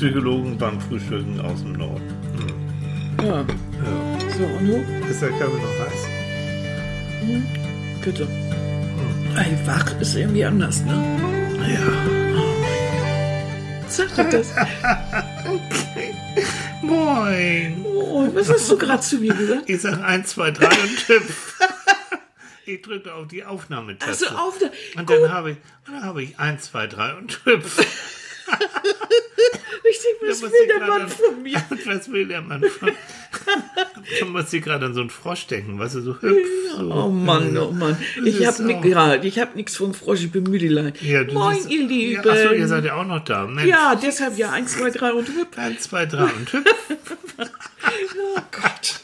Psychologen 0.00 0.56
beim 0.56 0.80
Frühstücken 0.80 1.38
aus 1.42 1.60
dem 1.60 1.74
Norden. 1.74 2.00
Hm. 3.18 3.26
Ja. 3.26 3.40
Ja. 3.40 3.46
So, 4.30 4.44
und 4.44 4.66
nun? 4.66 4.82
Ist 5.10 5.20
der 5.20 5.28
Kaffee 5.28 5.60
noch 5.60 5.78
heiß? 5.78 6.06
Bitte. 8.02 8.26
Ey, 9.36 9.58
wach 9.66 10.00
ist 10.00 10.16
irgendwie 10.16 10.42
anders, 10.42 10.80
ne? 10.86 10.94
Ja. 11.68 11.82
Sag 13.88 14.16
doch 14.16 14.30
das. 14.30 14.54
Moin. 16.80 17.84
Oh, 17.84 18.26
was 18.32 18.48
hast 18.48 18.70
du 18.70 18.78
gerade 18.78 19.02
zu 19.02 19.18
mir 19.18 19.34
gesagt? 19.34 19.68
Ich 19.68 19.82
sag 19.82 20.02
1, 20.02 20.30
2, 20.30 20.50
3 20.52 20.66
und 20.66 21.06
Tipp. 21.06 21.22
Ich 22.64 22.80
drücke 22.80 23.12
auf 23.12 23.28
die 23.28 23.44
Aufnahmetaste. 23.44 24.30
Also 24.30 24.34
auf 24.34 24.56
der. 24.56 24.70
Und 24.96 25.10
dann 25.10 25.30
habe 25.30 25.50
ich, 25.50 25.56
und 25.86 25.92
dann 25.92 26.04
habe 26.04 26.22
ich 26.22 26.38
1, 26.38 26.62
2, 26.70 26.86
3 26.86 27.14
und 27.16 27.44
Hüpf. 27.44 27.84
Ich 30.02 30.18
denke, 30.18 30.28
was 30.32 30.42
will 30.42 30.66
der 30.66 30.80
Mann 30.80 31.02
an- 31.02 31.08
von 31.08 31.42
mir? 31.42 31.62
Was 31.86 32.10
will 32.10 32.26
der 32.28 32.42
Mann 32.42 32.62
von 32.64 32.90
Da 34.18 34.26
muss 34.26 34.52
ich 34.52 34.62
gerade 34.62 34.86
an 34.86 34.94
so 34.94 35.00
einen 35.00 35.10
Frosch 35.10 35.46
denken, 35.46 35.78
weißt 35.78 35.94
du, 35.96 36.00
so 36.00 36.16
hüpf. 36.20 36.36
So. 36.76 36.92
Oh 36.92 37.08
Mann, 37.10 37.56
oh 37.58 37.70
Mann. 37.70 37.96
Ich 38.24 38.40
ist 38.40 38.46
hab, 38.46 38.58
ni 38.60 38.74
auch- 38.74 38.84
ja, 38.84 39.14
ich 39.22 39.38
hab 39.38 39.54
nichts 39.56 39.76
vom 39.76 39.94
Frosch, 39.94 40.20
ich 40.24 40.32
bin 40.32 40.44
Müdelein. 40.44 40.92
Ja, 41.00 41.22
Moin, 41.32 41.58
ihr 41.68 41.86
Lieben. 41.86 42.22
Ja, 42.24 42.30
achso, 42.32 42.52
ihr 42.54 42.66
seid 42.68 42.84
ja 42.84 42.94
auch 42.94 43.06
noch 43.06 43.24
da. 43.24 43.46
Mensch. 43.46 43.68
Ja, 43.68 43.94
deshalb 43.94 44.36
ja 44.36 44.50
1, 44.50 44.72
2, 44.78 44.90
3 44.90 45.12
und 45.12 45.28
hüpf. 45.28 45.56
1, 45.56 45.80
2, 45.82 46.06
3 46.06 46.22
und 46.24 46.52
hüpf. 46.52 46.74
Oh 48.36 48.40
Gott. 48.52 49.00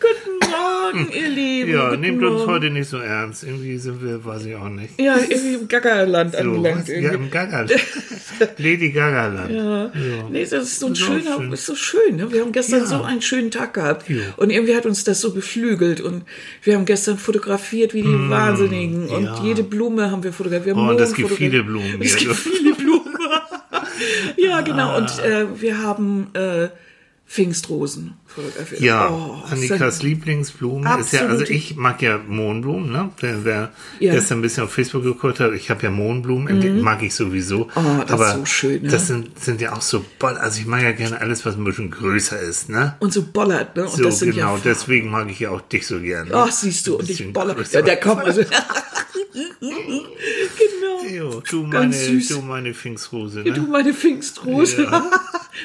Guten 0.00 0.50
Morgen, 0.50 1.12
ihr 1.16 1.28
Lieben. 1.28 1.72
Ja, 1.72 1.88
Guten 1.90 2.00
nehmt 2.02 2.22
uns 2.22 2.38
Morgen. 2.40 2.50
heute 2.52 2.70
nicht 2.70 2.88
so 2.88 2.98
ernst. 2.98 3.42
Irgendwie 3.44 3.76
sind 3.78 4.02
wir, 4.02 4.24
weiß 4.24 4.44
ich 4.46 4.54
auch 4.54 4.68
nicht. 4.68 4.98
Ja, 5.00 5.16
irgendwie 5.16 5.54
im 5.54 5.68
Gaggerland 5.68 6.32
So, 6.32 6.38
angelangt. 6.38 6.80
was? 6.82 6.88
ja, 6.88 6.94
irgendwie. 6.94 7.14
im 7.16 7.30
Gagaland. 7.30 7.72
Lady 8.58 8.90
Gagaland. 8.92 9.50
Ja. 9.50 9.90
Nee, 10.30 10.42
das 10.42 10.52
ist 10.52 10.80
so 10.80 10.86
ein 10.88 10.94
So 10.94 11.06
schöner, 11.06 11.36
schön. 11.36 11.52
ist 11.52 11.66
so 11.66 11.74
schön. 11.74 12.16
Ne? 12.16 12.30
Wir 12.30 12.42
haben 12.42 12.52
gestern 12.52 12.80
Ja. 12.80 12.86
so 12.86 13.02
einen 13.02 13.22
schönen 13.22 13.50
Tag 13.50 13.67
gehabt. 13.74 14.08
Ja. 14.08 14.16
Und 14.36 14.50
irgendwie 14.50 14.74
hat 14.74 14.86
uns 14.86 15.04
das 15.04 15.20
so 15.20 15.32
beflügelt. 15.32 16.00
Und 16.00 16.24
wir 16.62 16.74
haben 16.74 16.84
gestern 16.84 17.18
fotografiert 17.18 17.94
wie 17.94 18.02
die 18.02 18.30
Wahnsinnigen. 18.30 19.08
Und 19.08 19.22
Mm, 19.22 19.24
ja. 19.24 19.42
jede 19.44 19.62
Blume 19.62 20.10
haben 20.10 20.22
wir 20.22 20.32
fotografiert. 20.32 20.66
Wir 20.66 20.76
haben 20.76 20.88
Oh, 20.88 20.90
und 20.90 21.00
es 21.00 21.14
gibt 21.14 21.30
viele 21.30 21.62
Blumen 21.62 22.00
Es 22.00 22.16
gibt 22.16 22.34
viele 22.34 22.74
Blumen. 22.74 23.14
ja, 24.36 24.60
genau. 24.60 24.96
Und 24.96 25.18
äh, 25.24 25.46
wir 25.60 25.82
haben 25.82 26.28
äh, 26.34 26.68
Pfingstrosen 27.28 28.14
fotografiert. 28.26 28.80
Ja, 28.80 29.10
Oh, 29.10 29.42
Annikas 29.50 30.02
Lieblingsblume 30.02 30.98
ist 30.98 31.12
ja, 31.12 31.20
also 31.20 31.32
Absolute- 31.42 31.52
ich 31.52 31.76
mag 31.76 32.00
ja 32.00 32.18
Mohnblumen, 32.26 32.90
ne? 32.90 33.10
Wer, 33.20 33.44
wer 33.44 33.72
Ja. 34.00 34.14
gestern 34.14 34.38
ein 34.38 34.42
bisschen 34.42 34.64
auf 34.64 34.72
Facebook 34.72 35.02
geguckt 35.02 35.38
hat, 35.38 35.52
ich 35.52 35.68
habe 35.68 35.82
ja 35.82 35.90
Mohnblumen, 35.90 36.58
die 36.60 36.70
mag 36.70 37.02
ich 37.02 37.14
sowieso. 37.14 37.68
Oh, 37.74 37.80
das 37.98 38.04
ist 38.06 38.10
aber 38.12 38.34
so 38.34 38.44
schön, 38.46 38.82
ne? 38.82 38.88
das 38.88 39.08
sind, 39.08 39.38
sind 39.38 39.60
ja 39.60 39.74
auch 39.74 39.82
so, 39.82 40.02
boll- 40.18 40.38
also 40.38 40.58
ich 40.58 40.66
mag 40.66 40.82
ja 40.82 40.92
gerne 40.92 41.20
alles, 41.20 41.44
was 41.44 41.56
ein 41.56 41.64
bisschen 41.64 41.90
größer 41.90 42.40
ist, 42.40 42.70
ne? 42.70 42.96
Und 43.00 43.12
so 43.12 43.22
bollert, 43.22 43.76
ne? 43.76 43.84
Und 43.84 43.90
So, 43.92 44.04
das 44.04 44.20
sind 44.20 44.34
genau, 44.34 44.54
ja 44.56 44.60
deswegen 44.64 45.10
mag 45.10 45.30
ich 45.30 45.40
ja 45.40 45.50
auch 45.50 45.60
dich 45.60 45.86
so 45.86 46.00
gerne. 46.00 46.30
Ach, 46.32 46.50
siehst 46.50 46.86
du, 46.86 46.94
und 46.96 47.02
ich 47.02 47.08
bisschen 47.18 47.34
boller. 47.34 47.54
größer. 47.54 47.80
Ja, 47.80 47.84
der 47.84 48.00
kommt 48.00 48.22
also. 48.24 48.40
genau. 49.60 51.04
Jo, 51.10 51.42
du 51.48 51.62
meine, 51.64 51.92
süß. 51.92 52.28
du 52.28 52.40
meine 52.42 52.72
Pfingstrose, 52.74 53.44
Du, 53.44 53.50
ne? 53.52 53.68
meine 53.70 53.92
Pfingstrose. 53.94 54.86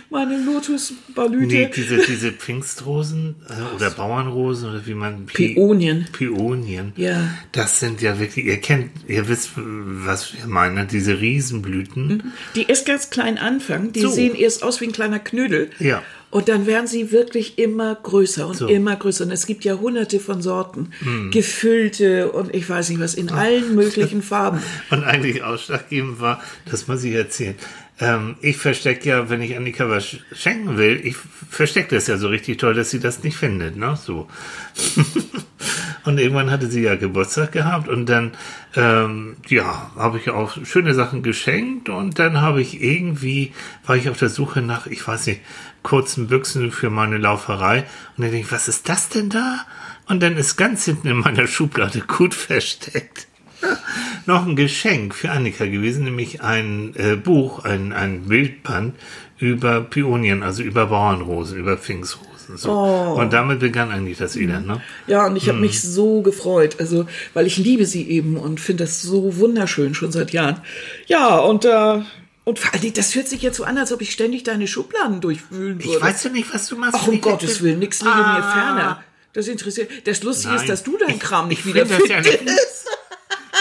meine 0.09 0.37
Lotusbalüte. 0.43 1.45
Nee, 1.55 1.69
diese, 1.75 1.97
diese 1.97 2.31
Pfingstrosen 2.31 3.35
äh, 3.49 3.75
oder 3.75 3.89
Bauernrosen 3.91 4.69
oder 4.71 4.85
wie 4.85 4.93
man 4.93 5.25
Pi- 5.25 5.53
Päonien. 5.53 6.07
Päonien. 6.11 6.93
Ja. 6.95 7.29
Das 7.51 7.79
sind 7.79 8.01
ja 8.01 8.19
wirklich, 8.19 8.45
ihr 8.45 8.57
kennt, 8.57 8.91
ihr 9.07 9.27
wisst, 9.27 9.51
was 9.55 10.33
wir 10.37 10.47
meinen, 10.47 10.75
ne? 10.75 10.87
diese 10.89 11.19
Riesenblüten. 11.19 12.33
Die 12.55 12.67
erst 12.67 12.85
ganz 12.85 13.09
klein 13.09 13.37
anfangen, 13.37 13.91
die 13.93 14.01
So. 14.01 14.09
sehen 14.09 14.35
erst 14.35 14.63
aus 14.63 14.81
wie 14.81 14.85
ein 14.85 14.91
kleiner 14.91 15.19
Knödel. 15.19 15.69
Ja. 15.79 16.01
Und 16.29 16.47
dann 16.49 16.65
werden 16.65 16.87
sie 16.87 17.11
wirklich 17.11 17.59
immer 17.59 17.93
größer 17.93 18.47
und 18.47 18.57
So. 18.57 18.67
Hm. 18.67 18.75
immer 18.75 18.95
größer. 18.95 19.23
Und 19.25 19.31
es 19.31 19.45
gibt 19.45 19.63
ja 19.65 19.75
hunderte 19.75 20.19
von 20.19 20.41
Sorten. 20.41 20.89
Gefüllte 21.31 22.31
und 22.31 22.55
ich 22.55 22.67
weiß 22.69 22.89
nicht 22.89 22.99
was, 22.99 23.13
in 23.13 23.29
allen 23.29 23.75
möglichen 23.75 24.21
Farben. 24.23 24.59
Und 24.89 25.03
eigentlich 25.03 25.43
ausschlaggebend 25.43 26.19
war, 26.21 26.41
das 26.69 26.87
muss 26.87 27.03
ich 27.03 27.13
erzählen. 27.13 27.55
Ähm, 27.99 28.35
ich 28.41 28.57
verstecke 28.57 29.07
ja, 29.07 29.29
wenn 29.29 29.41
ich 29.41 29.55
Annika 29.55 29.87
was 29.87 30.05
sch- 30.05 30.19
schenken 30.35 30.77
will, 30.77 30.99
ich 31.05 31.15
verstecke 31.15 31.93
das 31.95 32.07
ja 32.07 32.17
so 32.17 32.27
richtig 32.27 32.57
toll, 32.57 32.73
dass 32.73 32.89
sie 32.89 32.99
das 32.99 33.23
nicht 33.23 33.37
findet, 33.37 33.75
ne? 33.77 33.95
So. 34.01 34.27
und 36.05 36.17
irgendwann 36.19 36.49
hatte 36.49 36.67
sie 36.67 36.81
ja 36.81 36.95
Geburtstag 36.95 37.51
gehabt 37.51 37.87
und 37.87 38.07
dann, 38.07 38.31
ähm, 38.75 39.37
ja, 39.47 39.91
habe 39.95 40.17
ich 40.17 40.29
auch 40.31 40.57
schöne 40.65 40.93
Sachen 40.95 41.21
geschenkt 41.23 41.89
und 41.89 42.17
dann 42.17 42.41
habe 42.41 42.61
ich 42.61 42.81
irgendwie, 42.81 43.53
war 43.85 43.95
ich 43.95 44.09
auf 44.09 44.17
der 44.17 44.29
Suche 44.29 44.61
nach, 44.61 44.87
ich 44.87 45.07
weiß 45.07 45.27
nicht, 45.27 45.41
kurzen 45.83 46.27
Büchsen 46.27 46.71
für 46.71 46.89
meine 46.89 47.17
Lauferei 47.19 47.79
und 48.17 48.23
dann 48.23 48.31
denke 48.31 48.47
ich, 48.47 48.51
was 48.51 48.67
ist 48.67 48.89
das 48.89 49.09
denn 49.09 49.29
da? 49.29 49.65
Und 50.07 50.21
dann 50.23 50.35
ist 50.35 50.57
ganz 50.57 50.85
hinten 50.85 51.07
in 51.07 51.17
meiner 51.17 51.47
Schublade 51.47 52.01
gut 52.01 52.33
versteckt 52.33 53.27
noch 54.25 54.45
ein 54.45 54.55
Geschenk 54.55 55.15
für 55.15 55.31
Annika 55.31 55.65
gewesen, 55.65 56.03
nämlich 56.05 56.41
ein 56.41 56.93
äh, 56.95 57.15
Buch, 57.15 57.63
ein, 57.65 57.93
ein 57.93 58.23
Bildband 58.27 58.95
über 59.39 59.81
Pionien, 59.81 60.43
also 60.43 60.63
über 60.63 60.85
Bauernrosen, 60.87 61.57
über 61.57 61.77
Pfingstrosen. 61.77 62.57
So. 62.57 62.71
Und 62.71 63.31
damit 63.33 63.59
begann 63.59 63.89
eigentlich 63.91 64.17
das 64.17 64.35
Elend, 64.35 64.67
ne? 64.67 64.81
Ja, 65.07 65.25
und 65.27 65.35
ich 65.37 65.43
Hm. 65.43 65.49
habe 65.53 65.59
mich 65.61 65.81
so 65.81 66.21
gefreut, 66.21 66.75
also 66.79 67.05
weil 67.33 67.47
ich 67.47 67.57
liebe 67.57 67.85
sie 67.85 68.07
eben 68.09 68.37
und 68.37 68.59
finde 68.59 68.83
das 68.83 69.01
so 69.01 69.37
wunderschön 69.37 69.93
schon 69.95 70.11
seit 70.11 70.31
Jahren. 70.31 70.59
Ja, 71.07 71.37
und 71.39 71.65
äh, 71.65 71.99
und 72.45 72.59
vor 72.59 72.73
allem, 72.73 72.91
das 72.93 73.15
hört 73.15 73.29
sich 73.29 73.41
jetzt 73.41 73.55
so 73.55 73.63
an, 73.63 73.77
als 73.77 73.93
ob 73.93 74.01
ich 74.01 74.11
ständig 74.11 74.43
deine 74.43 74.67
Schubladen 74.67 75.21
durchwühlen 75.21 75.81
würde. 75.81 75.95
Ich 75.95 76.01
weiß 76.01 76.25
ja 76.25 76.29
nicht, 76.31 76.53
was 76.53 76.67
du 76.67 76.75
machst. 76.75 76.95
Ach, 77.01 77.07
um 77.07 77.21
Gottes 77.21 77.61
Willen, 77.61 77.79
nichts 77.79 78.01
liege 78.01 78.13
mir 78.13 78.21
Ah. 78.21 78.51
ferner. 78.51 79.03
Das 79.31 79.47
interessiert. 79.47 79.89
Das 80.05 80.21
Lustige 80.23 80.53
ist, 80.53 80.59
Nein. 80.61 80.67
dass 80.67 80.83
du 80.83 80.97
deinen 80.97 81.19
Kram 81.19 81.47
nicht 81.47 81.59
Ich 81.59 81.65
wieder 81.73 81.85
finde 81.85 82.01
das 82.05 82.09
ja 82.09 82.19
nicht. 82.21 82.39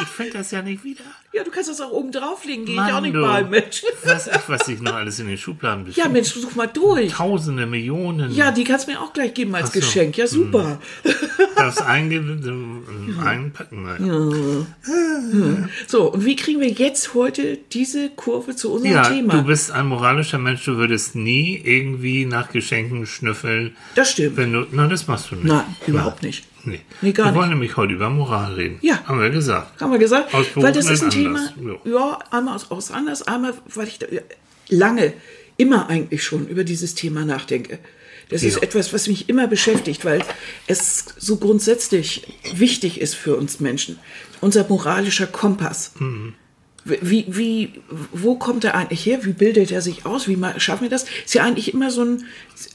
Ich 0.01 0.09
finde 0.09 0.33
das 0.33 0.51
ja 0.51 0.63
nicht 0.63 0.85
wieder. 0.85 1.05
Ja, 1.33 1.45
du 1.45 1.51
kannst 1.51 1.69
das 1.69 1.81
auch 1.81 1.91
oben 1.91 2.13
drauflegen, 2.13 2.65
gehe 2.65 2.75
ich 2.75 2.93
auch 2.93 3.01
nicht 3.01 3.15
mal, 3.15 3.45
Mensch. 3.45 3.83
Was 4.05 4.27
ich, 4.27 4.49
was 4.49 4.69
ich 4.69 4.81
noch 4.81 4.95
alles 4.95 5.19
in 5.19 5.29
den 5.29 5.39
Schubladen 5.39 5.85
Ja, 5.87 5.87
befindet. 5.87 6.13
Mensch, 6.13 6.33
such 6.35 6.55
mal 6.55 6.67
durch. 6.67 7.13
Tausende, 7.13 7.67
Millionen. 7.67 8.35
Ja, 8.35 8.51
die 8.53 8.65
kannst 8.65 8.87
du 8.87 8.93
mir 8.93 9.01
auch 9.01 9.13
gleich 9.13 9.35
geben 9.35 9.55
als 9.55 9.69
so. 9.69 9.75
Hm. 9.75 9.81
Geschenk. 9.81 10.17
Ja, 10.17 10.27
super. 10.27 10.79
Das 11.57 11.79
eingeben, 11.79 12.83
einpacken. 13.23 13.83
Nein. 13.85 14.69
So, 15.87 16.13
und 16.13 16.25
wie 16.25 16.37
kriegen 16.37 16.61
wir 16.61 16.71
jetzt 16.71 17.15
heute 17.15 17.59
diese 17.73 18.11
Kurve 18.11 18.57
zu 18.57 18.73
unserem 18.73 18.93
Ja, 18.95 19.03
Thema? 19.09 19.35
du 19.35 19.45
bist 19.45 19.71
ein 19.71 19.87
moralischer 19.87 20.39
Mensch, 20.39 20.65
du 20.65 20.77
würdest 20.77 21.15
nie 21.15 21.61
irgendwie 21.63 22.25
nach 22.25 22.51
Geschenken 22.51 23.07
schnüffeln. 23.07 23.77
Das 23.95 24.11
stimmt. 24.13 24.37
Wenn 24.37 24.53
du, 24.53 24.67
nein, 24.71 24.91
das 24.91 25.07
machst 25.07 25.31
du 25.31 25.37
nicht. 25.37 25.45
Nein, 25.47 25.65
überhaupt 25.87 26.23
nicht. 26.23 26.47
Nee. 26.65 26.81
Nee, 27.01 27.13
wir 27.17 27.25
nicht. 27.25 27.35
wollen 27.35 27.51
nämlich 27.51 27.77
heute 27.77 27.95
über 27.95 28.09
Moral 28.11 28.55
reden. 28.55 28.79
Ja. 28.83 29.03
Haben 29.05 29.21
wir 29.21 29.31
gesagt. 29.31 29.81
Haben 29.81 29.93
wir 29.93 29.99
gesagt? 29.99 30.33
Aus 30.33 30.47
Weil 30.55 30.73
das 30.73 30.89
ist 30.89 31.03
ein 31.03 31.11
berufenen 31.11 31.35
Thema, 31.35 31.53
Anlass, 31.59 31.81
ja, 31.85 32.19
einmal 32.31 32.55
aus, 32.55 32.71
aus 32.71 32.91
anders, 32.93 33.23
einmal, 33.27 33.55
weil 33.75 33.89
ich 33.89 33.99
da, 33.99 34.07
ja, 34.11 34.21
lange, 34.69 35.13
immer 35.57 35.89
eigentlich 35.89 36.23
schon 36.23 36.47
über 36.47 36.65
dieses 36.65 36.95
Thema 36.95 37.25
nachdenke. 37.25 37.79
Das 38.33 38.43
ist 38.43 38.57
Ja. 38.57 38.63
etwas, 38.63 38.93
was 38.93 39.07
mich 39.09 39.29
immer 39.29 39.47
beschäftigt, 39.47 40.05
weil 40.05 40.25
es 40.67 41.05
so 41.19 41.37
grundsätzlich 41.37 42.23
wichtig 42.55 43.01
ist 43.01 43.15
für 43.15 43.37
uns 43.37 43.61
Menschen. 43.61 43.99
Unser 44.41 44.67
moralischer 44.69 45.27
Kompass. 45.27 45.93
Mhm. 45.99 46.35
Wie, 46.85 47.27
wie, 47.29 47.75
wo 48.13 48.35
kommt 48.35 48.65
er 48.65 48.75
eigentlich 48.75 49.07
her? 49.07 49.25
Wie 49.25 49.33
bildet 49.33 49.71
er 49.71 49.81
sich 49.83 50.05
aus? 50.05 50.27
Wie 50.27 50.37
schaffen 50.59 50.83
wir 50.83 50.91
das? 50.91 51.05
Ist 51.25 51.33
ja 51.35 51.45
eigentlich 51.45 51.73
immer 51.73 51.93
so 51.93 52.03
ein, 52.05 52.25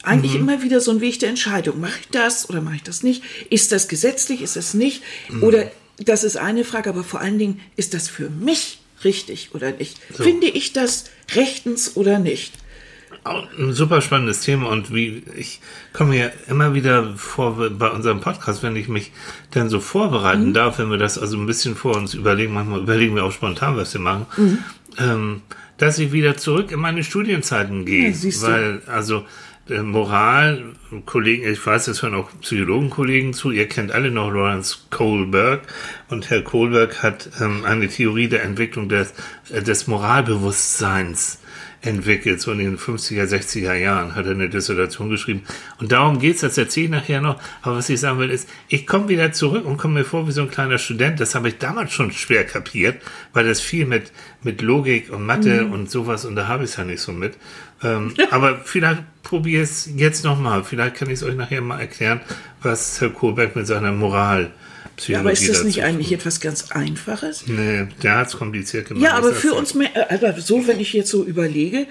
eigentlich 0.03 0.33
Mhm. 0.35 0.39
immer 0.39 0.63
wieder 0.63 0.79
so 0.79 0.91
ein 0.91 1.01
Weg 1.01 1.19
der 1.19 1.27
Entscheidung. 1.27 1.81
Mache 1.81 1.99
ich 1.99 2.07
das 2.11 2.49
oder 2.49 2.61
mache 2.61 2.75
ich 2.77 2.83
das 2.83 3.03
nicht? 3.03 3.21
Ist 3.49 3.73
das 3.73 3.89
gesetzlich? 3.89 4.41
Ist 4.41 4.55
das 4.55 4.73
nicht? 4.73 5.03
Mhm. 5.29 5.43
Oder 5.43 5.69
das 5.97 6.23
ist 6.23 6.37
eine 6.37 6.63
Frage, 6.63 6.89
aber 6.89 7.03
vor 7.03 7.19
allen 7.19 7.37
Dingen, 7.37 7.59
ist 7.75 7.93
das 7.93 8.07
für 8.07 8.29
mich 8.29 8.79
richtig 9.03 9.49
oder 9.53 9.71
nicht? 9.71 9.97
Finde 10.15 10.47
ich 10.47 10.71
das 10.71 11.05
rechtens 11.35 11.97
oder 11.97 12.17
nicht? 12.19 12.53
Ein 13.57 13.73
super 13.73 14.01
spannendes 14.01 14.41
Thema 14.41 14.69
und 14.69 14.93
wie 14.93 15.23
ich 15.35 15.59
komme 15.93 16.17
ja 16.17 16.29
immer 16.49 16.73
wieder 16.73 17.13
vor 17.15 17.69
bei 17.71 17.89
unserem 17.89 18.21
Podcast, 18.21 18.63
wenn 18.63 18.75
ich 18.75 18.87
mich 18.87 19.11
dann 19.51 19.69
so 19.69 19.77
Mhm. 19.77 19.81
vorbereiten 19.81 20.53
darf, 20.53 20.79
wenn 20.79 20.89
wir 20.89 20.97
das 20.97 21.17
also 21.17 21.37
ein 21.37 21.45
bisschen 21.45 21.75
vor 21.75 21.95
uns 21.95 22.13
überlegen, 22.13 22.53
manchmal 22.53 22.79
überlegen 22.81 23.15
wir 23.15 23.23
auch 23.23 23.31
spontan, 23.31 23.75
was 23.77 23.93
wir 23.93 24.01
machen, 24.01 24.25
Mhm. 24.37 24.57
ähm, 24.99 25.41
dass 25.77 25.99
ich 25.99 26.11
wieder 26.11 26.37
zurück 26.37 26.71
in 26.71 26.79
meine 26.79 27.03
Studienzeiten 27.03 27.85
gehe. 27.85 28.09
Ja, 28.09 28.41
weil, 28.41 28.81
also 28.87 29.25
äh, 29.69 29.81
Moral, 29.81 30.63
Kollegen, 31.05 31.45
ich 31.51 31.63
weiß, 31.65 31.89
es 31.89 32.01
hören 32.01 32.15
auch 32.15 32.29
Psychologenkollegen 32.41 33.33
zu, 33.33 33.51
ihr 33.51 33.67
kennt 33.67 33.91
alle 33.91 34.09
noch 34.11 34.31
Lawrence 34.31 34.77
Kohlberg 34.89 35.61
Und 36.09 36.29
Herr 36.29 36.41
Kohlberg 36.41 37.03
hat 37.03 37.29
ähm, 37.41 37.65
eine 37.65 37.89
Theorie 37.89 38.29
der 38.29 38.43
Entwicklung 38.43 38.87
des, 38.87 39.13
äh, 39.51 39.61
des 39.61 39.85
Moralbewusstseins 39.87 41.39
entwickelt, 41.81 42.41
so 42.41 42.51
in 42.51 42.59
den 42.59 42.77
50er, 42.77 43.25
60er 43.25 43.73
Jahren 43.73 44.15
hat 44.15 44.25
er 44.25 44.31
eine 44.31 44.49
Dissertation 44.49 45.09
geschrieben. 45.09 45.43
Und 45.79 45.91
darum 45.91 46.19
geht's, 46.19 46.41
das 46.41 46.57
erzähle 46.57 46.85
ich 46.85 46.91
nachher 46.91 47.21
noch. 47.21 47.39
Aber 47.61 47.77
was 47.77 47.89
ich 47.89 47.99
sagen 47.99 48.19
will, 48.19 48.29
ist, 48.29 48.49
ich 48.67 48.87
komme 48.87 49.09
wieder 49.09 49.31
zurück 49.31 49.65
und 49.65 49.77
komme 49.77 49.99
mir 49.99 50.05
vor 50.05 50.27
wie 50.27 50.31
so 50.31 50.41
ein 50.41 50.49
kleiner 50.49 50.77
Student. 50.79 51.19
Das 51.19 51.35
habe 51.35 51.49
ich 51.49 51.57
damals 51.57 51.93
schon 51.93 52.11
schwer 52.11 52.45
kapiert, 52.45 53.01
weil 53.33 53.45
das 53.47 53.61
viel 53.61 53.85
mit, 53.85 54.11
mit 54.43 54.61
Logik 54.61 55.11
und 55.11 55.25
Mathe 55.25 55.63
mhm. 55.63 55.73
und 55.73 55.91
sowas, 55.91 56.25
und 56.25 56.35
da 56.35 56.47
habe 56.47 56.63
ich 56.63 56.71
es 56.71 56.77
ja 56.77 56.83
nicht 56.83 57.01
so 57.01 57.11
mit. 57.11 57.37
Ähm, 57.83 58.13
aber 58.31 58.59
vielleicht 58.63 59.03
probiere 59.23 59.63
es 59.63 59.89
jetzt 59.95 60.23
nochmal. 60.23 60.63
Vielleicht 60.63 60.95
kann 60.95 61.09
ich 61.09 61.15
es 61.15 61.23
euch 61.23 61.35
nachher 61.35 61.61
mal 61.61 61.79
erklären, 61.79 62.21
was 62.61 62.99
Herr 63.01 63.09
Kohlberg 63.09 63.55
mit 63.55 63.67
seiner 63.67 63.91
Moral 63.91 64.51
Psychologie 64.97 65.13
ja, 65.13 65.19
aber 65.19 65.31
ist 65.31 65.47
das 65.47 65.63
nicht 65.63 65.83
eigentlich 65.83 66.11
etwas 66.11 66.41
ganz 66.41 66.71
Einfaches? 66.71 67.45
Nee, 67.47 67.87
der 68.01 68.15
hat 68.17 68.27
es 68.27 68.37
kompliziert 68.37 68.87
gemacht. 68.87 69.03
Ja, 69.03 69.13
aber 69.13 69.31
für 69.31 69.53
uns 69.53 69.75
mehr, 69.75 69.89
also 70.09 70.41
so, 70.41 70.67
wenn 70.67 70.79
ich 70.79 70.91
jetzt 70.93 71.09
so 71.09 71.23
überlege, 71.23 71.85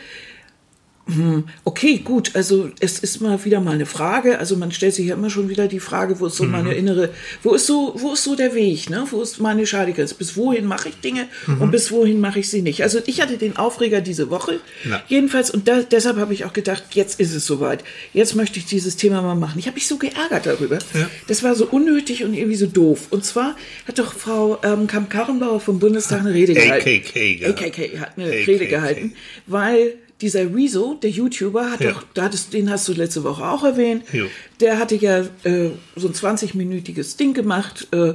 okay, 1.65 1.99
gut, 1.99 2.35
also 2.35 2.71
es 2.81 2.99
ist 2.99 3.21
mal 3.21 3.45
wieder 3.45 3.61
mal 3.61 3.75
eine 3.75 3.87
Frage. 3.87 4.41
Also 4.41 4.57
man 4.57 4.73
stellt 4.73 4.95
sich 4.95 5.07
ja 5.07 5.15
immer 5.15 5.31
schon 5.31 5.49
wieder 5.49 5.69
die 5.69 5.79
Frage, 5.79 6.19
wo 6.19 6.27
ist 6.27 6.37
so 6.37 6.45
mhm. 6.45 6.51
meine 6.51 6.75
innere, 6.75 7.11
wo 7.45 7.55
ist 7.55 7.67
so, 7.67 7.95
wo 7.97 8.15
ist 8.15 8.25
so 8.25 8.35
der 8.35 8.55
Weg, 8.55 8.91
ne? 8.91 9.07
Wo 9.11 9.23
ist 9.23 9.41
meine 9.41 9.67
Schadegrenze? 9.67 10.17
Bis 10.17 10.37
wohin 10.37 10.67
mache 10.67 10.89
ich 10.89 10.97
Dinge 10.97 11.29
mhm. 11.47 11.63
und 11.63 11.71
bis 11.71 11.93
wohin 11.93 12.21
mache 12.21 12.41
ich 12.41 12.51
sie 12.51 12.61
nicht? 12.61 12.83
Also 12.83 12.99
ich 13.07 13.21
hatte 13.21 13.39
den 13.39 13.57
Aufreger 13.57 14.01
diese 14.01 14.31
Woche, 14.31 14.59
Na. 14.85 15.01
jedenfalls, 15.07 15.51
und 15.51 15.69
da, 15.69 15.83
deshalb 15.83 16.17
habe 16.17 16.35
ich 16.35 16.45
auch 16.45 16.53
gedacht, 16.53 16.83
jetzt 16.95 17.21
ist 17.21 17.35
es 17.35 17.47
soweit. 17.47 17.85
Jetzt 18.13 18.35
möchte 18.35 18.59
ich 18.59 18.67
dieses 18.67 18.97
Thema 18.97 19.23
mal 19.23 19.37
machen. 19.37 19.61
Ich 19.61 19.67
habe 19.69 19.77
mich 19.77 19.87
so 19.87 19.99
geärgert 19.99 20.47
darüber. 20.47 20.81
Ja. 20.93 21.09
Das 21.29 21.45
war 21.45 21.55
so 21.55 21.67
unnötig 21.67 22.25
und 22.25 22.35
irgendwie 22.35 22.57
so 22.57 22.67
doof. 22.67 23.07
Und 23.11 23.25
zwar 23.25 23.55
hat 23.87 24.01
doch 24.01 24.13
Frau 24.13 24.59
ähm, 24.65 24.89
Kamp-Karrenbauer 24.89 25.61
vom 25.61 25.79
Bundestag 25.79 26.21
eine 26.21 26.35
Rede 26.35 26.55
gehalten. 26.55 26.89
AKK, 26.89 27.41
ja. 27.41 27.49
AKK 27.51 28.01
hat 28.01 28.19
eine 28.19 28.27
AKK. 28.27 28.47
Rede 28.47 28.67
gehalten, 28.67 29.13
weil 29.47 29.95
dieser 30.21 30.55
Rezo, 30.55 30.95
der 31.03 31.11
YouTuber, 31.11 31.71
hat 31.71 31.81
ja. 31.81 31.93
doch, 31.93 32.05
da 32.15 32.25
hattest, 32.25 32.53
den 32.53 32.71
hast 32.71 32.89
du 32.89 32.93
letzte 32.93 33.23
Woche 33.25 33.45
auch 33.45 33.65
erwähnt, 33.65 34.05
jo. 34.13 34.27
der 34.61 34.79
hatte 34.79 34.97
ja 34.97 35.21
äh, 35.45 35.71
so 35.95 36.09
ein 36.09 36.15
20-minütiges 36.15 37.17
Ding 37.17 37.35
gemacht, 37.35 37.89
äh, 37.93 38.15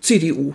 CDU. 0.00 0.54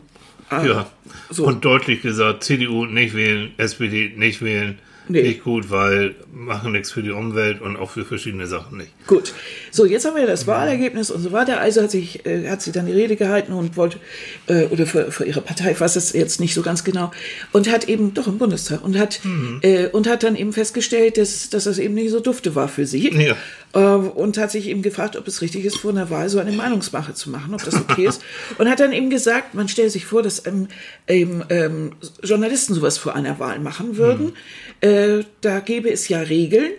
Äh, 0.51 0.67
ja, 0.67 0.91
so. 1.29 1.45
und 1.45 1.63
deutlich 1.63 2.01
gesagt, 2.01 2.43
CDU 2.43 2.85
nicht 2.85 3.13
wählen, 3.13 3.53
SPD 3.57 4.13
nicht 4.15 4.41
wählen 4.41 4.79
nee. 5.09 5.21
nicht 5.23 5.43
gut, 5.43 5.69
weil 5.69 6.15
machen 6.31 6.71
nichts 6.71 6.91
für 6.91 7.03
die 7.03 7.11
Umwelt 7.11 7.61
und 7.61 7.75
auch 7.75 7.91
für 7.91 8.05
verschiedene 8.05 8.47
Sachen 8.47 8.77
nicht. 8.77 8.91
Gut. 9.07 9.33
So, 9.71 9.85
jetzt 9.85 10.05
haben 10.05 10.15
wir 10.15 10.25
das 10.25 10.47
Wahlergebnis 10.47 11.11
und 11.11 11.21
so 11.21 11.31
weiter. 11.31 11.59
Also 11.59 11.81
hat, 11.81 11.91
sich, 11.91 12.25
äh, 12.25 12.47
hat 12.49 12.61
sie 12.61 12.71
dann 12.71 12.85
die 12.85 12.93
Rede 12.93 13.15
gehalten 13.15 13.53
und 13.53 13.75
wollte, 13.75 13.99
äh, 14.47 14.65
oder 14.65 14.85
für, 14.85 15.11
für 15.11 15.25
ihre 15.25 15.41
Partei, 15.41 15.71
ich 15.71 15.81
weiß 15.81 15.95
es 15.95 16.13
jetzt 16.13 16.39
nicht 16.39 16.53
so 16.53 16.61
ganz 16.61 16.83
genau, 16.83 17.11
und 17.51 17.69
hat 17.69 17.89
eben, 17.89 18.13
doch 18.13 18.27
im 18.27 18.37
Bundestag, 18.37 18.83
und 18.83 18.97
hat, 18.97 19.19
mhm. 19.23 19.59
äh, 19.61 19.87
und 19.87 20.07
hat 20.07 20.23
dann 20.23 20.35
eben 20.35 20.53
festgestellt, 20.53 21.17
dass, 21.17 21.49
dass 21.49 21.65
das 21.65 21.79
eben 21.79 21.95
nicht 21.95 22.11
so 22.11 22.19
dufte 22.19 22.55
war 22.55 22.67
für 22.67 22.85
sie. 22.85 23.13
Ja. 23.13 23.35
Äh, 23.73 23.79
und 23.79 24.37
hat 24.37 24.51
sich 24.51 24.67
eben 24.67 24.81
gefragt, 24.81 25.15
ob 25.15 25.27
es 25.27 25.41
richtig 25.41 25.65
ist, 25.65 25.77
vor 25.77 25.91
einer 25.91 26.09
Wahl 26.09 26.29
so 26.29 26.39
eine 26.39 26.51
Meinungsmache 26.51 27.13
zu 27.13 27.29
machen, 27.29 27.53
ob 27.53 27.63
das 27.63 27.75
okay 27.75 28.05
ist. 28.07 28.21
Und 28.57 28.69
hat 28.69 28.79
dann 28.79 28.93
eben 28.93 29.09
gesagt, 29.09 29.53
man 29.53 29.67
stellt 29.67 29.91
sich 29.91 30.05
vor, 30.05 30.23
dass 30.23 30.43
ähm, 30.45 30.67
ähm, 31.07 31.91
Journalisten 32.23 32.73
sowas 32.73 32.97
vor 32.97 33.15
einer 33.15 33.39
Wahl 33.39 33.59
machen 33.59 33.97
würden. 33.97 34.33
Mhm. 34.81 34.89
Äh, 34.89 35.23
da 35.41 35.59
gäbe 35.59 35.91
es 35.91 36.07
ja 36.07 36.19
Regeln, 36.19 36.71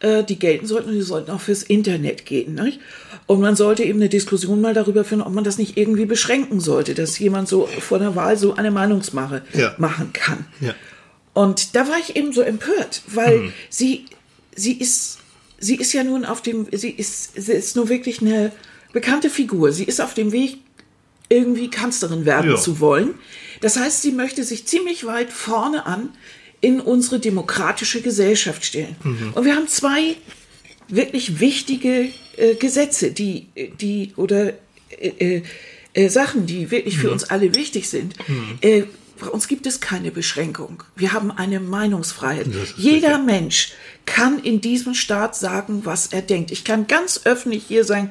äh, 0.00 0.22
die 0.22 0.38
gelten 0.38 0.66
sollten 0.66 0.90
und 0.90 0.94
die 0.94 1.02
sollten 1.02 1.30
auch 1.30 1.40
fürs 1.40 1.62
Internet 1.62 2.26
gehen. 2.26 2.54
Nicht? 2.54 2.80
Und 3.26 3.40
man 3.40 3.56
sollte 3.56 3.82
eben 3.82 3.98
eine 3.98 4.08
Diskussion 4.08 4.60
mal 4.60 4.74
darüber 4.74 5.04
führen, 5.04 5.22
ob 5.22 5.32
man 5.32 5.42
das 5.42 5.58
nicht 5.58 5.76
irgendwie 5.76 6.06
beschränken 6.06 6.60
sollte, 6.60 6.94
dass 6.94 7.18
jemand 7.18 7.48
so 7.48 7.66
vor 7.80 7.98
der 7.98 8.14
Wahl 8.14 8.36
so 8.36 8.54
eine 8.54 8.70
Meinungsmache 8.70 9.42
ja. 9.52 9.74
machen 9.78 10.12
kann. 10.12 10.46
Ja. 10.60 10.74
Und 11.34 11.74
da 11.74 11.88
war 11.88 11.98
ich 11.98 12.14
eben 12.16 12.32
so 12.32 12.40
empört, 12.40 13.02
weil 13.08 13.38
mhm. 13.38 13.52
sie, 13.68 14.06
sie 14.54 14.74
ist, 14.74 15.18
sie 15.58 15.76
ist 15.76 15.92
ja 15.92 16.04
nun 16.04 16.24
auf 16.24 16.42
dem, 16.42 16.66
sie 16.72 16.90
ist, 16.90 17.40
sie 17.40 17.52
ist 17.52 17.76
nur 17.76 17.88
wirklich 17.88 18.20
eine 18.20 18.52
bekannte 18.92 19.30
Figur. 19.30 19.72
Sie 19.72 19.84
ist 19.84 20.00
auf 20.00 20.14
dem 20.14 20.32
Weg, 20.32 20.58
irgendwie 21.28 21.70
Kanzlerin 21.70 22.24
werden 22.24 22.52
ja. 22.52 22.56
zu 22.56 22.80
wollen. 22.80 23.14
Das 23.60 23.76
heißt, 23.76 24.02
sie 24.02 24.12
möchte 24.12 24.44
sich 24.44 24.66
ziemlich 24.66 25.04
weit 25.06 25.30
vorne 25.30 25.86
an 25.86 26.10
in 26.60 26.80
unsere 26.80 27.18
demokratische 27.18 28.00
Gesellschaft 28.00 28.64
stellen. 28.64 28.96
Mhm. 29.02 29.32
Und 29.34 29.44
wir 29.44 29.56
haben 29.56 29.68
zwei 29.68 30.16
wirklich 30.88 31.40
wichtige 31.40 32.08
äh, 32.36 32.54
Gesetze, 32.54 33.10
die, 33.10 33.46
die 33.80 34.12
oder 34.16 34.52
äh, 34.90 35.08
äh, 35.18 35.42
äh 35.94 36.08
Sachen, 36.08 36.46
die 36.46 36.70
wirklich 36.70 36.98
für 36.98 37.08
mhm. 37.08 37.14
uns 37.14 37.24
alle 37.24 37.54
wichtig 37.54 37.88
sind. 37.88 38.14
Mhm. 38.28 38.58
Äh, 38.60 38.82
bei 39.18 39.28
uns 39.28 39.48
gibt 39.48 39.66
es 39.66 39.80
keine 39.80 40.10
Beschränkung. 40.10 40.82
Wir 40.94 41.12
haben 41.12 41.30
eine 41.30 41.58
Meinungsfreiheit. 41.58 42.48
Jeder 42.76 43.08
richtig. 43.08 43.26
Mensch 43.26 43.72
kann 44.06 44.38
in 44.38 44.60
diesem 44.60 44.94
Staat 44.94 45.36
sagen, 45.36 45.82
was 45.84 46.06
er 46.06 46.22
denkt. 46.22 46.50
Ich 46.50 46.64
kann 46.64 46.86
ganz 46.86 47.22
öffentlich 47.24 47.64
hier 47.66 47.84
sagen, 47.84 48.10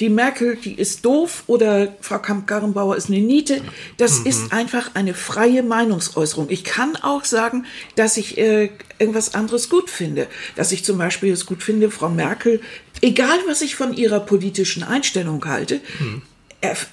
die 0.00 0.08
Merkel, 0.08 0.56
die 0.56 0.74
ist 0.74 1.04
doof 1.04 1.44
oder 1.46 1.94
Frau 2.00 2.18
Kamp-Garrenbauer 2.18 2.96
ist 2.96 3.08
eine 3.08 3.20
Niete. 3.20 3.60
Das 3.98 4.20
mhm. 4.20 4.26
ist 4.26 4.52
einfach 4.52 4.94
eine 4.94 5.14
freie 5.14 5.62
Meinungsäußerung. 5.62 6.50
Ich 6.50 6.64
kann 6.64 6.96
auch 6.96 7.24
sagen, 7.24 7.66
dass 7.94 8.16
ich 8.16 8.36
äh, 8.36 8.70
irgendwas 8.98 9.34
anderes 9.34 9.68
gut 9.68 9.90
finde. 9.90 10.26
Dass 10.56 10.72
ich 10.72 10.84
zum 10.84 10.98
Beispiel 10.98 11.32
es 11.32 11.46
gut 11.46 11.62
finde, 11.62 11.90
Frau 11.90 12.08
Merkel, 12.08 12.60
egal 13.00 13.38
was 13.46 13.62
ich 13.62 13.76
von 13.76 13.94
ihrer 13.94 14.20
politischen 14.20 14.82
Einstellung 14.82 15.44
halte, 15.44 15.80
mhm 16.00 16.22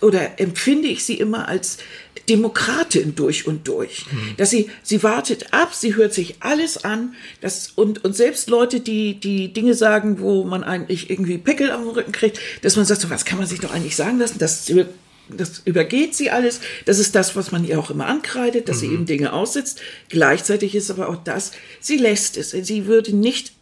oder 0.02 0.40
empfinde 0.40 0.88
ich 0.88 1.06
sie 1.06 1.16
immer 1.16 1.48
als 1.48 1.78
Demokratin 2.30 3.16
durch 3.16 3.48
und 3.48 3.68
durch. 3.68 4.06
Mhm. 4.12 4.36
Dass 4.38 4.52
sie, 4.52 4.70
sie 4.84 5.02
wartet 5.04 5.54
ab, 5.54 5.74
sie 5.74 5.96
hört 5.96 6.14
sich 6.14 6.36
alles 6.42 6.84
an, 6.84 7.16
das, 7.42 7.72
und, 7.76 8.06
und 8.06 8.16
selbst 8.16 8.50
Leute, 8.50 8.80
die, 8.80 9.20
die 9.20 9.52
Dinge 9.52 9.74
sagen, 9.74 10.20
wo 10.20 10.44
man 10.44 10.64
eigentlich 10.64 11.10
irgendwie 11.10 11.38
Pickel 11.38 11.72
am 11.72 11.88
Rücken 11.88 12.12
kriegt, 12.12 12.40
dass 12.62 12.76
man 12.76 12.86
sagt, 12.86 13.02
so 13.02 13.10
was 13.10 13.26
kann 13.26 13.40
man 13.40 13.48
sich 13.48 13.60
doch 13.60 13.72
eigentlich 13.72 13.96
sagen 13.96 14.20
lassen, 14.20 14.38
das, 14.38 14.72
das 15.30 15.62
übergeht 15.66 16.16
sie 16.16 16.30
alles. 16.30 16.60
Das 16.86 17.00
ist 17.00 17.16
das, 17.16 17.36
was 17.36 17.52
man 17.52 17.66
ihr 17.66 17.80
auch 17.80 17.90
immer 17.90 18.08
ankreidet, 18.08 18.70
dass 18.70 18.78
mhm. 18.78 18.82
sie 18.82 18.94
eben 18.94 19.06
Dinge 19.06 19.34
aussetzt. 19.34 19.82
Gleichzeitig 20.10 20.76
ist 20.76 20.92
aber 20.92 21.10
auch 21.10 21.24
das, 21.24 21.52
sie 21.80 21.98
lässt 21.98 22.38
es. 22.38 22.52
Sie 22.52 22.86
würde 22.86 23.16
nicht 23.16 23.54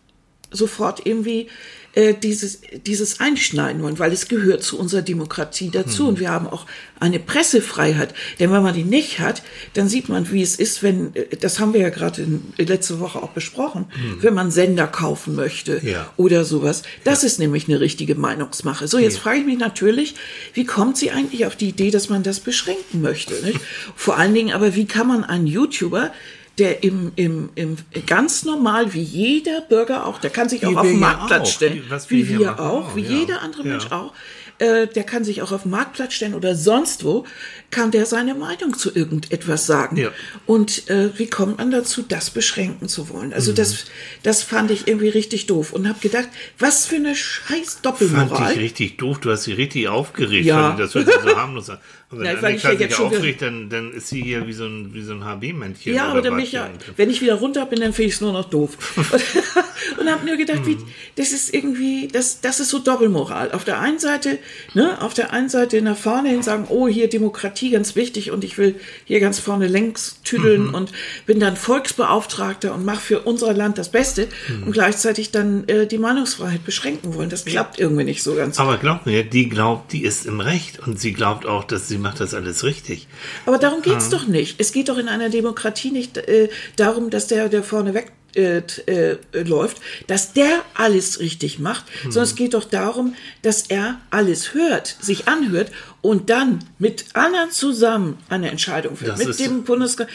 sofort 0.52 1.06
irgendwie 1.06 1.48
äh, 1.98 2.14
dieses, 2.14 2.62
dieses 2.86 3.20
einschneiden 3.20 3.82
wollen, 3.82 3.98
weil 3.98 4.12
es 4.12 4.28
gehört 4.28 4.62
zu 4.62 4.78
unserer 4.78 5.02
Demokratie 5.02 5.72
dazu. 5.72 6.04
Mhm. 6.04 6.10
Und 6.10 6.20
wir 6.20 6.30
haben 6.30 6.46
auch 6.46 6.68
eine 7.00 7.18
Pressefreiheit. 7.18 8.14
Denn 8.40 8.52
wenn 8.52 8.62
man 8.62 8.76
die 8.76 8.84
nicht 8.84 9.20
hat, 9.20 9.42
dann 9.74 9.90
sieht 9.90 10.08
man, 10.08 10.32
wie 10.32 10.44
es 10.44 10.58
ist, 10.58 10.84
wenn, 10.84 11.16
äh, 11.16 11.36
das 11.38 11.60
haben 11.60 11.74
wir 11.74 11.82
ja 11.82 11.90
gerade 11.90 12.24
letzte 12.58 13.00
Woche 13.00 13.24
auch 13.24 13.32
besprochen, 13.32 13.86
mhm. 13.96 14.22
wenn 14.22 14.36
man 14.36 14.52
Sender 14.52 14.86
kaufen 14.86 15.34
möchte 15.34 15.82
ja. 15.84 16.14
oder 16.18 16.46
sowas. 16.46 16.84
Das 17.04 17.24
ja. 17.24 17.28
ist 17.30 17.40
nämlich 17.40 17.68
eine 17.68 17.80
richtige 17.80 18.14
Meinungsmache. 18.14 18.88
So, 18.88 19.00
jetzt 19.00 19.16
ja. 19.16 19.22
frage 19.22 19.40
ich 19.40 19.46
mich 19.48 19.58
natürlich, 19.58 20.14
wie 20.54 20.66
kommt 20.66 20.98
sie 20.98 21.10
eigentlich 21.10 21.48
auf 21.48 21.56
die 21.56 21.70
Idee, 21.70 21.90
dass 21.90 22.10
man 22.10 22.22
das 22.22 22.42
beschränken 22.42 23.02
möchte? 23.02 23.34
Nicht? 23.44 23.60
Vor 23.96 24.18
allen 24.18 24.36
Dingen 24.36 24.54
aber, 24.54 24.76
wie 24.76 24.86
kann 24.86 25.08
man 25.08 25.24
einen 25.24 25.48
YouTuber 25.48 26.12
der 26.58 26.84
im, 26.84 27.12
im, 27.16 27.50
im 27.56 27.78
ganz 28.06 28.44
normal 28.44 28.94
wie 28.94 29.02
jeder 29.02 29.62
Bürger 29.62 30.06
auch, 30.06 30.20
der 30.20 30.32
kann 30.32 30.50
sich 30.50 30.66
auch 30.66 30.76
auf 30.76 30.88
den 30.88 31.00
Marktplatz 31.00 31.50
stellen, 31.50 31.84
wie, 32.08 32.30
wie 32.30 32.40
wir, 32.40 32.60
auch, 32.60 32.96
wie 32.96 33.04
ja. 33.04 33.10
jeder 33.10 33.42
andere 33.42 33.64
ja. 33.64 33.70
Mensch 33.70 33.92
auch, 33.92 34.14
äh, 34.60 34.88
der 34.88 35.04
kann 35.04 35.24
sich 35.24 35.44
auch 35.44 35.52
auf 35.52 35.64
den 35.64 35.72
Marktplatz 35.72 36.14
stellen 36.14 36.34
oder 36.34 36.56
sonst 36.56 37.04
wo, 37.04 37.26
kann 37.70 37.92
der 37.92 38.08
seine 38.08 38.34
Meinung 38.34 38.76
zu 38.76 38.94
irgendetwas 38.94 39.68
sagen. 39.68 39.98
Ja. 39.98 40.10
Und 40.48 40.90
äh, 40.90 41.12
wie 41.20 41.28
kommt 41.28 41.60
man 41.60 41.70
dazu, 41.70 42.02
das 42.02 42.32
beschränken 42.32 42.88
zu 42.88 43.10
wollen? 43.10 43.34
Also 43.34 43.52
mhm. 43.52 43.56
das, 43.56 43.86
das 44.24 44.42
fand 44.42 44.72
ich 44.72 44.88
irgendwie 44.88 45.10
richtig 45.10 45.46
doof 45.46 45.74
und 45.74 45.88
habe 45.88 46.00
gedacht, 46.00 46.30
was 46.58 46.88
für 46.88 46.96
eine 46.96 47.16
scheiß 47.16 47.82
Doppelmoral. 47.84 48.30
Fand 48.30 48.52
ich 48.54 48.60
richtig 48.60 48.98
doof, 48.98 49.20
du 49.20 49.30
hast 49.30 49.44
sie 49.44 49.54
richtig 49.54 49.90
aufgeregt, 49.90 50.46
ja. 50.46 50.76
das 50.76 50.96
hört 50.96 51.06
sich 51.06 51.22
so 51.22 51.36
harmlos 51.36 51.70
an. 51.70 51.78
Und 52.10 52.20
wenn 52.20 52.26
ja, 52.26 52.42
Annika 52.42 52.72
sich 52.72 52.80
jetzt 52.80 53.00
aufregt, 53.02 53.42
dann, 53.42 53.70
dann 53.70 53.92
ist 53.92 54.08
sie 54.08 54.22
hier 54.22 54.48
wie 54.48 54.54
so 54.54 54.66
ein, 54.66 54.94
wie 54.94 55.02
so 55.02 55.12
ein 55.12 55.26
HB-Männchen. 55.26 55.94
Ja, 55.94 56.06
aber 56.06 56.22
dann 56.22 56.40
ja, 56.40 56.70
wenn 56.96 57.10
ich 57.10 57.22
wieder 57.22 57.34
runter 57.34 57.66
bin, 57.66 57.82
dann 57.82 57.92
finde 57.92 58.08
ich 58.08 58.16
es 58.16 58.22
nur 58.22 58.32
noch 58.32 58.50
doof. 58.50 58.78
und, 58.96 60.00
und 60.00 60.10
habe 60.10 60.24
mir 60.24 60.38
gedacht, 60.38 60.66
wie, 60.66 60.76
mhm. 60.76 60.86
das 61.18 61.34
ist 61.34 61.54
irgendwie, 61.54 62.08
das, 62.08 62.40
das 62.40 62.62
ist 62.62 62.70
so 62.70 62.80
Doppelmoral. 62.80 63.52
Auf 63.52 63.66
der 63.66 63.82
einen 63.82 64.00
Seite, 64.00 64.40
ne, 64.74 65.02
auf 65.02 65.16
der 65.16 65.34
einen 65.34 65.50
Seite 65.50 65.82
nach 65.82 65.98
vorne 65.98 66.30
hin 66.30 66.44
sagen, 66.44 66.68
oh, 66.70 66.88
hier 66.88 67.10
Demokratie 67.10 67.72
ganz 67.72 67.98
wichtig 67.98 68.32
und 68.32 68.46
ich 68.46 68.58
will 68.58 68.76
hier 69.04 69.20
ganz 69.20 69.40
vorne 69.40 69.68
längs 69.68 70.22
tüdeln 70.24 70.68
mhm. 70.68 70.76
und 70.76 70.94
bin 71.26 71.42
dann 71.42 71.58
Volksbeauftragter 71.58 72.74
und 72.74 72.86
mache 72.86 73.02
für 73.02 73.20
unser 73.24 73.54
Land 73.54 73.78
das 73.78 73.92
Beste 73.92 74.30
mhm. 74.48 74.64
und 74.64 74.72
gleichzeitig 74.72 75.32
dann 75.32 75.68
äh, 75.68 75.88
die 75.88 75.98
Meinungsfreiheit 75.98 76.64
beschränken 76.64 77.16
wollen. 77.16 77.30
Das 77.30 77.44
klappt 77.44 77.82
irgendwie 77.82 78.06
nicht 78.06 78.24
so 78.24 78.34
ganz. 78.36 78.62
Aber 78.62 78.78
glaubt 78.78 79.06
mir, 79.06 79.26
die 79.26 79.50
glaubt, 79.50 79.92
die 79.92 80.04
ist 80.06 80.26
im 80.26 80.40
Recht 80.40 80.80
und 80.80 81.02
sie 81.02 81.12
glaubt 81.12 81.46
auch, 81.46 81.66
dass 81.66 81.90
sie 81.90 81.97
sie 81.98 82.02
macht 82.04 82.20
das 82.20 82.34
alles 82.34 82.64
richtig. 82.64 83.08
Aber 83.46 83.58
darum 83.58 83.82
geht 83.82 83.98
es 83.98 84.08
ah. 84.08 84.12
doch 84.12 84.28
nicht. 84.28 84.60
Es 84.60 84.72
geht 84.72 84.90
doch 84.90 84.98
in 84.98 85.10
einer 85.10 85.30
Demokratie 85.30 85.92
nicht 85.92 86.18
äh, 86.18 86.50
darum, 86.76 87.10
dass 87.10 87.28
der, 87.28 87.50
der 87.50 87.64
vorne 87.64 87.94
weg 87.94 88.12
äh, 88.36 88.58
äh, 88.86 89.18
läuft, 89.34 89.78
dass 90.06 90.34
der 90.34 90.62
alles 90.76 91.20
richtig 91.20 91.60
macht, 91.60 91.86
Hm. 92.04 92.12
sondern 92.12 92.30
es 92.30 92.36
geht 92.36 92.54
doch 92.54 92.66
darum, 92.66 93.16
dass 93.42 93.64
er 93.64 94.00
alles 94.12 94.54
hört, 94.54 94.96
sich 95.02 95.28
anhört 95.28 95.72
und 96.02 96.30
dann 96.30 96.60
mit 96.78 97.06
anderen 97.14 97.52
zusammen 97.52 98.18
eine 98.30 98.52
Entscheidung 98.52 98.96
fällt. 98.96 99.12
Das 99.12 99.20
mit 99.20 99.30
ist- 99.30 99.40
dem 99.40 99.64
Bundesrat. 99.64 100.08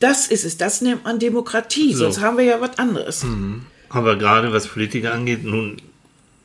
Das 0.00 0.28
ist 0.28 0.44
es. 0.44 0.56
Das 0.56 0.80
nennt 0.80 1.04
man 1.04 1.18
Demokratie. 1.18 1.92
So. 1.94 2.06
Hm. 2.06 2.12
Sonst 2.12 2.20
haben 2.24 2.38
wir 2.38 2.44
ja 2.44 2.60
was 2.60 2.78
anderes. 2.78 3.24
Aber 3.90 4.16
gerade 4.16 4.52
was 4.52 4.66
Politiker 4.66 5.12
angeht, 5.12 5.44
nun 5.44 5.76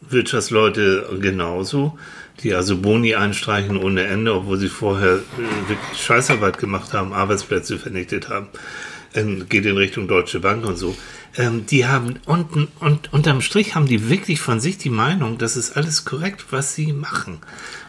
Wirtschaftsleute 0.09 1.17
genauso, 1.19 1.97
die 2.43 2.53
also 2.53 2.77
Boni 2.77 3.15
einstreichen 3.15 3.77
ohne 3.77 4.03
Ende, 4.03 4.33
obwohl 4.33 4.57
sie 4.57 4.69
vorher 4.69 5.15
äh, 5.15 5.69
wirklich 5.69 6.01
Scheißarbeit 6.01 6.57
gemacht 6.57 6.93
haben, 6.93 7.13
Arbeitsplätze 7.13 7.79
vernichtet 7.79 8.29
haben, 8.29 8.47
ähm, 9.13 9.47
geht 9.49 9.65
in 9.65 9.77
Richtung 9.77 10.07
Deutsche 10.07 10.39
Bank 10.39 10.65
und 10.65 10.77
so. 10.77 10.95
Ähm, 11.37 11.65
die 11.65 11.85
haben 11.85 12.15
unten 12.25 12.67
und 12.79 13.11
unterm 13.13 13.41
Strich 13.41 13.75
haben 13.75 13.87
die 13.87 14.09
wirklich 14.09 14.39
von 14.39 14.59
sich 14.59 14.77
die 14.77 14.89
Meinung, 14.89 15.37
das 15.37 15.57
ist 15.57 15.75
alles 15.75 16.05
korrekt, 16.05 16.45
was 16.51 16.75
sie 16.75 16.93
machen. 16.93 17.39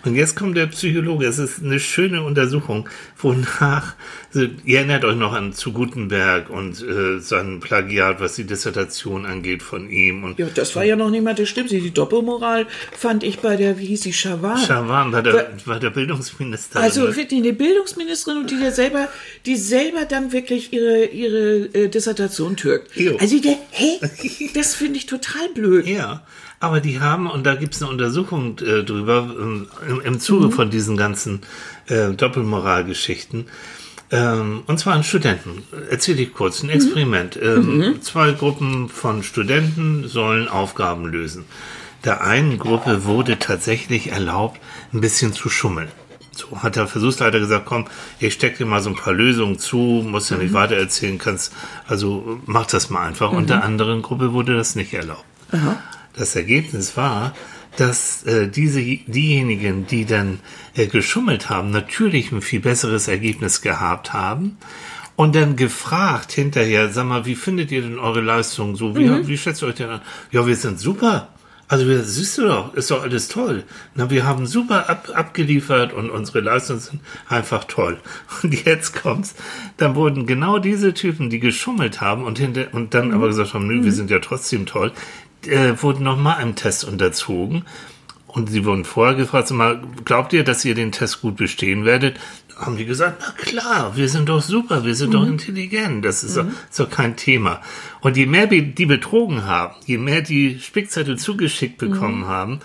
Und 0.04 0.14
jetzt 0.14 0.36
kommt 0.36 0.56
der 0.56 0.66
Psychologe. 0.66 1.26
Es 1.26 1.38
ist 1.38 1.62
eine 1.62 1.80
schöne 1.80 2.22
Untersuchung, 2.22 2.88
wonach, 3.18 3.94
also, 4.32 4.46
ihr 4.64 4.78
erinnert 4.78 5.04
euch 5.04 5.16
noch 5.16 5.32
an 5.32 5.52
zu 5.52 5.72
Gutenberg 5.72 6.48
und 6.48 6.80
äh, 6.80 7.18
sein 7.18 7.60
Plagiat, 7.60 8.20
was 8.20 8.36
die 8.36 8.44
Dissertation 8.44 9.26
angeht 9.26 9.62
von 9.62 9.90
ihm. 9.90 10.22
Und 10.22 10.38
Ja, 10.38 10.46
das 10.54 10.76
war 10.76 10.84
ja 10.84 10.94
noch 10.94 11.10
nicht 11.10 11.24
mal 11.24 11.34
das 11.34 11.48
Schlimmste. 11.48 11.80
Die 11.80 11.90
Doppelmoral 11.90 12.66
fand 12.96 13.24
ich 13.24 13.40
bei 13.40 13.56
der, 13.56 13.78
wie 13.78 13.86
hieß 13.86 14.02
sie, 14.02 14.12
Schawan. 14.12 14.58
Schawan 14.58 15.12
war 15.12 15.22
der, 15.22 15.52
war 15.64 15.80
der 15.80 15.90
Bildungsminister. 15.90 16.80
Also 16.80 17.16
wirklich 17.16 17.40
eine 17.40 17.52
Bildungsministerin 17.52 18.38
und 18.38 18.50
die 18.50 18.62
ja 18.62 18.70
selber, 18.70 19.08
die 19.44 19.56
selber 19.56 20.04
dann 20.04 20.32
wirklich 20.32 20.72
ihre, 20.72 21.06
ihre 21.06 21.68
äh, 21.74 21.88
Dissertation 21.88 22.56
türkt. 22.56 22.94
Jo. 22.96 23.16
Also 23.18 23.35
der, 23.40 23.56
hä? 23.70 24.00
Das 24.54 24.74
finde 24.74 24.98
ich 24.98 25.06
total 25.06 25.48
blöd. 25.54 25.86
Ja, 25.86 26.22
aber 26.60 26.80
die 26.80 27.00
haben, 27.00 27.30
und 27.30 27.44
da 27.44 27.54
gibt 27.54 27.74
es 27.74 27.82
eine 27.82 27.90
Untersuchung 27.90 28.58
äh, 28.58 28.82
drüber, 28.82 29.34
ähm, 29.38 29.68
im, 29.88 30.00
im 30.00 30.20
Zuge 30.20 30.50
von 30.50 30.70
diesen 30.70 30.96
ganzen 30.96 31.42
äh, 31.86 32.10
Doppelmoralgeschichten, 32.10 33.46
ähm, 34.10 34.62
und 34.66 34.78
zwar 34.78 34.94
an 34.94 35.04
Studenten. 35.04 35.64
Erzähle 35.90 36.22
ich 36.22 36.32
kurz, 36.32 36.62
ein 36.62 36.70
Experiment. 36.70 37.38
Ähm, 37.42 38.00
Zwei 38.02 38.32
Gruppen 38.32 38.88
von 38.88 39.22
Studenten 39.22 40.06
sollen 40.06 40.48
Aufgaben 40.48 41.06
lösen. 41.06 41.44
Der 42.04 42.22
einen 42.22 42.58
Gruppe 42.58 43.04
wurde 43.04 43.38
tatsächlich 43.38 44.12
erlaubt, 44.12 44.60
ein 44.92 45.00
bisschen 45.00 45.32
zu 45.32 45.48
schummeln. 45.48 45.88
So 46.36 46.62
hat 46.62 46.76
der 46.76 46.86
Versuchsleiter 46.86 47.40
gesagt, 47.40 47.66
komm, 47.66 47.86
ich 48.18 48.34
steck 48.34 48.58
dir 48.58 48.66
mal 48.66 48.80
so 48.82 48.90
ein 48.90 48.96
paar 48.96 49.12
Lösungen 49.12 49.58
zu, 49.58 50.04
musst 50.06 50.30
ja 50.30 50.36
nicht 50.36 50.52
weiter 50.52 50.76
erzählen, 50.76 51.18
kannst, 51.18 51.52
also 51.86 52.40
mach 52.46 52.66
das 52.66 52.90
mal 52.90 53.06
einfach. 53.06 53.32
Und 53.32 53.50
der 53.50 53.64
anderen 53.64 54.02
Gruppe 54.02 54.32
wurde 54.32 54.56
das 54.56 54.74
nicht 54.76 54.92
erlaubt. 54.92 55.24
Das 56.14 56.36
Ergebnis 56.36 56.96
war, 56.96 57.34
dass 57.76 58.22
äh, 58.24 58.48
diese 58.48 58.80
diejenigen, 58.80 59.86
die 59.86 60.06
dann 60.06 60.40
äh, 60.74 60.86
geschummelt 60.86 61.50
haben, 61.50 61.70
natürlich 61.70 62.32
ein 62.32 62.42
viel 62.42 62.60
besseres 62.60 63.08
Ergebnis 63.08 63.60
gehabt 63.60 64.12
haben. 64.12 64.56
Und 65.14 65.34
dann 65.34 65.56
gefragt 65.56 66.32
hinterher, 66.32 66.90
sag 66.90 67.06
mal, 67.06 67.24
wie 67.24 67.36
findet 67.36 67.72
ihr 67.72 67.80
denn 67.80 67.98
eure 67.98 68.20
Leistung 68.20 68.76
so? 68.76 68.94
Wie, 68.96 69.26
wie 69.26 69.38
schätzt 69.38 69.62
ihr 69.62 69.68
euch 69.68 69.76
denn 69.76 69.88
an? 69.88 70.02
Ja, 70.30 70.46
wir 70.46 70.56
sind 70.56 70.78
super. 70.78 71.28
Also, 71.68 71.88
wir, 71.88 72.02
siehst 72.04 72.38
du 72.38 72.42
doch, 72.42 72.74
ist 72.74 72.90
doch 72.90 73.02
alles 73.02 73.28
toll. 73.28 73.64
Na, 73.94 74.08
wir 74.08 74.24
haben 74.24 74.46
super 74.46 74.88
ab, 74.88 75.10
abgeliefert 75.12 75.92
und 75.92 76.10
unsere 76.10 76.40
Leistungen 76.40 76.78
sind 76.78 77.00
einfach 77.28 77.64
toll. 77.64 77.98
Und 78.42 78.64
jetzt 78.64 78.94
kommt's, 79.02 79.34
dann 79.76 79.96
wurden 79.96 80.26
genau 80.26 80.58
diese 80.58 80.94
Typen, 80.94 81.28
die 81.30 81.40
geschummelt 81.40 82.00
haben 82.00 82.24
und 82.24 82.38
hinter, 82.38 82.66
und 82.72 82.94
dann 82.94 83.12
aber 83.12 83.28
gesagt 83.28 83.54
haben, 83.54 83.66
nö, 83.66 83.84
wir 83.84 83.92
sind 83.92 84.10
ja 84.10 84.20
trotzdem 84.20 84.66
toll, 84.66 84.92
äh, 85.46 85.72
wurden 85.80 86.04
nochmal 86.04 86.36
einem 86.36 86.54
Test 86.54 86.84
unterzogen. 86.84 87.64
Und 88.26 88.50
sie 88.50 88.64
wurden 88.64 88.84
vorher 88.84 89.14
gefragt, 89.14 89.48
sag 89.48 89.56
mal, 89.56 89.80
glaubt 90.04 90.34
ihr, 90.34 90.44
dass 90.44 90.64
ihr 90.64 90.74
den 90.74 90.92
Test 90.92 91.22
gut 91.22 91.36
bestehen 91.36 91.84
werdet? 91.86 92.20
Haben 92.56 92.76
die 92.78 92.86
gesagt, 92.86 93.20
na 93.20 93.32
klar, 93.32 93.96
wir 93.96 94.08
sind 94.08 94.30
doch 94.30 94.40
super, 94.40 94.84
wir 94.84 94.94
sind 94.94 95.12
doch 95.12 95.26
intelligent, 95.26 96.04
das 96.04 96.24
ist, 96.24 96.38
doch, 96.38 96.46
ist 96.46 96.80
doch 96.80 96.88
kein 96.88 97.14
Thema. 97.16 97.60
Und 98.00 98.16
je 98.16 98.24
mehr 98.24 98.46
die 98.46 98.86
betrogen 98.86 99.44
haben, 99.44 99.74
je 99.84 99.98
mehr 99.98 100.22
die 100.22 100.58
Spickzettel 100.58 101.18
zugeschickt 101.18 101.76
bekommen 101.76 102.26
haben, 102.26 102.60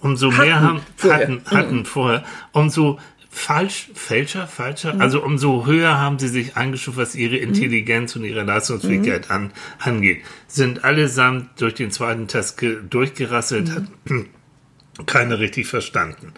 umso 0.00 0.30
mehr 0.30 0.56
Hatten 0.56 0.66
haben, 0.66 0.80
vorher. 0.96 1.20
hatten, 1.20 1.42
hatten 1.46 1.84
vorher, 1.84 2.24
umso 2.52 2.98
falsch, 3.30 3.90
fälscher, 3.94 4.48
falscher, 4.48 5.00
also 5.00 5.22
umso 5.22 5.64
höher 5.64 5.98
haben 5.98 6.18
sie 6.18 6.28
sich 6.28 6.56
eingestuft, 6.56 6.98
was 6.98 7.14
ihre 7.14 7.36
Intelligenz 7.36 8.16
und 8.16 8.24
ihre 8.24 8.42
Leistungsfähigkeit 8.42 9.30
an, 9.30 9.52
angeht. 9.78 10.22
Sind 10.48 10.84
allesamt 10.84 11.60
durch 11.60 11.74
den 11.74 11.92
zweiten 11.92 12.26
Test 12.26 12.58
ge, 12.58 12.78
durchgerasselt, 12.88 13.70
hatten 13.70 14.26
keiner 15.06 15.38
richtig 15.38 15.68
verstanden. 15.68 16.34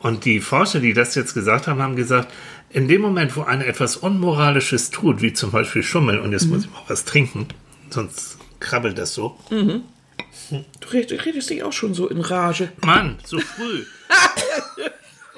Und 0.00 0.24
die 0.24 0.40
Forscher, 0.40 0.80
die 0.80 0.92
das 0.92 1.14
jetzt 1.14 1.34
gesagt 1.34 1.66
haben, 1.66 1.80
haben 1.82 1.96
gesagt, 1.96 2.32
in 2.70 2.88
dem 2.88 3.00
Moment, 3.00 3.36
wo 3.36 3.42
einer 3.42 3.66
etwas 3.66 3.96
Unmoralisches 3.96 4.90
tut, 4.90 5.22
wie 5.22 5.32
zum 5.32 5.50
Beispiel 5.50 5.82
Schummeln, 5.82 6.20
und 6.20 6.32
jetzt 6.32 6.46
muss 6.46 6.64
ich 6.64 6.70
mal 6.70 6.82
was 6.88 7.04
trinken, 7.04 7.48
sonst 7.90 8.38
krabbelt 8.60 8.98
das 8.98 9.14
so. 9.14 9.38
Du 9.50 10.88
red- 10.92 11.10
du 11.10 11.14
redest 11.24 11.50
dich 11.50 11.62
auch 11.62 11.72
schon 11.72 11.94
so 11.94 12.08
in 12.08 12.20
Rage. 12.20 12.70
Mann, 12.84 13.18
so 13.24 13.38
früh. 13.56 13.84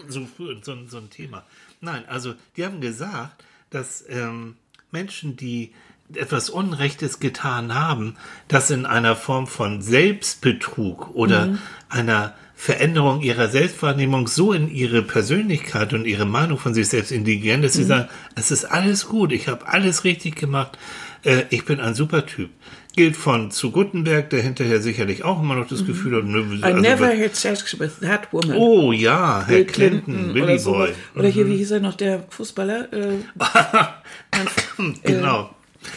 so 0.09 0.27
früh 0.37 0.53
und 0.55 0.65
so, 0.65 0.73
ein- 0.73 0.89
so 0.89 0.99
ein 0.99 1.11
Thema. 1.11 1.45
Nein, 1.81 2.05
also 2.09 2.35
die 2.57 2.65
haben 2.65 2.81
gesagt, 2.81 3.45
dass 3.71 4.05
ähm, 4.09 4.57
Menschen, 4.91 5.37
die 5.37 5.73
etwas 6.15 6.49
Unrechtes 6.49 7.21
getan 7.21 7.75
haben, 7.75 8.17
das 8.49 8.71
in 8.71 8.87
einer 8.87 9.15
Form 9.15 9.47
von 9.47 9.83
Selbstbetrug 9.83 11.11
oder 11.15 11.59
einer 11.91 12.35
Veränderung 12.61 13.21
ihrer 13.23 13.47
Selbstwahrnehmung 13.49 14.27
so 14.27 14.53
in 14.53 14.69
ihre 14.69 15.03
Persönlichkeit 15.03 15.93
und 15.95 16.05
ihre 16.07 16.27
Meinung 16.27 16.59
von 16.59 16.75
sich 16.75 16.89
selbst 16.89 17.13
integrieren, 17.13 17.63
dass 17.63 17.75
sie 17.75 17.85
sagen, 17.85 18.09
es 18.35 18.51
ist 18.51 18.65
alles 18.65 19.07
gut, 19.07 19.31
ich 19.31 19.47
habe 19.47 19.69
alles 19.69 20.03
richtig 20.03 20.35
gemacht, 20.35 20.77
äh, 21.23 21.45
ich 21.51 21.65
bin 21.65 21.79
ein 21.79 21.95
super 21.95 22.27
Typ. 22.27 22.51
Gilt 22.97 23.15
von 23.15 23.53
zu 23.53 23.71
Gutenberg, 23.71 24.29
der 24.31 24.43
hinterher 24.43 24.81
sicherlich 24.83 25.23
auch 25.23 25.41
immer 25.41 25.55
noch 25.55 25.69
das 25.69 25.87
Gefühl 25.87 26.17
hat, 26.17 26.25
nö, 26.25 26.43
I 26.57 26.63
also, 26.65 26.81
never 26.81 27.07
had 27.17 27.37
sex 27.37 27.79
with 27.79 28.01
that 28.01 28.27
woman. 28.33 28.57
Oh 28.57 28.91
ja, 28.91 29.45
Herr 29.47 29.59
Bill 29.59 29.65
Clinton, 29.67 30.33
Billy 30.33 30.55
oder. 30.55 30.65
Boy. 30.65 30.93
Oder 31.15 31.29
hier, 31.29 31.47
wie 31.47 31.59
hieß 31.59 31.71
er 31.71 31.81
noch, 31.81 31.95
der 31.95 32.25
Fußballer? 32.31 32.93
Äh, 32.93 33.13
Genau. 35.05 35.51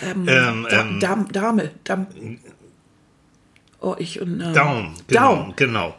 ähm, 0.03 0.27
Ähm, 0.27 0.67
Da- 0.69 0.81
ähm, 0.81 0.99
Dam, 0.99 1.27
Dame. 1.31 1.71
Oh, 3.83 3.95
ich 3.97 4.21
und. 4.21 4.39
Äh, 4.39 4.53
Daum, 4.53 4.93
genau, 5.07 5.35
Daum. 5.35 5.53
genau. 5.55 5.95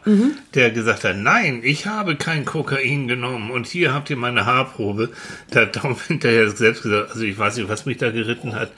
Der 0.53 0.71
gesagt 0.71 1.03
hat, 1.03 1.17
nein, 1.17 1.59
ich 1.63 1.85
habe 1.85 2.15
kein 2.15 2.45
Kokain 2.45 3.09
genommen 3.09 3.51
und 3.51 3.67
hier 3.67 3.93
habt 3.93 4.09
ihr 4.09 4.15
meine 4.15 4.45
Haarprobe. 4.45 5.09
Da 5.51 5.61
hat 5.61 5.75
Daum 5.75 5.97
hinterher 6.07 6.49
selbst 6.49 6.83
gesagt, 6.83 7.11
also 7.11 7.23
ich 7.25 7.37
weiß 7.37 7.57
nicht, 7.57 7.67
was 7.67 7.85
mich 7.85 7.97
da 7.97 8.09
geritten 8.11 8.55
hat. 8.55 8.71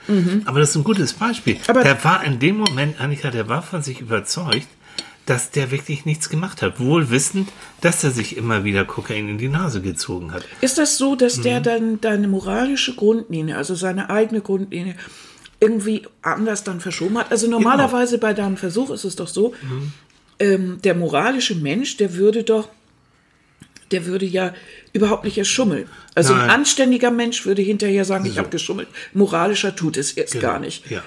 Aber 0.46 0.60
das 0.60 0.72
ist 0.72 0.76
ein 0.78 0.84
gutes 0.84 1.14
Beispiel. 1.14 1.58
Aber- 1.68 1.84
der 1.84 2.04
war 2.04 2.24
in 2.24 2.40
dem 2.40 2.58
Moment, 2.58 3.00
Annika, 3.00 3.30
der 3.30 3.48
war 3.48 3.62
von 3.62 3.84
sich 3.84 4.02
überzeugt, 4.02 4.68
dass 5.28 5.52
der 5.52 5.70
wirklich 5.72 6.06
nichts 6.06 6.30
gemacht 6.30 6.62
hat. 6.64 6.80
Wohl 6.80 7.10
wissend, 7.12 7.50
dass 7.82 8.04
er 8.04 8.10
sich 8.12 8.38
immer 8.38 8.64
wieder 8.64 8.86
Kokain 8.86 9.28
in 9.30 9.38
die 9.38 9.48
Nase 9.50 9.82
gezogen 9.82 10.32
hat. 10.34 10.44
Ist 10.62 10.78
das 10.80 10.98
so, 10.98 11.16
dass 11.16 11.38
Mhm. 11.38 11.42
der 11.44 11.60
dann 11.62 12.02
deine 12.02 12.28
moralische 12.28 12.96
Grundlinie, 12.96 13.56
also 13.58 13.74
seine 13.76 14.10
eigene 14.10 14.42
Grundlinie, 14.42 14.96
irgendwie 15.60 16.04
anders 16.22 16.64
dann 16.64 16.80
verschoben 16.82 17.18
hat? 17.18 17.32
Also 17.32 17.50
normalerweise 17.50 18.18
bei 18.18 18.34
deinem 18.34 18.58
Versuch 18.58 18.90
ist 18.92 19.04
es 19.04 19.16
doch 19.16 19.28
so, 19.28 19.54
Mhm. 19.62 19.92
ähm, 20.40 20.78
der 20.84 20.96
moralische 20.96 21.56
Mensch, 21.56 21.98
der 21.98 22.16
würde 22.16 22.44
doch, 22.44 22.70
der 23.92 24.06
würde 24.06 24.26
ja 24.26 24.54
überhaupt 24.94 25.24
nicht 25.24 25.38
erst 25.38 25.52
schummeln. 25.52 25.88
Also 26.16 26.34
ein 26.34 26.40
Nein. 26.40 26.50
anständiger 26.50 27.12
Mensch 27.12 27.46
würde 27.46 27.62
hinterher 27.62 28.04
sagen, 28.06 28.26
ich 28.26 28.34
So. 28.34 28.40
habe 28.40 28.50
geschummelt. 28.50 28.88
Moralischer 29.14 29.76
tut 29.76 29.98
es 29.98 30.14
erst 30.14 30.40
gar 30.40 30.60
nicht. 30.60 30.90
Ja. 30.90 31.04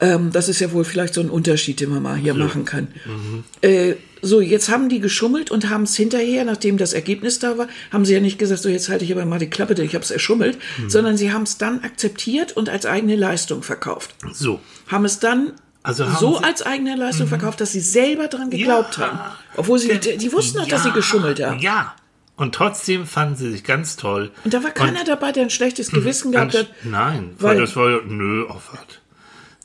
Ähm, 0.00 0.30
das 0.32 0.48
ist 0.48 0.60
ja 0.60 0.72
wohl 0.72 0.84
vielleicht 0.84 1.14
so 1.14 1.20
ein 1.20 1.30
Unterschied, 1.30 1.80
den 1.80 1.90
man 1.90 2.02
mal 2.02 2.16
hier 2.16 2.34
machen 2.34 2.64
kann. 2.64 2.88
Mhm. 3.04 3.44
Äh, 3.60 3.94
so, 4.24 4.40
jetzt 4.40 4.68
haben 4.68 4.88
die 4.88 5.00
geschummelt 5.00 5.50
und 5.50 5.68
haben 5.68 5.82
es 5.82 5.96
hinterher, 5.96 6.44
nachdem 6.44 6.76
das 6.76 6.92
Ergebnis 6.92 7.38
da 7.40 7.58
war, 7.58 7.66
haben 7.92 8.04
sie 8.04 8.14
ja 8.14 8.20
nicht 8.20 8.38
gesagt, 8.38 8.62
so 8.62 8.68
jetzt 8.68 8.88
halte 8.88 9.04
ich 9.04 9.12
aber 9.12 9.24
mal 9.24 9.38
die 9.38 9.50
Klappe, 9.50 9.74
denn 9.74 9.84
ich 9.84 9.94
habe 9.94 10.04
es 10.04 10.10
erschummelt, 10.12 10.58
Mhm. 10.78 10.90
sondern 10.90 11.16
sie 11.16 11.32
haben 11.32 11.42
es 11.42 11.58
dann 11.58 11.80
akzeptiert 11.82 12.52
und 12.56 12.68
als 12.68 12.86
eigene 12.86 13.16
Leistung 13.16 13.62
verkauft. 13.62 14.14
So. 14.32 14.60
Haben 14.88 15.04
es 15.04 15.18
dann 15.18 15.52
Also 15.82 16.04
so 16.20 16.38
sie- 16.38 16.44
als 16.44 16.62
eigene 16.62 16.94
Leistung 16.96 17.26
verkauft, 17.26 17.60
dass 17.60 17.72
sie 17.72 17.80
selber 17.80 18.28
dran 18.28 18.50
geglaubt 18.50 18.96
Ja. 18.98 19.06
haben. 19.06 19.18
Obwohl 19.56 19.78
sie, 19.80 19.98
die, 19.98 20.16
die 20.16 20.32
wussten 20.32 20.58
doch, 20.58 20.68
dass 20.68 20.84
sie 20.84 20.92
geschummelt 20.92 21.42
haben. 21.42 21.58
Ja. 21.60 21.94
Und 22.36 22.54
trotzdem 22.54 23.06
fanden 23.06 23.36
sie 23.36 23.50
sich 23.52 23.62
ganz 23.64 23.96
toll. 23.96 24.30
Und 24.44 24.54
da 24.54 24.62
war 24.64 24.70
keiner 24.70 25.04
dabei, 25.04 25.32
der 25.32 25.42
ein 25.44 25.50
schlechtes 25.50 25.90
Gewissen 25.90 26.32
gehabt 26.32 26.56
hat. 26.56 26.68
Nein, 26.84 27.34
weil, 27.38 27.56
weil- 27.56 27.60
das 27.60 27.76
war 27.76 27.90
ja, 27.90 27.98
nö, 28.06 28.44
oh, 28.48 28.54
wart. 28.72 29.00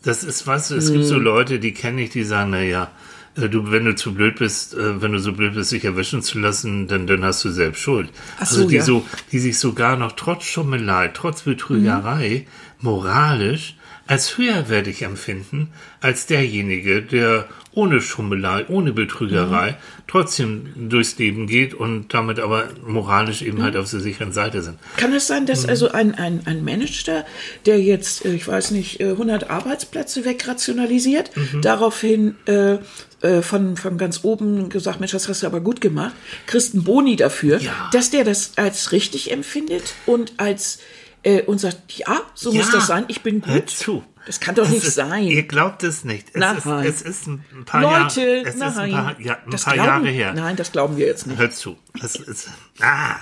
Das 0.04 0.24
ist, 0.24 0.46
weißt 0.46 0.72
du, 0.72 0.75
es 0.75 0.92
gibt 0.92 1.04
Hm. 1.04 1.10
so 1.10 1.18
Leute, 1.20 1.60
die 1.60 1.74
kenne 1.74 2.01
ich, 2.04 2.10
die 2.12 2.24
sagen, 2.24 2.51
na 2.51 2.62
ja, 2.62 2.92
äh, 3.36 3.50
du, 3.50 3.72
wenn 3.72 3.86
du 3.86 3.96
zu 3.96 4.13
blöd 4.13 4.38
bist, 4.39 4.74
äh, 4.75 5.01
wenn 5.01 5.12
du 5.12 5.20
so 5.20 5.34
blöd 5.34 5.56
bist, 5.56 5.72
dich 5.72 5.86
erwischen 5.86 6.22
zu 6.22 6.39
lassen, 6.39 6.88
dann, 6.88 7.08
dann 7.08 7.24
hast 7.24 7.44
du 7.44 7.50
selbst 7.50 7.82
Schuld. 7.82 8.10
Ach 8.39 8.46
so, 8.46 8.58
also 8.58 8.70
die 8.70 8.75
ja. 8.77 8.84
so, 8.84 9.06
die 9.32 9.39
sich 9.39 9.58
sogar 9.60 9.98
noch 9.98 10.13
trotz 10.13 10.44
Schummelei, 10.46 11.10
trotz 11.13 11.42
Betrügerei, 11.44 12.46
Mhm. 12.80 12.86
moralisch 12.86 13.75
als 14.06 14.38
höherwertig 14.38 15.01
empfinden 15.01 15.70
als 16.00 16.27
derjenige, 16.27 17.01
der 17.01 17.46
ohne 17.74 18.00
Schummelei, 18.00 18.66
ohne 18.70 18.94
Betrügerei 18.94 19.75
trotzdem 20.08 20.90
durchs 20.90 21.18
Leben 21.18 21.48
geht 21.48 21.74
und 21.74 22.14
damit 22.14 22.40
aber 22.40 22.70
moralisch 22.86 23.42
eben 23.42 23.62
halt 23.62 23.76
auf 23.76 23.90
der 23.92 24.00
sicheren 24.00 24.32
Seite 24.32 24.62
sind. 24.62 24.78
Kann 24.96 25.14
es 25.14 25.28
sein, 25.28 25.46
dass 25.46 25.66
also 25.66 25.92
ein, 25.92 26.16
ein, 26.16 26.42
ein 26.46 26.64
Manager, 26.64 27.26
der 27.66 27.80
jetzt, 27.82 28.26
äh, 28.26 28.34
ich 28.34 28.48
weiß 28.48 28.72
nicht, 28.72 29.00
äh, 29.02 29.12
100 29.12 29.50
Arbeitsplätze 29.50 30.24
wegrationalisiert, 30.26 31.32
daraufhin 31.62 32.36
äh, 32.46 32.78
äh, 33.22 33.42
von, 33.42 33.76
von 33.78 33.98
ganz 33.98 34.24
oben 34.24 34.70
gesagt, 34.70 35.00
Mensch, 35.00 35.12
das 35.12 35.28
hast 35.28 35.44
du 35.44 35.48
aber 35.48 35.60
gut 35.60 35.82
gemacht, 35.82 36.14
kriegst 36.46 36.74
einen 36.74 36.84
Boni 36.84 37.16
dafür, 37.16 37.60
Ja. 37.60 37.90
dass 37.92 38.10
der 38.10 38.24
das 38.24 38.54
als 38.58 38.92
richtig 38.92 39.32
empfindet 39.32 39.94
und 40.06 40.34
als 40.38 40.80
äh, 41.24 41.42
und 41.42 41.60
sagt, 41.60 41.98
ja, 41.98 42.22
so 42.36 42.54
muss 42.54 42.70
das 42.72 42.88
sein, 42.88 43.06
ich 43.08 43.22
bin 43.22 43.42
gut. 43.42 43.70
zu. 43.70 44.04
Das 44.28 44.42
kann 44.42 44.56
doch 44.56 44.66
Es 44.66 44.72
nicht 44.72 44.84
ist, 44.84 44.96
sein. 44.96 45.24
Ihr 45.24 45.44
glaubt 45.44 45.84
es 45.84 46.04
nicht. 46.04 46.28
Es, 46.34 46.58
ist, 46.58 46.66
Nein. 46.66 46.86
es 46.86 47.02
ist 47.02 47.28
ein 47.28 47.46
paar 47.66 47.82
Leute, 47.82 48.22
Jahre, 48.22 48.46
es 48.46 48.56
nein, 48.58 48.70
ist 48.70 48.78
ein 48.78 48.92
paar, 48.92 49.22
ja, 49.22 49.34
ein 49.36 49.52
das 49.52 49.64
paar 49.64 49.74
glauben, 49.74 49.90
Jahre 49.90 50.10
her. 50.10 50.34
Nein, 50.34 50.56
das 50.58 50.72
glauben 50.74 50.98
wir 50.98 51.08
jetzt 51.08 51.28
nicht. 51.28 51.40
Hört 51.40 51.54
zu. 51.54 51.78
Es 52.04 52.18
ist, 52.18 52.50
ah, 52.82 53.16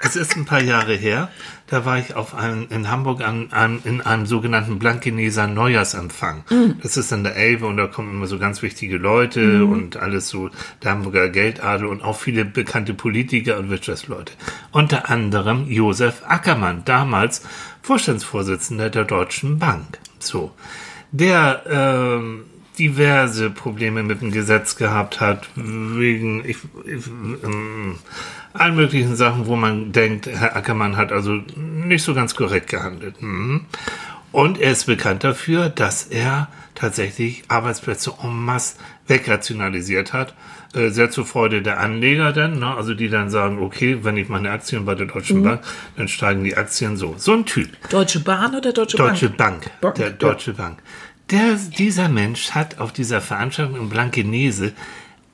es 0.00 0.16
ist 0.16 0.34
ein 0.34 0.46
paar 0.46 0.62
Jahre 0.62 0.94
her. 0.94 1.28
Da 1.66 1.84
war 1.84 1.98
ich 1.98 2.16
auf 2.16 2.34
einem, 2.34 2.66
in 2.70 2.90
Hamburg 2.90 3.20
an, 3.20 3.48
an, 3.50 3.80
in 3.84 4.00
einem 4.00 4.24
sogenannten 4.24 4.78
Blankeneser 4.78 5.46
Neujahrsempfang. 5.46 6.44
Mhm. 6.48 6.78
Das 6.82 6.96
ist 6.96 7.12
an 7.12 7.24
der 7.24 7.36
Elbe 7.36 7.66
und 7.66 7.76
da 7.76 7.86
kommen 7.86 8.10
immer 8.10 8.26
so 8.26 8.38
ganz 8.38 8.62
wichtige 8.62 8.96
Leute 8.96 9.66
und 9.66 9.98
alles 9.98 10.30
so 10.30 10.48
der 10.82 10.92
Hamburger 10.92 11.28
Geldadel 11.28 11.86
und 11.86 12.02
auch 12.02 12.18
viele 12.18 12.46
bekannte 12.46 12.94
Politiker 12.94 13.58
und 13.58 13.68
Wirtschaftsleute. 13.68 14.32
Unter 14.70 15.10
anderem 15.10 15.70
Josef 15.70 16.22
Ackermann, 16.26 16.86
damals 16.86 17.42
Vorstandsvorsitzender 17.82 18.88
der 18.88 19.04
Deutschen 19.04 19.58
Bank. 19.58 19.98
So. 20.26 20.52
Der 21.10 21.62
ähm, 21.68 22.44
diverse 22.78 23.50
Probleme 23.50 24.02
mit 24.02 24.22
dem 24.22 24.32
Gesetz 24.32 24.76
gehabt 24.76 25.20
hat, 25.20 25.48
wegen 25.54 26.44
ich, 26.44 26.56
ich, 26.84 27.06
ähm, 27.06 27.98
allen 28.52 28.76
möglichen 28.76 29.16
Sachen, 29.16 29.46
wo 29.46 29.56
man 29.56 29.92
denkt, 29.92 30.26
Herr 30.26 30.56
Ackermann 30.56 30.96
hat 30.96 31.12
also 31.12 31.40
nicht 31.56 32.02
so 32.02 32.14
ganz 32.14 32.34
korrekt 32.34 32.68
gehandelt. 32.68 33.20
Mhm. 33.20 33.66
Und 34.30 34.58
er 34.58 34.72
ist 34.72 34.86
bekannt 34.86 35.24
dafür, 35.24 35.68
dass 35.68 36.04
er 36.04 36.48
tatsächlich 36.74 37.44
Arbeitsplätze 37.48 38.14
en 38.22 38.44
masse 38.44 38.76
wegrationalisiert 39.06 40.14
hat. 40.14 40.34
Äh, 40.74 40.88
Sehr 40.90 41.10
zur 41.10 41.26
Freude 41.26 41.60
der 41.60 41.80
Anleger 41.80 42.32
dann, 42.32 42.58
ne? 42.58 42.74
also 42.74 42.94
die 42.94 43.08
dann 43.10 43.28
sagen, 43.30 43.58
okay, 43.58 43.98
wenn 44.02 44.16
ich 44.16 44.28
meine 44.28 44.50
Aktien 44.50 44.84
bei 44.86 44.94
der 44.94 45.06
Deutschen 45.06 45.42
Bank, 45.42 45.60
dann 45.96 46.08
steigen 46.08 46.44
die 46.44 46.56
Aktien 46.56 46.96
so. 46.96 47.14
So 47.18 47.34
ein 47.34 47.44
Typ. 47.44 47.68
Deutsche 47.90 48.20
Bahn 48.20 48.54
oder 48.54 48.72
Deutsche, 48.72 48.96
Deutsche 48.96 49.28
Bank? 49.28 49.64
Bank. 49.64 49.80
Bank, 49.82 49.94
Der 49.96 50.06
ja. 50.08 50.12
Deutsche 50.12 50.54
Bank. 50.54 50.78
Der, 51.30 51.54
dieser 51.78 52.08
Mensch 52.08 52.52
hat 52.52 52.78
auf 52.78 52.92
dieser 52.92 53.20
Veranstaltung 53.20 53.76
in 53.76 53.88
Blankenese, 53.88 54.72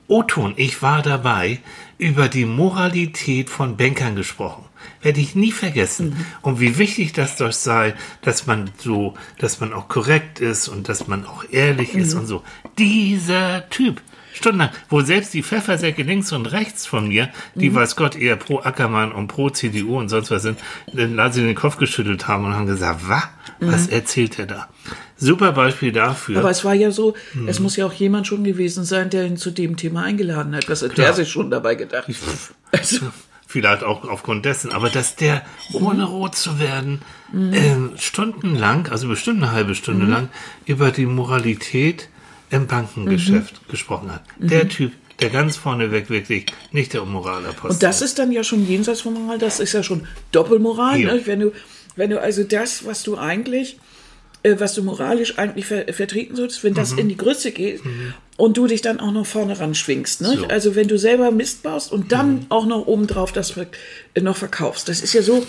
Oton, 0.07 0.53
ich 0.57 0.81
war 0.81 1.01
dabei, 1.03 1.59
über 1.99 2.27
die 2.29 2.45
Moralität 2.45 3.49
von 3.49 3.77
Bankern 3.77 4.15
gesprochen. 4.15 4.65
Werde 5.01 5.19
ich 5.21 5.35
nie 5.35 5.51
vergessen. 5.51 6.09
Mhm. 6.09 6.25
Und 6.41 6.59
wie 6.59 6.77
wichtig 6.77 7.13
das 7.13 7.35
doch 7.37 7.51
sei, 7.51 7.93
dass 8.21 8.47
man 8.47 8.71
so, 8.77 9.13
dass 9.37 9.59
man 9.59 9.71
auch 9.71 9.87
korrekt 9.87 10.39
ist 10.39 10.67
und 10.67 10.89
dass 10.89 11.07
man 11.07 11.25
auch 11.25 11.43
ehrlich 11.51 11.93
ist 11.95 12.13
Mhm. 12.15 12.21
und 12.21 12.25
so. 12.27 12.43
Dieser 12.77 13.69
Typ. 13.69 14.01
Stundenlang, 14.39 14.69
wo 14.89 15.01
selbst 15.01 15.33
die 15.33 15.43
Pfeffersäcke 15.43 16.01
links 16.03 16.31
und 16.31 16.45
rechts 16.47 16.85
von 16.85 17.09
mir, 17.09 17.27
die 17.55 17.69
Mhm. 17.69 17.75
weiß 17.75 17.95
Gott 17.97 18.15
eher 18.15 18.37
pro 18.37 18.59
Ackermann 18.59 19.11
und 19.11 19.27
pro 19.27 19.49
CDU 19.49 19.99
und 19.99 20.07
sonst 20.07 20.31
was 20.31 20.43
sind, 20.43 20.57
dann 20.93 21.17
da 21.17 21.29
sie 21.31 21.41
den 21.43 21.55
Kopf 21.55 21.75
geschüttelt 21.77 22.27
haben 22.29 22.45
und 22.45 22.53
haben 22.55 22.65
gesagt, 22.65 23.01
was? 23.07 23.23
Was 23.59 23.87
erzählt 23.87 24.39
er 24.39 24.45
da? 24.45 24.69
Super 25.17 25.51
Beispiel 25.51 25.91
dafür. 25.91 26.35
Mhm. 26.35 26.39
Aber 26.39 26.49
es 26.51 26.63
war 26.63 26.73
ja 26.73 26.91
so, 26.91 27.15
Mhm. 27.33 27.49
es 27.49 27.59
muss 27.59 27.75
ja 27.75 27.85
auch 27.85 27.91
jemand 27.91 28.25
schon 28.27 28.45
gewesen 28.45 28.85
sein, 28.85 29.09
der 29.09 29.25
ihn 29.25 29.35
zu 29.35 29.51
dem 29.51 29.75
Thema 29.75 30.03
eingeladen 30.03 30.55
hat. 30.55 30.69
Was 30.69 30.81
hat 30.81 30.93
Klar. 30.93 31.07
der 31.07 31.15
sich 31.15 31.29
schon 31.29 31.51
dabei 31.51 31.75
gedacht? 31.75 32.07
Also, 32.71 33.07
Vielleicht 33.51 33.83
auch 33.83 34.07
aufgrund 34.07 34.45
dessen, 34.45 34.71
aber 34.71 34.91
dass 34.91 35.15
der, 35.15 35.41
ohne 35.73 36.03
rot 36.03 36.35
zu 36.35 36.59
werden, 36.59 37.01
Mhm. 37.33 37.53
ähm, 37.53 37.91
stundenlang, 37.97 38.87
also 38.89 39.07
bestimmt 39.07 39.41
eine 39.41 39.51
halbe 39.51 39.73
Stunde 39.73 40.05
lang, 40.05 40.29
über 40.67 40.91
die 40.91 41.07
Moralität 41.07 42.09
im 42.49 42.67
Bankengeschäft 42.67 43.53
Mhm. 43.53 43.71
gesprochen 43.71 44.11
hat. 44.11 44.23
Der 44.37 44.67
Typ, 44.67 44.91
der 45.19 45.29
ganz 45.29 45.57
vorneweg 45.57 46.09
wirklich 46.09 46.45
nicht 46.71 46.93
der 46.93 47.03
Moralapostel 47.05 47.71
und 47.71 47.83
das 47.83 48.01
ist 48.01 48.19
dann 48.19 48.31
ja 48.31 48.43
schon 48.43 48.67
jenseits 48.67 49.01
von 49.01 49.13
Moral, 49.13 49.37
das 49.37 49.59
ist 49.59 49.73
ja 49.73 49.83
schon 49.83 50.07
Doppelmoral. 50.31 50.99
Ne? 50.99 51.21
Wenn, 51.25 51.39
du, 51.41 51.51
wenn 51.95 52.09
du 52.09 52.21
also 52.21 52.43
das, 52.43 52.85
was 52.85 53.03
du 53.03 53.17
eigentlich, 53.17 53.77
äh, 54.43 54.55
was 54.59 54.73
du 54.75 54.83
moralisch 54.83 55.37
eigentlich 55.37 55.65
ver 55.65 55.91
vertreten 55.93 56.35
solltest, 56.35 56.63
wenn 56.63 56.71
Mhm. 56.73 56.77
das 56.77 56.93
in 56.93 57.09
die 57.09 57.17
Grütze 57.17 57.51
geht 57.51 57.81
und 58.37 58.55
du 58.57 58.67
dich 58.67 58.81
dann 58.81 58.99
auch 59.01 59.11
noch 59.11 59.25
vorne 59.25 59.59
ran 59.59 59.75
schwingst. 59.75 60.21
Ne? 60.21 60.37
So. 60.37 60.47
Also 60.47 60.75
wenn 60.75 60.87
du 60.87 60.97
selber 60.97 61.31
Mist 61.31 61.61
baust 61.63 61.91
und 61.91 62.11
dann 62.13 62.45
auch 62.49 62.65
noch 62.65 62.87
obendrauf 62.87 63.31
das 63.33 63.55
äh, 63.57 64.21
noch 64.21 64.37
verkaufst. 64.37 64.87
Das 64.87 65.01
ist 65.01 65.13
ja 65.13 65.21
so, 65.21 65.45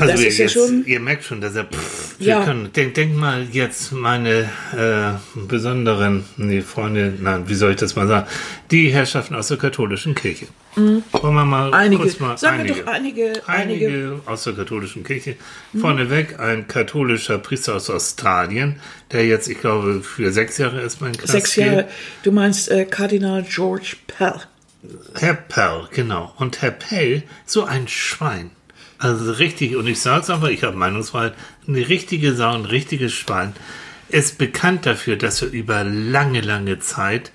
Also 0.00 0.12
das 0.12 0.22
ist 0.22 0.38
ja 0.38 0.44
jetzt, 0.44 0.54
schon... 0.54 0.84
ihr 0.86 1.00
merkt 1.00 1.24
schon, 1.24 1.40
dass 1.40 1.54
er, 1.54 1.64
pff, 1.64 2.16
Ja. 2.18 2.44
können, 2.44 2.72
denk, 2.72 2.94
denk 2.94 3.16
mal 3.16 3.46
jetzt 3.50 3.92
meine 3.92 4.48
äh, 4.76 5.38
besonderen, 5.46 6.24
nee, 6.36 6.62
Freunde, 6.62 7.12
nein, 7.20 7.48
wie 7.48 7.54
soll 7.54 7.72
ich 7.72 7.76
das 7.76 7.96
mal 7.96 8.06
sagen, 8.06 8.26
die 8.70 8.88
Herrschaften 8.88 9.34
aus 9.34 9.48
der 9.48 9.56
katholischen 9.56 10.14
Kirche. 10.14 10.46
Wollen 10.74 11.02
wir 11.12 11.44
mal 11.44 11.68
Mhm. 11.68 11.74
Einige, 11.74 12.02
kurz 12.02 12.20
mal 12.20 12.36
sagen 12.36 12.60
einige, 12.60 12.76
wir 12.76 12.82
doch 12.84 12.92
einige, 12.92 13.42
einige, 13.46 13.86
einige, 13.86 14.20
aus 14.26 14.44
der 14.44 14.52
katholischen 14.52 15.04
Kirche. 15.04 15.36
Vorneweg 15.78 16.38
ein 16.38 16.68
katholischer 16.68 17.38
Priester 17.38 17.74
aus 17.74 17.88
Australien, 17.88 18.80
der 19.12 19.26
jetzt, 19.26 19.48
ich 19.48 19.58
glaube, 19.60 20.02
für 20.02 20.32
sechs 20.32 20.58
Jahre 20.58 20.80
erstmal 20.82 21.10
in 21.10 21.16
Knast 21.16 21.32
sechs 21.32 21.54
geht. 21.54 21.66
Jahre, 21.66 21.88
du 22.22 22.32
meinst 22.32 22.70
äh, 22.70 22.84
Kardinal 22.84 23.42
George 23.48 23.96
Pell. 24.06 24.34
Herr 25.14 25.34
Pell, 25.34 25.88
genau. 25.92 26.32
Und 26.38 26.62
Herr 26.62 26.70
Pell, 26.70 27.22
so 27.44 27.64
ein 27.64 27.88
Schwein. 27.88 28.50
Also 29.06 29.32
richtig, 29.32 29.76
und 29.76 29.86
ich 29.86 30.00
sag's 30.00 30.30
aber, 30.30 30.50
ich 30.50 30.64
habe 30.64 30.76
Meinungsfreiheit, 30.76 31.34
eine 31.68 31.88
richtige 31.88 32.34
Sau, 32.34 32.52
ein 32.52 32.64
richtiges 32.64 33.12
Schwein, 33.12 33.52
ist 34.08 34.36
bekannt 34.36 34.84
dafür, 34.84 35.16
dass 35.16 35.42
er 35.42 35.50
über 35.50 35.84
lange, 35.84 36.40
lange 36.40 36.80
Zeit 36.80 37.30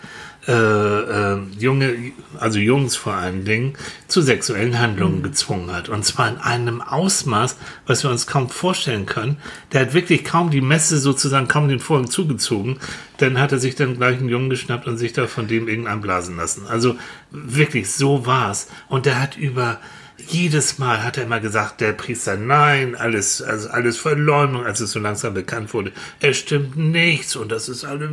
äh, 0.48 0.52
äh, 0.52 1.40
junge, 1.60 2.12
also 2.40 2.60
Jungs 2.60 2.98
vor 2.98 3.14
allen 3.14 3.46
Dingen, 3.46 3.76
zu 4.08 4.22
sexuellen 4.22 4.80
Handlungen 4.80 5.24
gezwungen 5.24 5.72
hat. 5.72 5.88
Und 5.88 6.04
zwar 6.04 6.28
in 6.28 6.38
einem 6.40 6.82
Ausmaß, 6.82 7.58
was 7.86 8.04
wir 8.04 8.10
uns 8.10 8.28
kaum 8.28 8.50
vorstellen 8.50 9.06
können. 9.06 9.38
Der 9.72 9.82
hat 9.82 9.94
wirklich 9.94 10.26
kaum 10.26 10.50
die 10.50 10.62
Messe 10.62 10.98
sozusagen, 10.98 11.48
kaum 11.48 11.70
den 11.70 11.80
Vorhang 11.80 12.10
zugezogen. 12.10 12.80
Dann 13.18 13.40
hat 13.40 13.54
er 13.54 13.60
sich 13.60 13.76
dann 13.76 13.96
gleich 13.96 14.18
einen 14.18 14.30
Jungen 14.30 14.50
geschnappt 14.50 14.88
und 14.88 14.98
sich 14.98 15.14
da 15.14 15.28
von 15.28 15.48
dem 15.48 15.70
irgendeinen 15.70 16.02
blasen 16.02 16.36
lassen. 16.36 16.66
Also 16.68 16.98
wirklich, 17.30 17.92
so 17.92 18.26
war's. 18.26 18.68
Und 18.90 19.06
der 19.06 19.22
hat 19.22 19.38
über 19.38 19.80
jedes 20.28 20.80
Mal 20.80 21.04
hat 21.04 21.18
er 21.18 21.24
immer 21.24 21.40
gesagt, 21.40 21.82
der 21.82 21.94
Priester, 21.94 22.38
nein, 22.38 22.96
alles, 22.96 23.42
also 23.42 23.70
alles 23.70 23.98
Verleumdung, 23.98 24.66
als 24.66 24.80
es 24.80 24.92
so 24.92 25.00
langsam 25.00 25.34
bekannt 25.34 25.74
wurde. 25.74 25.92
Es 26.20 26.38
stimmt 26.38 26.78
nichts 26.78 27.36
und 27.36 27.52
das 27.52 27.70
ist 27.70 27.86
alles. 27.86 28.10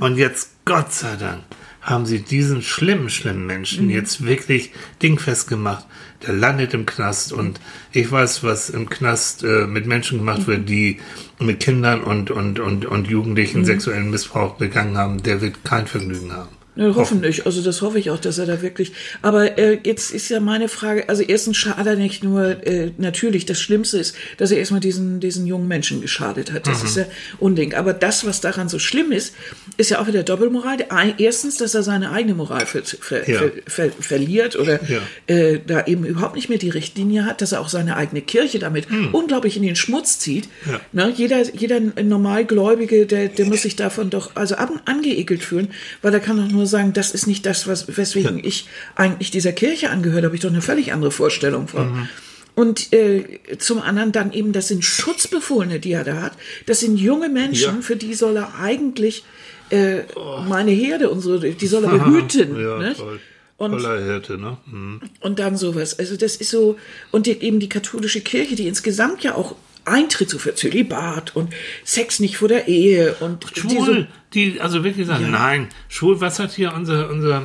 Und 0.00 0.16
jetzt, 0.16 0.50
Gott 0.64 0.92
sei 0.92 1.16
Dank, 1.16 1.42
haben 1.82 2.06
sie 2.06 2.20
diesen 2.20 2.62
schlimmen, 2.62 3.10
schlimmen 3.10 3.44
Menschen 3.44 3.90
jetzt 3.90 4.24
wirklich 4.24 4.70
dingfest 5.02 5.48
gemacht. 5.48 5.84
Der 6.24 6.34
landet 6.34 6.74
im 6.74 6.86
Knast 6.86 7.32
und 7.32 7.60
ich 7.90 8.10
weiß, 8.10 8.44
was 8.44 8.70
im 8.70 8.88
Knast 8.88 9.42
äh, 9.42 9.66
mit 9.66 9.86
Menschen 9.86 10.18
gemacht 10.18 10.46
wird, 10.46 10.68
die 10.68 11.00
mit 11.40 11.58
Kindern 11.58 12.02
und, 12.02 12.30
und, 12.30 12.60
und, 12.60 12.86
und 12.86 13.08
Jugendlichen 13.08 13.64
sexuellen 13.64 14.10
Missbrauch 14.10 14.54
begangen 14.54 14.96
haben. 14.96 15.22
Der 15.24 15.40
wird 15.40 15.64
kein 15.64 15.88
Vergnügen 15.88 16.32
haben. 16.32 16.61
Ja, 16.74 16.94
hoffentlich, 16.94 17.44
also 17.44 17.60
das 17.60 17.82
hoffe 17.82 17.98
ich 17.98 18.08
auch, 18.10 18.18
dass 18.18 18.38
er 18.38 18.46
da 18.46 18.62
wirklich. 18.62 18.92
Aber 19.20 19.58
äh, 19.58 19.78
jetzt 19.84 20.10
ist 20.10 20.30
ja 20.30 20.40
meine 20.40 20.68
Frage, 20.68 21.06
also 21.10 21.22
erstens 21.22 21.58
schadet 21.58 21.86
er 21.86 21.96
nicht 21.96 22.24
nur, 22.24 22.66
äh, 22.66 22.92
natürlich, 22.96 23.44
das 23.44 23.60
Schlimmste 23.60 23.98
ist, 23.98 24.16
dass 24.38 24.50
er 24.52 24.58
erstmal 24.58 24.80
diesen, 24.80 25.20
diesen 25.20 25.46
jungen 25.46 25.68
Menschen 25.68 26.00
geschadet 26.00 26.50
hat. 26.50 26.66
Das 26.66 26.82
ist 26.82 26.96
ja 26.96 27.04
Unding. 27.38 27.74
Aber 27.74 27.92
das, 27.92 28.24
was 28.26 28.40
daran 28.40 28.70
so 28.70 28.78
schlimm 28.78 29.12
ist, 29.12 29.34
ist 29.76 29.90
ja 29.90 30.00
auch 30.00 30.06
wieder 30.06 30.22
Doppelmoral. 30.22 30.78
Erstens, 31.18 31.58
dass 31.58 31.74
er 31.74 31.82
seine 31.82 32.10
eigene 32.10 32.34
Moral 32.34 32.64
ver, 32.64 32.82
ver, 32.84 33.28
Ja. 33.28 33.38
ver, 33.38 33.50
ver, 33.66 33.90
verliert 34.00 34.56
oder 34.56 34.80
Ja. 34.88 35.00
äh, 35.26 35.60
da 35.66 35.84
eben 35.86 36.06
überhaupt 36.06 36.36
nicht 36.36 36.48
mehr 36.48 36.56
die 36.58 36.70
Richtlinie 36.70 37.26
hat, 37.26 37.42
dass 37.42 37.52
er 37.52 37.60
auch 37.60 37.68
seine 37.68 37.96
eigene 37.96 38.22
Kirche 38.22 38.58
damit 38.58 38.86
unglaublich 39.12 39.58
in 39.58 39.62
den 39.62 39.76
Schmutz 39.76 40.18
zieht. 40.18 40.48
Ja. 40.66 40.80
Ne? 40.92 41.12
Jeder, 41.14 41.42
jeder 41.54 41.80
Normalgläubige, 41.80 43.04
der, 43.06 43.28
der 43.28 43.44
muss 43.46 43.62
sich 43.62 43.76
davon 43.76 44.08
doch 44.08 44.36
also 44.36 44.54
angeekelt 44.54 45.44
fühlen, 45.44 45.68
weil 46.00 46.14
er 46.14 46.20
kann 46.20 46.38
doch 46.38 46.48
nur 46.50 46.61
sagen, 46.66 46.92
das 46.92 47.12
ist 47.12 47.26
nicht 47.26 47.44
das, 47.46 47.66
was, 47.66 47.96
weswegen 47.96 48.42
ich 48.42 48.66
eigentlich 48.96 49.30
dieser 49.30 49.52
Kirche 49.52 49.90
angehört, 49.90 50.24
habe 50.24 50.34
ich 50.34 50.40
doch 50.42 50.50
eine 50.50 50.62
völlig 50.62 50.92
andere 50.92 51.10
Vorstellung 51.10 51.68
von. 51.68 52.08
Und 52.54 52.92
äh, 52.92 53.40
zum 53.58 53.80
anderen 53.80 54.12
dann 54.12 54.32
eben, 54.32 54.52
das 54.52 54.68
sind 54.68 54.84
Schutzbefohlene, 54.84 55.80
die 55.80 55.92
er 55.92 56.04
da 56.04 56.20
hat. 56.20 56.32
Das 56.66 56.80
sind 56.80 56.98
junge 56.98 57.28
Menschen, 57.30 57.76
Ja. 57.76 57.80
für 57.82 57.96
die 57.96 58.12
soll 58.14 58.36
er 58.36 58.54
eigentlich 58.60 59.24
äh, 59.70 60.00
meine 60.46 60.70
Herde 60.70 61.08
und 61.08 61.20
so, 61.22 61.38
die 61.38 61.66
soll 61.66 61.84
er 61.84 61.90
behüten. 61.98 62.60
Ja, 62.60 62.78
ne? 62.78 62.94
toll. 62.94 63.20
Und- 63.56 63.72
Toller 63.72 64.04
Hirte, 64.04 64.38
ne? 64.38 64.56
Mhm. 64.66 65.00
Und 65.20 65.38
dann 65.38 65.56
sowas. 65.56 65.98
Also 65.98 66.16
das 66.16 66.34
ist 66.36 66.50
so, 66.50 66.76
und 67.12 67.26
die, 67.26 67.40
eben 67.42 67.60
die 67.60 67.68
katholische 67.68 68.20
Kirche, 68.20 68.54
die 68.56 68.66
insgesamt 68.66 69.22
ja 69.22 69.34
auch 69.36 69.54
eintritt 69.84 70.28
so 70.30 70.38
für 70.38 70.54
Zölibat 70.54 71.34
und 71.36 71.52
Sex 71.84 72.18
nicht 72.20 72.36
vor 72.36 72.48
der 72.48 72.66
Ehe 72.68 73.14
und 73.20 73.46
Schwul, 73.56 74.08
die 74.34 74.60
also 74.60 74.84
wirklich 74.84 75.06
sagen, 75.06 75.30
nein, 75.30 75.68
schwul, 75.88 76.20
was 76.20 76.38
hat 76.38 76.52
hier 76.52 76.72
unser, 76.74 77.08
unser, 77.10 77.42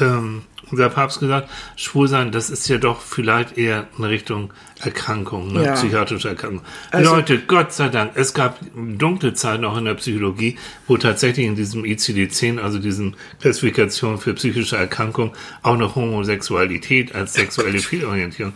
ähm, 0.00 0.42
unser 0.70 0.88
Papst 0.90 1.20
gesagt? 1.20 1.48
Schwul 1.76 2.08
sein, 2.08 2.32
das 2.32 2.50
ist 2.50 2.68
ja 2.68 2.76
doch 2.78 3.00
vielleicht 3.00 3.56
eher 3.56 3.86
in 3.96 4.04
Richtung 4.04 4.52
Erkrankung, 4.80 5.52
ne? 5.52 5.64
Ja. 5.64 5.72
psychiatrische 5.74 6.28
Erkrankung. 6.28 6.62
Also- 6.90 7.14
Leute, 7.14 7.38
Gott 7.38 7.72
sei 7.72 7.88
Dank, 7.88 8.12
es 8.14 8.34
gab 8.34 8.58
dunkle 8.74 9.32
Zeiten 9.34 9.64
auch 9.64 9.76
in 9.78 9.84
der 9.86 9.94
Psychologie, 9.94 10.58
wo 10.86 10.96
tatsächlich 10.98 11.46
in 11.46 11.54
diesem 11.56 11.84
ICD-10, 11.84 12.58
also 12.60 12.78
diesen 12.78 13.16
Klassifikation 13.40 14.18
für 14.18 14.34
psychische 14.34 14.76
Erkrankung, 14.76 15.32
auch 15.62 15.76
noch 15.76 15.94
Homosexualität 15.96 17.14
als 17.14 17.32
sexuelle 17.34 17.78
Fehlorientierung 17.78 18.52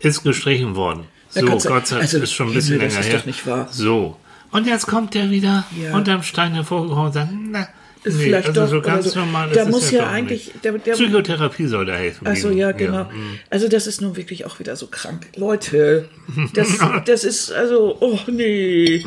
ist 0.00 0.22
gestrichen 0.22 0.76
worden. 0.76 1.04
Ja, 1.34 1.40
So, 1.40 1.46
Gott 1.48 1.62
sei- 1.62 1.96
Dank, 1.96 2.02
also, 2.02 2.18
ist 2.18 2.32
schon 2.32 2.48
ein 2.48 2.54
bisschen 2.54 2.78
Himmel, 2.78 2.94
länger 2.94 3.02
her. 3.04 3.68
So. 3.72 4.20
Und 4.54 4.66
jetzt 4.68 4.86
kommt 4.86 5.14
der 5.14 5.30
wieder 5.30 5.64
Ja. 5.80 5.94
unterm 5.96 6.22
Stein 6.22 6.54
hervorgehauen 6.54 7.06
und 7.08 7.12
sagt, 7.12 7.30
na, 7.50 7.68
Ist 8.04 8.18
nee, 8.18 8.24
vielleicht 8.24 8.48
also 8.48 8.60
doch 8.62 8.68
so 8.70 8.80
ganz 8.80 9.10
so. 9.12 9.18
normal 9.18 9.50
Da 9.50 9.64
muss 9.64 9.90
ja 9.90 10.02
doch 10.04 10.10
eigentlich- 10.12 10.52
der- 10.62 10.72
der- 10.78 10.92
Psychotherapie 10.92 11.66
soll 11.66 11.86
da 11.86 11.94
helfen. 11.94 12.26
Achso, 12.26 12.50
ja, 12.50 12.70
genau. 12.72 13.10
Also 13.50 13.66
das 13.66 13.86
ist 13.86 14.00
nun 14.00 14.14
wirklich 14.16 14.44
auch 14.46 14.60
wieder 14.60 14.76
so 14.76 14.86
krank. 14.86 15.26
Leute, 15.36 16.08
das, 16.54 16.68
das 17.06 17.24
ist 17.24 17.50
also, 17.50 17.96
oh 18.00 18.18
nee. 18.28 19.04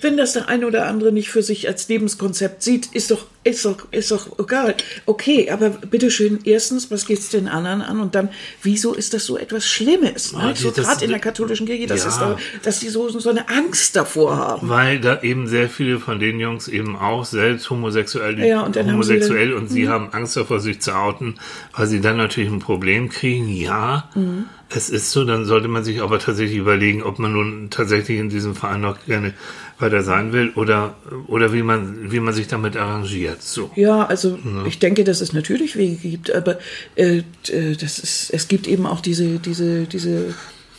Wenn 0.00 0.16
das 0.16 0.34
der 0.34 0.48
eine 0.48 0.66
oder 0.66 0.86
andere 0.86 1.10
nicht 1.10 1.30
für 1.30 1.42
sich 1.42 1.66
als 1.66 1.88
Lebenskonzept 1.88 2.62
sieht, 2.62 2.86
ist 2.94 3.10
doch, 3.10 3.26
ist 3.44 3.64
doch, 3.64 3.76
ist 3.90 4.10
doch 4.10 4.38
egal. 4.38 4.74
Okay, 5.06 5.50
aber 5.50 5.68
bitteschön, 5.70 6.40
erstens, 6.44 6.90
was 6.90 7.06
geht's 7.06 7.28
den 7.28 7.46
anderen 7.46 7.82
an? 7.82 8.00
Und 8.00 8.14
dann, 8.14 8.30
wieso 8.62 8.94
ist 8.94 9.14
das 9.14 9.24
so 9.26 9.36
etwas 9.38 9.66
Schlimmes? 9.66 10.34
Ah, 10.34 10.46
Ne? 10.46 10.54
die- 10.54 10.62
so 10.62 10.72
gerade 10.72 11.04
in 11.04 11.10
der 11.10 11.20
katholischen 11.20 11.66
Kirche, 11.66 11.86
das 11.86 12.02
Ja. 12.04 12.08
ist 12.08 12.20
doch, 12.20 12.38
dass 12.62 12.80
die 12.80 12.88
so, 12.88 13.08
so 13.10 13.28
eine 13.30 13.48
Angst 13.48 13.94
davor 13.96 14.36
haben. 14.36 14.68
Weil 14.68 14.98
da 15.00 15.22
eben 15.22 15.46
sehr 15.46 15.68
viele 15.68 16.00
von 16.00 16.18
den 16.18 16.40
Jungs 16.40 16.68
eben 16.68 16.96
auch 16.96 17.24
selbst 17.24 17.68
homosexuell, 17.70 18.38
Ja, 18.40 18.62
und 18.62 18.76
dann 18.76 18.86
sie 18.86 18.92
homosexuell 18.92 19.50
dann- 19.50 19.58
und 19.58 19.68
sie 19.68 19.88
haben 19.88 20.08
Angst 20.12 20.36
davor, 20.36 20.58
sich 20.60 20.80
zu 20.80 20.92
outen, 20.96 21.34
weil 21.76 21.86
sie 21.86 22.00
dann 22.00 22.16
natürlich 22.16 22.50
ein 22.50 22.60
Problem 22.60 23.08
kriegen. 23.10 23.48
Ja, 23.48 24.08
Mhm. 24.14 24.46
es 24.70 24.88
ist 24.88 25.10
so, 25.10 25.24
dann 25.24 25.44
sollte 25.44 25.68
man 25.68 25.84
sich 25.84 26.00
aber 26.00 26.18
tatsächlich 26.18 26.56
überlegen, 26.58 27.02
ob 27.02 27.18
man 27.18 27.32
nun 27.32 27.68
tatsächlich 27.70 28.18
in 28.18 28.28
diesem 28.30 28.54
Verein 28.54 28.80
noch 28.80 28.96
gerne 29.04 29.34
weiter 29.78 30.02
sein 30.02 30.32
will 30.32 30.50
oder, 30.54 30.94
oder 31.26 31.52
wie 31.52 31.62
man, 31.62 32.10
wie 32.12 32.20
man 32.20 32.32
sich 32.34 32.46
damit 32.46 32.76
arrangiert. 32.76 33.42
So. 33.42 33.70
Ja, 33.74 34.06
also 34.06 34.38
ich 34.66 34.78
denke, 34.78 35.04
dass 35.04 35.20
es 35.20 35.32
natürlich 35.32 35.76
Wege 35.76 35.96
gibt, 35.96 36.32
aber 36.32 36.58
äh, 36.94 37.22
äh, 37.48 37.76
das 37.76 37.98
ist, 37.98 38.30
es 38.32 38.48
gibt 38.48 38.68
eben 38.68 38.86
auch 38.86 39.00
diese, 39.00 39.38
diese, 39.38 39.84
diese 39.84 40.34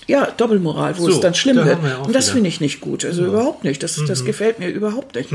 ja, 0.08 0.28
Doppelmoral, 0.38 0.98
wo 1.00 1.06
So, 1.06 1.12
es 1.12 1.20
dann 1.20 1.34
schlimm 1.34 1.58
da 1.58 1.66
wird. 1.66 1.84
wir 1.84 2.00
Und 2.06 2.16
das 2.16 2.30
finde 2.30 2.48
ich 2.48 2.62
nicht 2.62 2.80
gut. 2.80 3.04
Also 3.06 3.26
überhaupt 3.26 3.64
nicht. 3.64 3.82
Das, 3.82 4.00
das 4.08 4.22
Mhm. 4.22 4.26
gefällt 4.28 4.60
mir 4.60 4.70
überhaupt 4.70 5.16
nicht. 5.16 5.30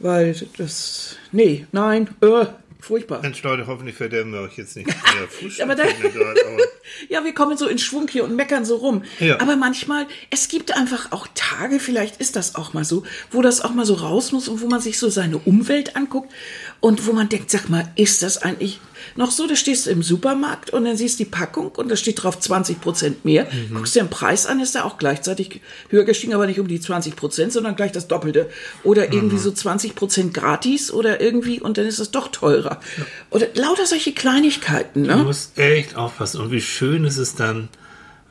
Weil 0.00 0.34
das. 0.56 1.16
Nee, 1.32 1.66
nein, 1.72 2.08
äh, 2.22 2.46
furchtbar. 2.86 3.20
Mensch, 3.22 3.42
Leute, 3.42 3.66
hoffentlich 3.66 3.96
verderben 3.96 4.32
wir 4.32 4.40
euch 4.40 4.56
jetzt 4.56 4.76
nicht 4.76 4.86
mehr 5.18 5.28
Fuß. 5.28 5.60
Aber 5.60 5.74
da- 5.74 5.84
Ja, 7.08 7.24
wir 7.24 7.34
kommen 7.34 7.56
so 7.58 7.66
in 7.66 7.78
Schwung 7.78 8.08
hier 8.08 8.24
und 8.24 8.36
meckern 8.36 8.64
so 8.64 8.76
rum. 8.76 9.02
Ja. 9.20 9.40
Aber 9.40 9.56
manchmal, 9.56 10.06
es 10.30 10.48
gibt 10.48 10.76
einfach 10.76 11.12
auch 11.12 11.26
Tage, 11.34 11.80
vielleicht 11.80 12.20
ist 12.20 12.36
das 12.36 12.54
auch 12.54 12.72
mal 12.74 12.84
so, 12.84 13.02
wo 13.30 13.42
das 13.42 13.60
auch 13.60 13.74
mal 13.74 13.84
so 13.84 13.94
raus 13.94 14.32
muss 14.32 14.48
und 14.48 14.60
wo 14.60 14.66
man 14.68 14.80
sich 14.80 14.98
so 14.98 15.08
seine 15.10 15.38
Umwelt 15.38 15.96
anguckt 15.96 16.32
und 16.80 17.06
wo 17.06 17.12
man 17.12 17.28
denkt, 17.28 17.50
sag 17.50 17.68
mal, 17.68 17.90
ist 17.96 18.22
das 18.22 18.38
eigentlich 18.38 18.80
noch 19.16 19.30
so? 19.30 19.46
Da 19.46 19.56
stehst 19.56 19.86
du 19.86 19.90
im 19.90 20.02
Supermarkt 20.02 20.70
und 20.70 20.84
dann 20.84 20.96
siehst 20.96 21.18
die 21.18 21.24
Packung 21.24 21.68
und 21.68 21.90
da 21.90 21.96
steht 21.96 22.22
drauf 22.22 22.38
20 22.38 22.80
Prozent 22.80 23.24
mehr. 23.24 23.46
Guckst 23.72 23.94
dir 23.96 24.02
den 24.02 24.10
Preis 24.10 24.46
an, 24.46 24.60
ist 24.60 24.74
der 24.74 24.84
auch 24.84 24.98
gleichzeitig 24.98 25.60
höher 25.90 26.04
gestiegen, 26.04 26.34
aber 26.34 26.46
nicht 26.46 26.60
um 26.60 26.68
die 26.68 26.80
20 26.80 27.16
Prozent, 27.16 27.52
sondern 27.52 27.76
gleich 27.76 27.92
das 27.92 28.08
Doppelte. 28.08 28.48
Oder 28.84 29.12
irgendwie 29.12 29.38
so 29.38 29.50
20 29.50 29.94
Prozent 29.94 30.34
gratis 30.34 30.90
oder 30.92 31.20
irgendwie 31.20 31.60
und 31.60 31.78
dann 31.78 31.86
ist 31.86 31.98
es 31.98 32.10
doch 32.10 32.28
teurer. 32.28 32.80
Oder 33.30 33.46
lauter 33.54 33.86
solche 33.86 34.12
Kleinigkeiten, 34.12 35.04
Du 35.04 35.16
ne? 35.16 35.22
musst 35.22 35.58
echt 35.58 35.96
aufpassen. 35.96 36.40
Und 36.40 36.50
wie 36.50 36.60
schön 36.60 37.04
ist 37.04 37.16
es 37.18 37.34
dann, 37.34 37.68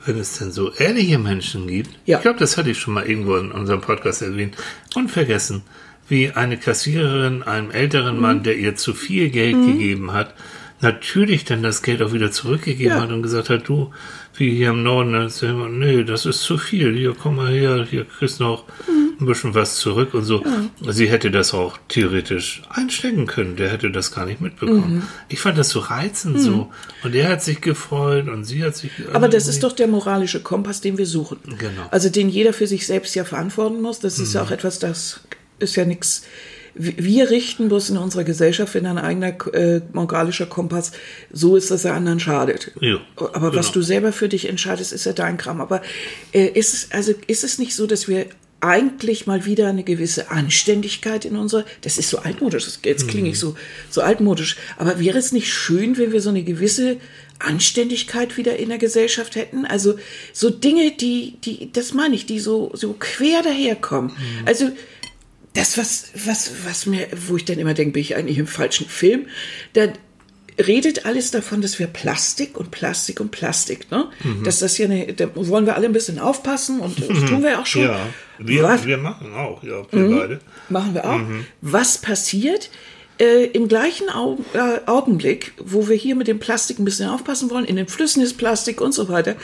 wenn 0.06 0.20
es 0.20 0.38
denn 0.38 0.52
so 0.52 0.72
ehrliche 0.72 1.18
Menschen 1.18 1.68
gibt. 1.68 1.90
Ja. 2.06 2.18
Ich 2.18 2.22
glaube, 2.22 2.38
das 2.40 2.58
hatte 2.58 2.70
ich 2.70 2.78
schon 2.78 2.94
mal 2.94 3.06
irgendwo 3.08 3.38
in 3.38 3.52
unserem 3.52 3.82
Podcast 3.82 4.22
erwähnt. 4.22 4.56
Unvergessen, 4.94 5.64
wie 6.08 6.30
eine 6.32 6.58
Kassiererin 6.58 7.42
einem 7.42 7.72
älteren 7.72 8.16
Mhm. 8.18 8.22
Mann, 8.22 8.44
der 8.44 8.56
ihr 8.58 8.76
zu 8.76 8.94
viel 8.94 9.30
Geld 9.30 9.56
gegeben 9.66 10.14
hat, 10.14 10.36
natürlich 10.82 11.46
dann 11.46 11.64
das 11.64 11.82
Geld 11.82 12.02
auch 12.02 12.14
wieder 12.14 12.32
zurückgegeben 12.32 12.98
Ja. 12.98 13.02
hat 13.04 13.12
und 13.12 13.22
gesagt 13.24 13.50
hat, 13.50 13.68
du, 13.68 13.92
wie 14.38 14.54
hier 14.56 14.70
im 14.72 14.84
Norden, 14.84 15.14
dann 15.14 15.30
sagt 15.30 15.54
man, 15.56 15.80
nee, 15.80 16.04
das 16.04 16.26
ist 16.26 16.42
zu 16.42 16.58
viel. 16.58 16.94
Hier, 16.96 17.16
komm 17.18 17.38
mal 17.38 17.52
her, 17.54 17.88
hier 17.90 18.04
kriegst 18.06 18.40
du 18.42 18.44
noch 18.44 18.66
Mhm. 18.88 19.14
ein 19.22 19.26
bisschen 19.26 19.56
was 19.56 19.78
zurück 19.78 20.14
und 20.14 20.26
so. 20.26 20.44
Sie 20.90 21.08
hätte 21.10 21.32
das 21.32 21.54
auch 21.54 21.78
theoretisch 21.88 22.62
einstecken 22.70 23.28
können. 23.28 23.56
Der 23.56 23.70
hätte 23.70 23.90
das 23.92 24.12
gar 24.12 24.26
nicht 24.26 24.42
mitbekommen. 24.42 24.96
Mhm. 24.96 25.04
Ich 25.30 25.40
fand 25.40 25.58
das 25.58 25.70
so 25.70 25.80
reizend 25.80 26.42
so. 26.42 26.70
Und 27.04 27.16
er 27.16 27.30
hat 27.30 27.42
sich 27.42 27.62
gefreut 27.62 28.28
und 28.28 28.44
sie 28.44 28.62
hat 28.64 28.76
sich. 28.76 28.92
Aber 29.14 29.30
das 29.30 29.48
ist 29.48 29.64
doch 29.64 29.72
der 29.72 29.88
moralische 29.88 30.42
Kompass, 30.42 30.82
den 30.82 30.98
wir 30.98 31.06
suchen. 31.06 31.38
Genau. 31.58 31.88
Also 31.92 32.10
den 32.10 32.28
jeder 32.28 32.52
für 32.52 32.68
sich 32.68 32.86
selbst 32.86 33.16
ja 33.16 33.24
verantworten 33.24 33.82
muss. 33.82 34.02
Das 34.02 34.20
ist 34.20 34.34
ja 34.34 34.42
auch 34.44 34.52
etwas, 34.52 34.80
das 34.80 35.22
ist 35.60 35.78
ja 35.78 35.86
nichts. 35.86 36.24
Wir 36.76 37.30
richten 37.30 37.70
bloß 37.70 37.90
in 37.92 37.98
unserer 37.98 38.26
Gesellschaft, 38.26 38.74
wenn 38.74 38.86
ein 38.86 38.98
eigener 38.98 39.34
äh, 39.54 39.82
moralischer 39.94 40.46
Kompass 40.46 40.92
so 41.32 41.56
ist, 41.56 41.72
dass 41.72 41.86
er 41.86 41.94
anderen 41.94 42.20
schadet. 42.20 42.72
Ja, 42.82 43.00
Aber 43.16 43.56
was 43.56 43.68
genau. 43.68 43.74
du 43.76 43.82
selber 43.82 44.12
für 44.12 44.28
dich 44.28 44.50
entscheidest, 44.50 44.92
ist 44.92 45.06
ja 45.06 45.14
dein 45.14 45.38
Kram. 45.38 45.62
Aber 45.62 45.82
äh, 46.34 46.48
ist, 46.48 46.74
es, 46.74 46.92
also 46.92 47.14
ist 47.28 47.46
es 47.46 47.60
nicht 47.60 47.74
so, 47.76 47.88
dass 47.88 48.08
wir 48.10 48.26
eigentlich 48.62 49.28
mal 49.28 49.46
wieder 49.46 49.68
eine 49.68 49.84
gewisse 49.84 50.32
Anständigkeit 50.32 51.24
in 51.26 51.36
unserer, 51.36 51.66
das 51.82 51.98
ist 51.98 52.10
so 52.10 52.20
altmodisch, 52.20 52.68
jetzt 52.84 53.08
klinge 53.08 53.30
ich 53.30 53.40
so, 53.40 53.56
so 53.90 54.02
altmodisch, 54.02 54.56
aber 54.78 55.00
wäre 55.00 55.20
es 55.20 55.32
nicht 55.32 55.54
schön, 55.54 55.98
wenn 55.98 56.12
wir 56.12 56.22
so 56.22 56.30
eine 56.30 56.44
gewisse 56.44 56.98
Anständigkeit 57.38 58.38
wieder 58.38 58.58
in 58.58 58.70
der 58.70 58.78
Gesellschaft 58.78 59.36
hätten? 59.36 59.66
Also 59.66 59.96
so 60.34 60.50
Dinge, 60.50 60.92
die, 60.92 61.36
die, 61.44 61.72
das 61.72 61.94
meine 61.94 62.16
ich, 62.16 62.26
die 62.26 62.40
so, 62.40 62.72
so 62.74 62.96
quer 62.98 63.44
daherkommen. 63.44 64.12
Also 64.46 64.72
das, 65.56 65.78
was, 65.78 66.10
was, 66.26 66.52
was 66.66 66.86
mir, 66.86 67.08
wo 67.28 67.38
ich 67.38 67.46
dann 67.46 67.58
immer 67.58 67.74
denke, 67.74 67.94
bin 67.94 68.02
ich 68.02 68.16
eigentlich 68.16 68.38
im 68.38 68.48
falschen 68.48 68.88
Film, 68.88 69.28
da 69.74 69.88
redet 70.58 71.06
alles 71.06 71.32
davon, 71.32 71.62
dass 71.62 71.80
wir 71.80 71.88
Plastik 71.88 72.58
und 72.58 72.72
Plastik 72.72 73.20
und 73.20 73.32
Plastik, 73.32 73.92
ne? 73.92 74.10
Dass 74.44 74.60
das 74.60 74.78
ja 74.78 74.86
eine, 74.86 75.12
da 75.14 75.30
wollen 75.36 75.66
wir 75.66 75.76
alle 75.76 75.88
ein 75.88 75.94
bisschen 75.94 76.20
aufpassen 76.20 76.80
und 76.80 76.98
das 77.00 77.26
tun 77.26 77.44
wir 77.44 77.60
auch 77.60 77.66
schon. 77.66 77.84
Ja, 77.84 78.00
wir, 78.38 78.64
Was? 78.64 78.86
wir 78.86 78.98
machen 78.98 79.34
auch, 79.34 79.64
ja, 79.64 79.84
wir 79.92 80.18
beide. 80.18 80.40
Machen 80.70 80.94
wir 80.94 81.10
auch. 81.10 81.20
Was 81.62 81.98
passiert? 81.98 82.70
Äh, 83.18 83.46
Im 83.46 83.68
gleichen 83.70 84.10
Au 84.10 84.38
äh, 84.54 84.80
Augenblick, 84.88 85.54
wo 85.64 85.88
wir 85.88 85.96
hier 85.96 86.16
mit 86.16 86.28
dem 86.28 86.40
Plastik 86.40 86.80
ein 86.80 86.86
bisschen 86.86 87.10
aufpassen 87.10 87.50
wollen, 87.50 87.64
in 87.66 87.78
den 87.78 87.88
Flüssen 87.88 88.22
ist 88.22 88.34
Plastik 88.38 88.82
und 88.82 88.94
so 88.94 89.08
weiter, 89.08 89.36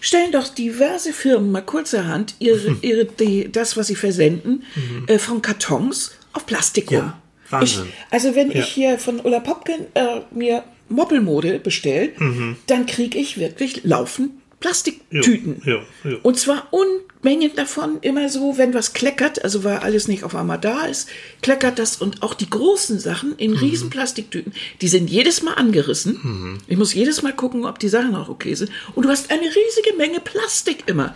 stellen 0.00 0.32
doch 0.32 0.48
diverse 0.48 1.12
Firmen 1.12 1.52
mal 1.52 1.60
kurzerhand 1.60 2.34
ihre, 2.38 2.76
ihre, 2.82 3.04
die, 3.04 3.52
das, 3.52 3.76
was 3.76 3.88
sie 3.88 3.96
versenden, 3.96 4.62
äh, 5.08 5.18
von 5.18 5.42
Kartons 5.42 6.12
auf 6.32 6.46
Plastik 6.46 6.90
Ja, 6.90 7.00
rum. 7.00 7.12
Wahnsinn. 7.50 7.84
Ich, 7.86 8.12
also 8.12 8.34
wenn 8.34 8.50
Ja. 8.50 8.60
ich 8.60 8.68
hier 8.68 8.98
von 8.98 9.20
Ulla 9.20 9.40
Popken 9.40 9.86
äh, 9.94 10.20
mir 10.30 10.64
Moppelmode 10.88 11.58
bestelle, 11.58 12.10
Mhm. 12.18 12.56
dann 12.66 12.86
kriege 12.86 13.18
ich 13.18 13.38
wirklich 13.38 13.84
laufend 13.84 14.30
Plastiktüten. 14.60 15.62
Ja, 15.64 15.74
ja, 16.04 16.10
ja. 16.10 16.16
Und 16.22 16.38
zwar 16.38 16.68
Unmengen 16.72 17.54
davon, 17.54 17.98
immer 18.00 18.28
so, 18.28 18.58
wenn 18.58 18.74
was 18.74 18.92
kleckert, 18.92 19.44
also 19.44 19.64
weil 19.64 19.78
alles 19.78 20.08
nicht 20.08 20.24
auf 20.24 20.34
einmal 20.34 20.58
da 20.58 20.84
ist, 20.86 21.08
kleckert 21.42 21.78
das 21.78 21.96
und 21.96 22.22
auch 22.22 22.34
die 22.34 22.50
großen 22.50 22.98
Sachen 22.98 23.36
in 23.36 23.52
Mhm. 23.52 23.56
riesen 23.58 23.90
Plastiktüten, 23.90 24.52
die 24.80 24.88
sind 24.88 25.08
jedes 25.10 25.42
Mal 25.42 25.54
angerissen. 25.54 26.60
Ich 26.66 26.76
muss 26.76 26.92
jedes 26.94 27.22
Mal 27.22 27.32
gucken, 27.34 27.64
ob 27.66 27.78
die 27.78 27.88
Sachen 27.88 28.14
auch 28.14 28.28
okay 28.28 28.54
sind. 28.54 28.70
Und 28.94 29.04
du 29.04 29.08
hast 29.08 29.30
eine 29.30 29.42
riesige 29.42 29.96
Menge 29.96 30.20
Plastik 30.20 30.84
immer. 30.86 31.14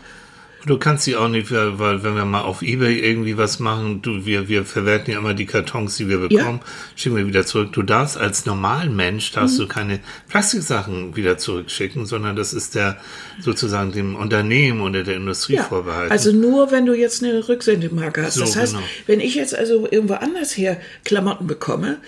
Du 0.64 0.79
kannst 0.79 1.05
sie 1.05 1.16
auch 1.16 1.29
nicht, 1.29 1.51
weil, 1.51 1.79
weil 1.79 2.05
wenn 2.05 2.14
wir 2.14 2.25
mal 2.25 2.42
auf 2.42 2.62
Ebay 2.62 3.01
irgendwie 3.01 3.37
was 3.37 3.59
machen, 3.59 4.01
du, 4.01 4.25
wir, 4.25 4.48
wir 4.48 4.64
verwerten 4.64 5.12
ja 5.12 5.18
immer 5.18 5.35
die 5.35 5.46
Kartons, 5.46 5.96
die 5.96 6.09
wir 6.09 6.18
bekommen, 6.18 6.61
schicken 6.94 7.16
wir 7.16 7.27
wieder 7.27 7.44
zurück. 7.44 7.72
Du 7.72 7.83
darfst 7.83 8.16
als 8.16 8.46
normalen 8.46 8.94
Mensch, 8.94 9.33
darfst 9.33 9.59
Mhm. 9.59 9.62
du 9.62 9.68
keine 9.68 10.01
Plastiksachen 10.29 11.16
wieder 11.16 11.38
zurückschicken, 11.38 12.07
sondern 12.07 12.37
das 12.37 12.53
ist 12.53 12.75
der 12.75 12.96
sozusagen 13.40 13.92
dem 13.92 14.14
Unternehmen 14.14 14.81
oder 14.83 15.03
der 15.03 15.16
Industrie 15.16 15.59
vorbehalten. 15.59 16.12
Also 16.12 16.33
nur, 16.33 16.70
wenn 16.70 16.87
du 16.87 16.94
jetzt 16.94 17.22
eine 17.25 17.48
Rücksendemarke 17.48 18.22
hast. 18.22 18.35
So, 18.35 18.42
das 18.42 18.57
heißt, 18.57 18.75
genau. 18.75 18.87
wenn 19.07 19.20
ich 19.20 19.35
jetzt 19.35 19.55
also 19.55 19.88
irgendwo 19.90 20.14
anders 20.14 20.57
her 20.57 20.81
Klamotten 21.05 21.46
bekomme 21.46 21.98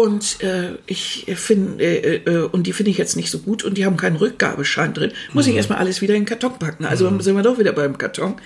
und 0.00 0.42
äh, 0.42 0.78
ich 0.86 1.26
finde 1.36 1.84
äh, 1.84 2.16
äh, 2.24 2.38
und 2.46 2.66
die 2.66 2.72
finde 2.72 2.90
ich 2.90 2.96
jetzt 2.96 3.16
nicht 3.16 3.30
so 3.30 3.38
gut 3.40 3.64
und 3.64 3.76
die 3.76 3.84
haben 3.84 3.98
keinen 3.98 4.16
Rückgabeschein 4.16 4.94
drin, 4.94 5.12
muss 5.34 5.44
Mhm. 5.44 5.50
ich 5.50 5.56
erstmal 5.58 5.78
alles 5.78 6.00
wieder 6.00 6.14
in 6.14 6.22
den 6.22 6.26
Karton 6.26 6.58
packen. 6.58 6.86
Also 6.86 7.04
sind 7.20 7.36
wir 7.36 7.42
doch 7.42 7.58
wieder 7.58 7.72
beim 7.74 7.98
Karton. 7.98 8.36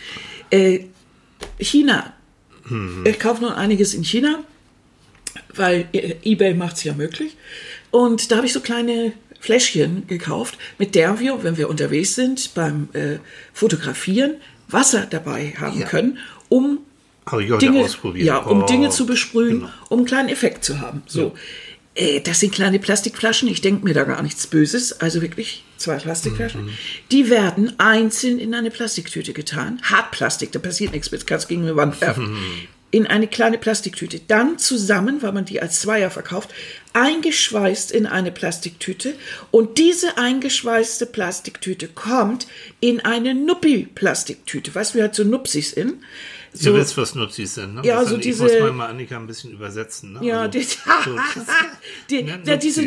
Äh, 0.51 0.81
China. 1.61 2.13
Mhm. 2.69 3.05
Ich 3.07 3.21
kaufe 3.21 3.41
nun 3.43 3.53
einiges 3.53 3.95
in 3.95 4.03
China, 4.03 4.43
weil 5.55 5.87
äh, 5.93 6.17
eBay 6.25 6.55
macht 6.55 6.77
es 6.77 6.85
ja 6.85 6.93
möglich. 6.95 7.37
Und 7.93 8.33
da 8.33 8.37
habe 8.39 8.47
ich 8.47 8.53
so 8.53 8.61
kleine 8.61 9.13
Fläschchen 9.39 10.09
gekauft, 10.09 10.59
mit 10.79 10.97
der 10.97 11.21
wir, 11.21 11.45
wenn 11.45 11.57
wir 11.57 11.69
unterwegs 11.71 12.17
sind, 12.17 12.55
beim 12.55 12.89
äh, 12.95 13.19
Fotografieren 13.53 14.33
Wasser 14.69 15.07
dabei 15.09 15.55
haben 15.61 15.85
können, 15.85 16.19
um 16.49 16.79
Habe 17.27 17.45
ich 17.45 17.51
heute 17.51 17.67
Dinge, 17.67 17.85
ausprobiert. 17.85 18.27
ja, 18.27 18.39
um 18.39 18.63
Oh, 18.63 18.67
Dinge 18.67 18.91
zu 18.91 19.07
besprühen, 19.07 19.61
genau. 19.61 19.71
um 19.89 19.99
einen 20.01 20.07
kleinen 20.07 20.29
Effekt 20.29 20.65
zu 20.65 20.81
haben. 20.81 21.03
So. 21.07 21.35
Äh, 21.95 22.21
das 22.21 22.41
sind 22.41 22.53
kleine 22.53 22.79
Plastikflaschen, 22.79 23.49
ich 23.49 23.61
denke 23.61 23.85
mir 23.85 23.95
da 23.95 24.05
gar 24.05 24.23
nichts 24.23 24.47
Böses, 24.47 25.01
also 25.01 25.23
wirklich 25.23 25.65
zwei 25.77 25.97
Plastikflaschen. 25.97 26.67
Mhm. 26.67 26.71
Die 27.13 27.31
werden 27.31 27.73
einzeln 27.79 28.39
in 28.39 28.55
eine 28.55 28.71
Plastiktüte 28.71 29.33
getan. 29.33 29.81
Hartplastik, 29.85 30.53
da 30.53 30.59
passiert 30.59 30.93
nichts 30.93 31.11
mit, 31.13 31.27
kannst 31.27 31.49
gegen 31.49 31.63
eine 31.63 31.77
Wand 31.77 32.01
werfen. 32.01 32.33
Mhm. 32.33 32.39
In 32.91 33.07
eine 33.09 33.27
kleine 33.27 33.59
Plastiktüte. 33.59 34.21
Dann 34.29 34.57
zusammen, 34.59 35.21
weil 35.21 35.33
man 35.33 35.45
die 35.45 35.61
als 35.61 35.81
Zweier 35.81 36.11
verkauft, 36.11 36.51
eingeschweißt 36.93 37.91
in 37.91 38.07
eine 38.07 38.31
Plastiktüte. 38.31 39.15
Und 39.51 39.79
diese 39.79 40.17
eingeschweißte 40.17 41.07
Plastiktüte 41.07 41.89
kommt 41.89 42.47
in 42.79 43.01
eine 43.01 43.35
Nuppi-Plastiktüte. 43.35 44.75
Weißt 44.75 44.95
du, 44.95 44.99
wie 44.99 45.03
halt 45.03 45.15
so 45.17 45.25
Nupsis 45.25 45.73
in? 45.73 45.95
Du 46.63 46.73
wisst, 46.75 46.97
was 46.97 47.15
Nupsis 47.17 47.55
sind, 47.57 47.75
ne? 47.75 47.83
Ja, 47.85 48.01
Das 48.01 48.11
so 48.11 48.17
ich 48.17 48.23
diese- 48.23 48.45
muss 48.45 48.53
mal, 48.61 48.73
mal 48.73 48.87
Annika 48.91 49.17
ein 49.17 49.27
bisschen 49.27 49.51
übersetzen, 49.53 50.13
ne? 50.13 50.21
Ja, 50.25 50.43
Also, 50.43 50.59
die, 50.59 50.63
so, 50.65 50.77
die, 52.11 52.21
Ja, 52.21 52.39
ja, 52.45 52.57
diese 52.57 52.83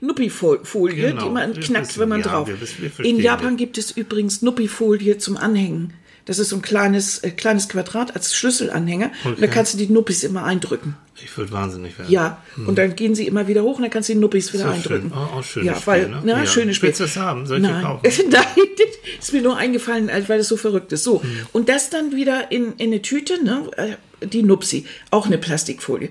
Nuppi-Folie, 0.00 1.08
Genau, 1.10 1.24
die 1.24 1.30
man 1.30 1.54
knackt, 1.54 1.88
wissen, 1.88 2.00
wenn 2.00 2.08
man 2.10 2.20
ja, 2.20 2.26
drauf. 2.28 2.48
wir 2.48 2.60
wissen, 2.60 2.76
wir 2.96 3.04
In 3.04 3.18
Japan 3.20 3.54
das. 3.54 3.58
gibt 3.58 3.78
es 3.78 3.90
übrigens 3.92 4.42
Nuppi-Folie 4.42 5.18
zum 5.18 5.36
Anhängen. 5.36 5.94
Das 6.26 6.38
ist 6.38 6.50
so 6.50 6.56
ein 6.56 6.62
kleines, 6.62 7.18
äh, 7.20 7.30
kleines 7.30 7.68
Quadrat 7.68 8.14
als 8.14 8.34
Schlüsselanhänger. 8.34 9.10
Und 9.24 9.38
da 9.38 9.44
Okay. 9.44 9.54
kannst 9.54 9.74
du 9.74 9.78
die 9.78 9.88
Nuppis 9.88 10.22
immer 10.24 10.44
eindrücken. 10.44 10.96
ich 11.24 11.34
würde 11.38 11.50
wahnsinnig 11.52 11.98
werden. 11.98 12.10
Ja, 12.12 12.42
und 12.66 12.76
dann 12.76 12.94
gehen 12.94 13.14
sie 13.14 13.26
immer 13.26 13.48
wieder 13.48 13.62
hoch 13.62 13.76
und 13.76 13.82
dann 13.82 13.90
kannst 13.90 14.10
du 14.10 14.12
die 14.12 14.18
Nuppis 14.18 14.52
wieder 14.52 14.64
Hm. 14.64 14.70
So 14.70 14.76
eindrücken. 14.76 15.10
schön. 15.10 15.18
Oh, 15.18 15.38
auch 15.38 15.42
schönes 15.44 15.66
ja, 15.66 15.74
Spiel, 15.76 15.86
weil, 15.86 16.08
ne? 16.10 16.22
Na, 16.24 16.38
Ja. 16.40 16.46
schönes 16.46 16.76
Spiel. 16.76 16.88
Willst 16.88 17.00
du 17.00 17.04
das 17.04 17.16
haben? 17.16 17.46
Soll 17.46 17.56
ich 17.58 17.62
Nein. 17.62 17.82
kaufen? 17.82 18.02
Nein, 18.30 18.44
das 18.76 19.24
ist 19.26 19.32
mir 19.32 19.40
nur 19.40 19.56
eingefallen, 19.56 20.10
weil 20.26 20.36
das 20.38 20.48
so 20.48 20.56
verrückt 20.58 20.92
ist. 20.92 21.04
So, 21.04 21.22
Hm. 21.22 21.30
und 21.52 21.68
das 21.70 21.88
dann 21.90 22.12
wieder 22.14 22.50
in, 22.52 22.74
in 22.74 22.90
eine 22.92 23.00
Tüte, 23.02 23.42
ne? 23.42 23.70
äh, 23.76 24.26
die 24.26 24.42
Nupsi, 24.42 24.84
auch 25.10 25.24
eine 25.26 25.38
Plastikfolie. 25.38 26.10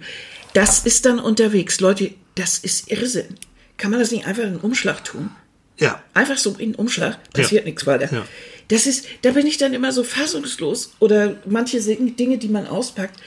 Das 0.53 0.85
ist 0.85 1.05
dann 1.05 1.19
unterwegs. 1.19 1.79
Leute, 1.81 2.11
das 2.35 2.57
ist 2.57 2.89
Irrsinn. 2.91 3.35
Kann 3.77 3.91
man 3.91 3.99
das 3.99 4.11
nicht 4.11 4.25
einfach 4.25 4.43
in 4.43 4.49
einen 4.49 4.59
Umschlag 4.59 5.03
tun? 5.03 5.29
Ja. 5.77 6.01
Einfach 6.13 6.37
so 6.37 6.51
in 6.51 6.71
den 6.71 6.75
Umschlag, 6.75 7.19
passiert 7.33 7.63
Ja. 7.63 7.65
nichts 7.65 7.85
weiter. 7.85 8.11
Ja. 8.11 8.25
Das 8.67 8.87
ist, 8.87 9.05
da 9.21 9.31
bin 9.31 9.45
ich 9.45 9.57
dann 9.57 9.73
immer 9.73 9.91
so 9.91 10.03
fassungslos. 10.03 10.93
Oder 10.99 11.35
manche 11.45 11.79
Dinge, 11.79 12.37
die 12.37 12.49
man 12.49 12.67
auspackt, 12.67 13.19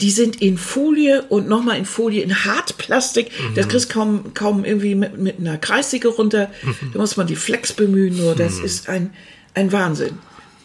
die 0.00 0.10
sind 0.10 0.40
in 0.40 0.56
Folie 0.56 1.22
und 1.28 1.48
nochmal 1.48 1.76
in 1.76 1.84
Folie, 1.84 2.22
in 2.22 2.44
Hartplastik. 2.44 3.26
Mhm. 3.26 3.54
Das 3.54 3.68
kriegst 3.68 3.90
kaum, 3.90 4.32
kaum 4.32 4.64
irgendwie 4.64 4.94
mit, 4.94 5.18
mit 5.18 5.38
einer 5.38 5.58
Kreissäge 5.58 6.08
runter. 6.08 6.50
Mhm. 6.62 6.92
Da 6.92 6.98
muss 6.98 7.16
man 7.16 7.26
die 7.26 7.36
Flex 7.36 7.72
bemühen. 7.72 8.16
Nur 8.16 8.34
das 8.34 8.58
ist 8.58 8.88
ein, 8.88 9.12
ein 9.54 9.72
Wahnsinn. 9.72 10.18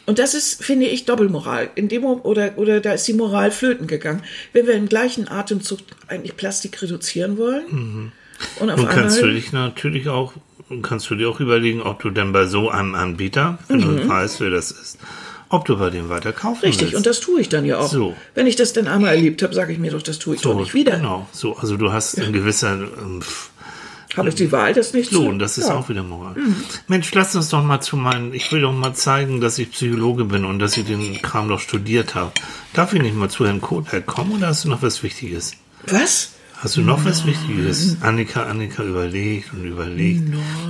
Und 0.05 0.19
das 0.19 0.35
ist, 0.35 0.63
finde 0.63 0.85
ich, 0.85 1.05
Doppelmoral. 1.05 1.71
In 1.75 1.89
dem 1.89 2.05
oder, 2.05 2.57
oder 2.57 2.79
da 2.79 2.93
ist 2.93 3.07
die 3.07 3.13
Moral 3.13 3.51
flöten 3.51 3.87
gegangen. 3.87 4.21
Wenn 4.53 4.67
wir 4.67 4.75
im 4.75 4.87
gleichen 4.87 5.27
Atemzug 5.27 5.79
eigentlich 6.07 6.37
Plastik 6.37 6.81
reduzieren 6.81 7.37
wollen. 7.37 8.11
Und 8.59 8.69
auf 8.69 8.77
Nun 8.77 8.87
kannst 8.87 9.21
du 9.21 9.27
dich 9.27 9.51
natürlich 9.51 10.07
auch, 10.07 10.33
kannst 10.81 11.09
du 11.09 11.15
dir 11.15 11.29
auch 11.29 11.39
überlegen, 11.39 11.81
ob 11.81 12.01
du 12.01 12.09
denn 12.09 12.31
bei 12.31 12.45
so 12.45 12.69
einem 12.69 12.95
Anbieter, 12.95 13.57
wenn 13.67 13.81
du 13.81 14.07
weißt, 14.07 14.39
wer 14.41 14.49
das 14.49 14.71
ist, 14.71 14.97
ob 15.49 15.65
du 15.65 15.77
bei 15.77 15.89
dem 15.89 16.09
weiter 16.09 16.33
kaufen 16.33 16.59
Mhm. 16.61 16.65
Richtig, 16.67 16.81
willst. 16.87 16.95
und 16.97 17.05
das 17.05 17.19
tue 17.19 17.39
ich 17.41 17.49
dann 17.49 17.65
ja 17.65 17.77
auch. 17.77 17.91
So. 17.91 18.15
Wenn 18.33 18.47
ich 18.47 18.55
das 18.55 18.73
dann 18.73 18.87
einmal 18.87 19.11
erlebt 19.15 19.43
habe, 19.43 19.53
sage 19.53 19.73
ich 19.73 19.79
mir 19.79 19.91
doch, 19.91 20.01
das 20.01 20.17
tue 20.19 20.35
ich 20.35 20.41
doch 20.41 20.55
nicht 20.55 20.73
wieder. 20.73 20.97
Genau, 20.97 21.27
so, 21.31 21.55
also 21.57 21.77
du 21.77 21.91
hast 21.93 22.15
in 22.15 22.33
gewisser 22.33 22.73
ähm, 22.73 23.21
Habe 24.17 24.29
ich 24.29 24.35
die 24.35 24.51
Wahl, 24.51 24.73
das 24.73 24.93
nicht 24.93 25.11
so, 25.11 25.23
zu 25.23 25.27
und 25.27 25.39
das 25.39 25.57
ist 25.57 25.67
ja. 25.67 25.75
auch 25.75 25.87
wieder 25.89 26.01
Moral. 26.01 26.35
Mensch, 26.87 27.13
lass 27.13 27.35
uns 27.35 27.49
doch 27.49 27.63
mal 27.63 27.81
zu 27.81 27.95
meinen, 27.97 28.33
ich 28.33 28.51
will 28.51 28.61
doch 28.61 28.71
mal 28.73 28.93
zeigen, 28.93 29.41
dass 29.41 29.59
ich 29.59 29.71
Psychologe 29.71 30.23
bin 30.25 30.45
und 30.45 30.59
dass 30.59 30.77
ich 30.77 30.85
den 30.85 31.21
Kram 31.21 31.47
doch 31.49 31.59
studiert 31.59 32.15
habe. 32.15 32.31
Darf 32.73 32.93
ich 32.93 33.01
nicht 33.01 33.15
mal 33.15 33.29
zu 33.29 33.45
Herrn 33.45 33.61
Kohlberg 33.61 34.05
kommen 34.05 34.31
oder 34.37 34.47
hast 34.47 34.63
du 34.65 34.69
noch 34.69 34.81
was 34.81 35.03
Wichtiges? 35.03 35.51
Was? 35.87 36.31
Hast 36.57 36.77
du 36.77 36.81
noch 36.81 37.03
was 37.05 37.25
Wichtiges? 37.25 37.97
Annika, 38.01 38.43
Annika 38.43 38.83
überlegt 38.83 39.53
und 39.53 39.65
überlegt. 39.65 40.23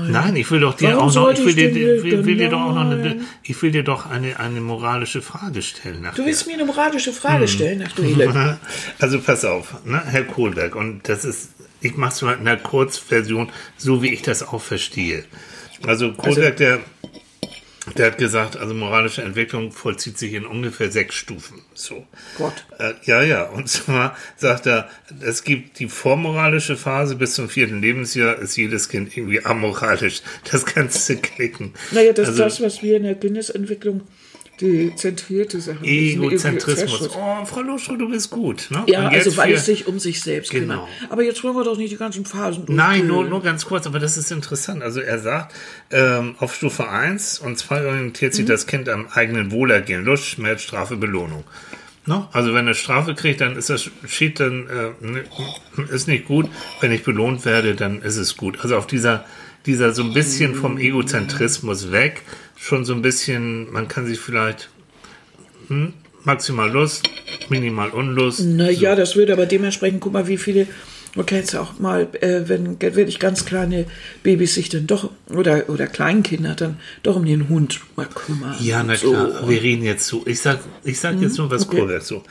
Nein, 0.09 0.35
ich 0.35 0.49
will 0.51 0.59
doch 0.59 0.73
dir 0.75 0.89
Warum 0.89 1.01
auch 1.01 1.05
noch, 1.05 1.13
sollte 1.13 1.41
ich 1.41 1.47
will 1.47 1.57
ich 1.65 1.73
dir, 1.73 1.95
denn 1.95 2.03
will, 2.03 2.25
will 2.25 2.37
dir 2.37 2.49
doch 2.49 2.61
auch 2.61 2.73
noch 2.73 2.81
eine, 2.81 2.95
nein? 2.97 3.25
ich 3.43 3.61
will 3.61 3.71
dir 3.71 3.83
doch 3.83 4.09
eine, 4.09 4.39
eine 4.39 4.61
moralische 4.61 5.21
Frage 5.21 5.61
stellen. 5.61 6.01
Nachher. 6.01 6.15
Du 6.15 6.25
willst 6.25 6.47
mir 6.47 6.53
eine 6.55 6.65
moralische 6.65 7.13
Frage 7.13 7.41
Hm. 7.43 7.47
stellen, 7.47 7.83
ach 7.87 7.91
du 7.93 8.03
Elend. 8.03 8.57
Also 8.99 9.19
pass 9.21 9.45
auf, 9.45 9.75
ne, 9.85 10.01
Herr 10.05 10.23
Kohlberg, 10.23 10.75
und 10.75 11.07
das 11.07 11.23
ist, 11.23 11.51
ich 11.81 11.95
mache 11.95 12.13
es 12.13 12.21
mal 12.23 12.33
in 12.33 12.39
einer 12.41 12.57
Kurzversion, 12.57 13.49
so 13.77 14.01
wie 14.01 14.09
ich 14.09 14.21
das 14.21 14.43
auch 14.45 14.61
verstehe. 14.61 15.23
Also 15.85 16.13
Kohlberg, 16.13 16.57
der, 16.57 16.79
der 17.97 18.07
hat 18.07 18.17
gesagt, 18.17 18.57
also 18.57 18.73
moralische 18.73 19.21
Entwicklung 19.21 19.71
vollzieht 19.71 20.17
sich 20.17 20.33
in 20.33 20.45
ungefähr 20.45 20.91
sechs 20.91 21.15
Stufen. 21.15 21.61
So. 21.73 22.05
Gott. 22.37 22.65
Äh, 22.79 22.93
ja, 23.03 23.21
ja, 23.21 23.43
und 23.43 23.69
zwar 23.69 24.17
sagt 24.37 24.65
er, 24.65 24.89
es 25.21 25.43
gibt 25.43 25.79
die 25.79 25.87
vormoralische 25.87 26.77
Phase 26.77 27.15
bis 27.15 27.35
zum 27.35 27.47
vierten 27.49 27.81
Lebensjahr, 27.81 28.39
ist 28.39 28.55
jedes 28.55 28.89
Kind 28.89 29.15
irgendwie 29.15 29.45
amoralisch. 29.45 30.21
Das 30.51 30.65
kannst 30.65 31.07
du 31.09 31.17
klicken. 31.17 31.73
Naja, 31.91 32.11
das 32.13 32.29
Also- 32.29 32.43
ist 32.45 32.59
das, 32.59 32.65
was 32.65 32.81
wir 32.83 32.97
in 32.97 33.03
der 33.03 33.15
Kindesentwicklung 33.15 34.01
die 34.61 34.93
zentrierte 34.95 35.59
Sache 35.59 35.83
Egozentrismus. 35.83 37.09
Oh, 37.15 37.45
Frau 37.45 37.61
Loschro, 37.61 37.95
du 37.95 38.09
bist 38.09 38.29
gut. 38.29 38.67
Ne? 38.69 38.83
Ja, 38.87 39.07
also 39.07 39.35
weil 39.37 39.49
für- 39.49 39.53
es 39.55 39.65
sich 39.65 39.87
um 39.87 39.99
sich 39.99 40.21
selbst 40.21 40.51
Genau. 40.51 40.85
kümmert. 40.85 41.11
Aber 41.11 41.23
jetzt 41.23 41.43
wollen 41.43 41.55
wir 41.55 41.63
doch 41.63 41.77
nicht 41.77 41.91
die 41.91 41.97
ganzen 41.97 42.25
Phasen 42.25 42.63
Nein, 42.67 42.87
durchgehen. 42.99 43.07
nur, 43.07 43.23
nur 43.25 43.43
ganz 43.43 43.65
kurz, 43.65 43.85
aber 43.87 43.99
das 43.99 44.17
ist 44.17 44.31
interessant. 44.31 44.81
Also 44.83 44.99
er 45.01 45.19
sagt, 45.19 45.53
ähm, 45.91 46.35
auf 46.39 46.55
Stufe 46.55 46.87
1 46.89 47.39
und 47.39 47.57
2 47.57 47.85
orientiert 47.85 48.33
Mhm. 48.33 48.37
sich 48.37 48.45
das 48.45 48.67
Kind 48.67 48.89
am 48.89 49.07
eigenen 49.13 49.51
Wohlergehen. 49.51 50.05
Lust, 50.05 50.25
Schmerz, 50.25 50.61
Strafe, 50.61 50.95
Belohnung. 50.97 51.43
Ne? 52.07 52.27
Also 52.33 52.53
wenn 52.53 52.67
er 52.67 52.75
Strafe 52.75 53.15
kriegt, 53.15 53.41
dann 53.41 53.55
ist 53.57 53.69
das 53.69 53.89
steht 54.07 54.39
dann 54.39 54.67
äh, 54.67 55.93
ist 55.93 56.07
nicht 56.07 56.25
gut. 56.25 56.47
Wenn 56.79 56.91
ich 56.91 57.03
belohnt 57.03 57.45
werde, 57.45 57.73
dann 57.75 58.01
ist 58.03 58.17
es 58.17 58.37
gut. 58.37 58.59
Also 58.61 58.77
auf 58.77 58.85
dieser 58.87 59.25
dieser 59.65 59.93
so 59.93 60.03
ein 60.03 60.13
bisschen 60.13 60.53
vom 60.53 60.77
Egozentrismus 60.77 61.91
weg, 61.91 62.21
schon 62.65 62.83
so 62.83 62.95
ein 62.95 63.03
bisschen, 63.03 63.71
man 63.71 63.87
kann 63.87 64.07
sich 64.07 64.19
vielleicht 64.19 64.69
hm, 65.67 65.93
maximal 66.23 66.71
Lust, 66.71 67.07
minimal 67.49 67.91
Unlust. 67.91 68.39
Naja, 68.39 68.95
das 68.95 69.15
würde 69.15 69.33
aber 69.33 69.45
dementsprechend, 69.45 70.01
guck 70.01 70.13
mal, 70.13 70.27
wie 70.27 70.37
viele, 70.37 70.65
man 71.13 71.27
kennt 71.27 71.43
es 71.43 71.53
auch 71.53 71.77
mal, 71.77 72.07
äh, 72.21 72.49
wenn 72.49 72.81
wirklich 72.81 73.19
ganz 73.19 73.45
kleine 73.45 73.85
Babys 74.23 74.55
sich 74.55 74.69
dann 74.69 74.87
doch, 74.87 75.11
oder, 75.31 75.69
oder 75.69 75.85
Kleinkinder 75.85 76.55
dann 76.55 76.79
doch 77.03 77.17
um 77.17 77.25
den 77.25 77.49
Hund 77.49 77.81
mal 77.95 78.07
kümmern. 78.07 78.55
Ja, 78.59 78.81
na 78.81 78.95
so. 78.95 79.11
klar, 79.11 79.47
wir 79.47 79.61
reden 79.61 79.83
jetzt 79.83 80.07
so. 80.07 80.23
Ich 80.25 80.41
sag, 80.41 80.57
ich 80.83 80.99
sag 80.99 81.21
jetzt 81.21 81.37
nur 81.37 81.51
was 81.51 81.67
okay. 81.67 81.77
Kohlberg 81.77 82.01
so. 82.01 82.23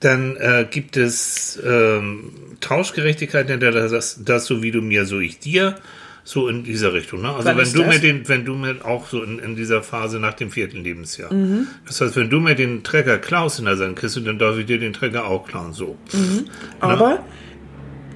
Dann 0.00 0.36
äh, 0.36 0.66
gibt 0.70 0.96
es 0.96 1.60
ähm, 1.62 2.30
Tauschgerechtigkeit, 2.60 3.50
er 3.50 3.58
das, 3.58 4.20
das 4.24 4.46
so 4.46 4.62
wie 4.62 4.70
du 4.70 4.80
mir, 4.80 5.04
so 5.04 5.20
ich 5.20 5.38
dir. 5.38 5.76
So 6.24 6.48
in 6.48 6.62
dieser 6.62 6.92
Richtung. 6.92 7.22
Ne? 7.22 7.30
Also 7.30 7.48
Wann 7.48 7.56
wenn 7.56 7.72
du 7.72 7.78
das? 7.80 7.94
mir 7.94 8.00
den, 8.00 8.28
wenn 8.28 8.44
du 8.44 8.54
mir 8.54 8.84
auch 8.84 9.08
so 9.08 9.22
in, 9.22 9.38
in 9.40 9.56
dieser 9.56 9.82
Phase 9.82 10.20
nach 10.20 10.34
dem 10.34 10.50
vierten 10.50 10.84
Lebensjahr. 10.84 11.32
Mhm. 11.32 11.66
Das 11.86 12.00
heißt, 12.00 12.14
wenn 12.16 12.30
du 12.30 12.38
mir 12.38 12.54
den 12.54 12.84
Trecker 12.84 13.18
klaust 13.18 13.58
in 13.58 13.64
der 13.64 13.76
Sandkiste, 13.76 14.20
dann 14.20 14.38
darf 14.38 14.56
ich 14.56 14.66
dir 14.66 14.78
den 14.78 14.92
Trecker 14.92 15.26
auch 15.26 15.46
klauen. 15.46 15.72
So. 15.72 15.98
Mhm. 16.12 16.44
Aber 16.78 17.24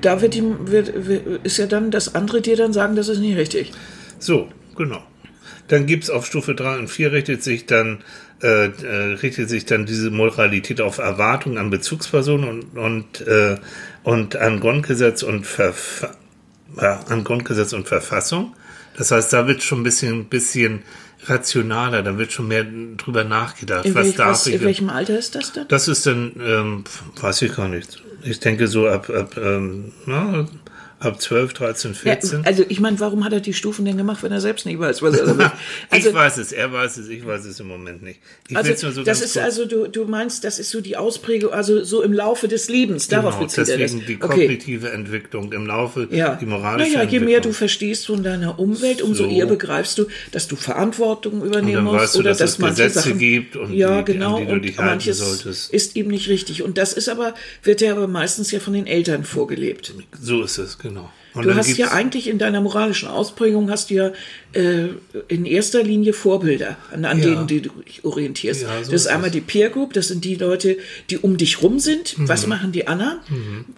da 0.02 0.20
wird 0.20 0.36
ihm, 0.36 0.70
wird, 0.70 0.88
ist 1.42 1.56
ja 1.56 1.66
dann 1.66 1.90
das 1.90 2.14
andere 2.14 2.40
dir 2.40 2.56
dann 2.56 2.72
sagen, 2.72 2.94
das 2.94 3.08
ist 3.08 3.18
nicht 3.18 3.36
richtig. 3.36 3.72
So, 4.18 4.48
genau. 4.76 5.02
Dann 5.68 5.86
gibt's 5.86 6.10
auf 6.10 6.26
Stufe 6.26 6.54
3 6.54 6.78
und 6.78 6.88
4 6.88 7.10
richtet 7.10 7.42
sich 7.42 7.66
dann 7.66 8.04
äh, 8.42 8.66
äh, 8.66 9.14
richtet 9.14 9.48
sich 9.48 9.64
dann 9.64 9.86
diese 9.86 10.10
Moralität 10.10 10.80
auf 10.80 10.98
Erwartungen 10.98 11.58
an 11.58 11.70
Bezugspersonen 11.70 12.48
und 12.48 12.78
und, 12.78 13.26
äh, 13.26 13.56
und 14.04 14.36
an 14.36 14.60
Grundgesetz 14.60 15.22
und 15.22 15.46
Verfa 15.46 16.10
ja, 16.80 17.00
an 17.08 17.24
Grundgesetz 17.24 17.72
und 17.72 17.88
Verfassung. 17.88 18.54
Das 18.96 19.10
heißt, 19.10 19.32
da 19.32 19.46
wird 19.46 19.62
schon 19.62 19.80
ein 19.80 19.84
bisschen 19.84 20.26
bisschen 20.26 20.82
rationaler, 21.24 22.02
da 22.02 22.18
wird 22.18 22.32
schon 22.32 22.48
mehr 22.48 22.64
drüber 22.96 23.24
nachgedacht, 23.24 23.84
In, 23.86 23.94
was 23.94 24.06
welch, 24.06 24.16
darf 24.16 24.30
was, 24.30 24.46
ich. 24.46 24.54
in 24.54 24.60
welchem 24.62 24.90
Alter 24.90 25.18
ist 25.18 25.34
das 25.34 25.52
dann? 25.52 25.66
Das 25.68 25.88
ist 25.88 26.06
dann, 26.06 26.32
ähm, 26.40 26.84
weiß 27.20 27.42
ich 27.42 27.54
gar 27.56 27.68
nicht. 27.68 28.02
Ich 28.22 28.40
denke 28.40 28.68
so 28.68 28.88
ab, 28.88 29.10
ab, 29.10 29.36
ähm, 29.36 29.92
na, 30.06 30.46
ab 30.98 31.20
12, 31.20 31.52
13, 31.52 31.94
14. 31.94 32.40
Ja, 32.40 32.46
also 32.46 32.64
ich 32.68 32.80
meine, 32.80 32.98
warum 33.00 33.24
hat 33.24 33.32
er 33.32 33.40
die 33.40 33.52
Stufen 33.52 33.84
denn 33.84 33.96
gemacht, 33.96 34.22
wenn 34.22 34.32
er 34.32 34.40
selbst 34.40 34.64
nicht 34.66 34.78
weiß, 34.78 35.02
was 35.02 35.18
er 35.18 35.26
damit... 35.26 35.50
Also, 35.90 36.08
ich 36.08 36.14
weiß 36.14 36.38
es, 36.38 36.52
er 36.52 36.72
weiß 36.72 36.96
es, 36.96 37.08
ich 37.08 37.24
weiß 37.26 37.44
es 37.44 37.60
im 37.60 37.68
Moment 37.68 38.02
nicht. 38.02 38.18
Ich 38.48 38.56
also 38.56 38.86
nur 38.86 38.92
so 38.94 39.02
das 39.04 39.20
ist 39.20 39.34
kurz- 39.34 39.44
also, 39.44 39.66
du, 39.66 39.86
du 39.88 40.04
meinst, 40.06 40.42
das 40.44 40.58
ist 40.58 40.70
so 40.70 40.80
die 40.80 40.96
Ausprägung, 40.96 41.52
also 41.52 41.84
so 41.84 42.02
im 42.02 42.12
Laufe 42.12 42.48
des 42.48 42.68
Lebens, 42.68 43.08
darauf 43.08 43.34
genau, 43.34 43.44
bezieht 43.46 43.68
er 43.68 43.78
das. 43.78 43.92
deswegen 43.92 44.06
die 44.06 44.16
Okay. 44.22 44.40
kognitive 44.46 44.90
Entwicklung 44.90 45.52
im 45.52 45.66
Laufe, 45.66 46.08
Ja. 46.10 46.34
die 46.36 46.46
moralische 46.46 46.96
naja, 46.96 47.08
je 47.08 47.20
mehr 47.20 47.40
du 47.40 47.52
verstehst 47.52 48.06
von 48.06 48.22
deiner 48.22 48.58
Umwelt, 48.58 49.02
umso 49.02 49.24
So. 49.24 49.30
eher 49.30 49.46
begreifst 49.46 49.98
du, 49.98 50.06
dass 50.32 50.48
du 50.48 50.56
Verantwortung 50.56 51.44
übernehmen 51.44 51.84
musst 51.84 52.14
du, 52.14 52.20
oder 52.20 52.30
dass 52.30 52.38
dass, 52.38 52.50
es 52.52 52.58
manche 52.58 52.82
Gesetze 52.84 53.00
Sachen 53.08 53.18
gibt 53.18 53.56
und 53.56 53.72
ja 53.74 54.00
die- 54.02 54.12
genau 54.12 54.38
die 54.38 54.46
du 54.46 54.52
und 54.52 54.62
dich 54.62 54.78
halten 54.78 54.90
manches 54.90 55.18
solltest. 55.18 55.72
ist 55.72 55.96
eben 55.96 56.10
nicht 56.10 56.28
richtig 56.28 56.62
und 56.62 56.78
das 56.78 56.92
ist 56.94 57.08
aber 57.08 57.34
wird 57.62 57.80
ja 57.82 57.92
aber 57.92 58.08
meistens 58.08 58.50
ja 58.50 58.60
von 58.60 58.72
den 58.72 58.86
Eltern 58.86 59.24
vorgelebt. 59.24 59.92
so 60.20 60.42
ist 60.42 60.58
es, 60.58 60.78
genau. 60.78 60.85
Genau. 60.86 61.10
Und 61.36 61.44
Du 61.46 61.54
hast 61.54 61.76
ja 61.76 61.92
eigentlich 61.92 62.28
in 62.28 62.38
deiner 62.38 62.60
moralischen 62.60 63.08
Ausprägung 63.08 63.70
hast 63.70 63.90
du 63.90 63.94
ja 63.94 64.12
äh, 64.52 64.88
in 65.28 65.44
erster 65.44 65.82
Linie 65.82 66.12
Vorbilder, 66.12 66.76
an, 66.92 67.04
an 67.04 67.18
Ja. 67.18 67.24
denen 67.26 67.46
du 67.46 67.60
dich 67.60 68.04
orientierst. 68.04 68.62
Ja, 68.62 68.68
so 68.68 68.74
das 68.78 68.88
ist 68.88 68.92
ist 69.06 69.06
einmal 69.08 69.30
die 69.30 69.40
Peer 69.40 69.70
Group, 69.70 69.92
das 69.92 70.08
sind 70.08 70.24
die 70.24 70.34
Leute, 70.34 70.78
die 71.10 71.18
um 71.18 71.36
dich 71.36 71.62
rum 71.62 71.78
sind. 71.78 72.18
Mhm. 72.18 72.28
Was 72.28 72.46
machen 72.46 72.72
die 72.72 72.86
anderen? 72.88 73.18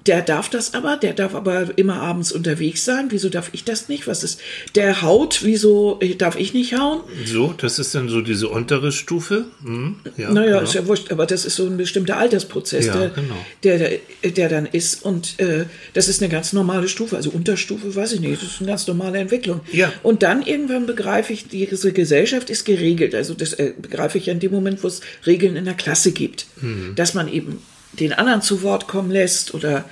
Der 0.06 0.22
darf 0.22 0.48
das 0.48 0.74
aber, 0.74 0.96
der 0.96 1.12
darf 1.12 1.34
aber 1.34 1.76
immer 1.76 2.00
abends 2.00 2.32
unterwegs 2.32 2.84
sein. 2.84 3.06
Wieso 3.10 3.28
darf 3.28 3.50
ich 3.52 3.64
das 3.64 3.88
nicht? 3.88 4.06
Was 4.06 4.22
ist 4.22 4.40
der 4.74 5.02
haut? 5.02 5.40
Wieso 5.42 5.98
äh, 6.00 6.14
darf 6.14 6.36
ich 6.38 6.54
nicht 6.54 6.78
hauen? 6.78 7.00
So, 7.24 7.54
das 7.56 7.78
ist 7.78 7.94
dann 7.94 8.08
so 8.08 8.20
diese 8.20 8.48
untere 8.48 8.92
Stufe. 8.92 9.46
Hm, 9.62 9.96
ja, 10.16 10.30
Naja, 10.32 10.46
genau. 10.52 10.62
ist 10.62 10.74
ja 10.74 10.86
wurscht, 10.86 11.10
aber 11.10 11.26
das 11.26 11.44
ist 11.44 11.56
so 11.56 11.66
ein 11.66 11.76
bestimmter 11.76 12.16
Altersprozess, 12.18 12.86
der, 12.86 13.08
genau. 13.10 13.34
der, 13.64 13.78
der, 13.78 14.30
der 14.30 14.48
dann 14.48 14.66
ist. 14.66 15.04
Und 15.04 15.38
äh, 15.40 15.64
das 15.94 16.08
ist 16.08 16.22
eine 16.22 16.30
ganz 16.30 16.52
normale 16.52 16.88
Stufe. 16.88 17.16
Also 17.16 17.30
Unterstufe, 17.48 17.94
weiß 17.94 18.12
ich 18.12 18.20
nicht, 18.20 18.42
das 18.42 18.50
ist 18.52 18.60
eine 18.60 18.68
ganz 18.68 18.86
normale 18.86 19.18
Entwicklung. 19.18 19.60
Ja. 19.72 19.92
Und 20.02 20.22
dann 20.22 20.42
irgendwann 20.42 20.86
begreife 20.86 21.32
ich, 21.32 21.48
diese 21.48 21.92
Gesellschaft 21.92 22.50
ist 22.50 22.64
geregelt. 22.64 23.14
Also 23.14 23.34
das 23.34 23.54
äh, 23.54 23.72
begreife 23.80 24.18
ich 24.18 24.26
ja 24.26 24.32
in 24.34 24.40
dem 24.40 24.52
Moment, 24.52 24.82
wo 24.82 24.88
es 24.88 25.00
Regeln 25.26 25.56
in 25.56 25.64
der 25.64 25.74
Klasse 25.74 26.12
gibt. 26.12 26.46
Mhm. 26.60 26.92
Dass 26.94 27.14
man 27.14 27.28
eben 27.32 27.62
den 27.98 28.12
anderen 28.12 28.42
zu 28.42 28.62
Wort 28.62 28.86
kommen 28.86 29.10
lässt 29.10 29.54
oder 29.54 29.84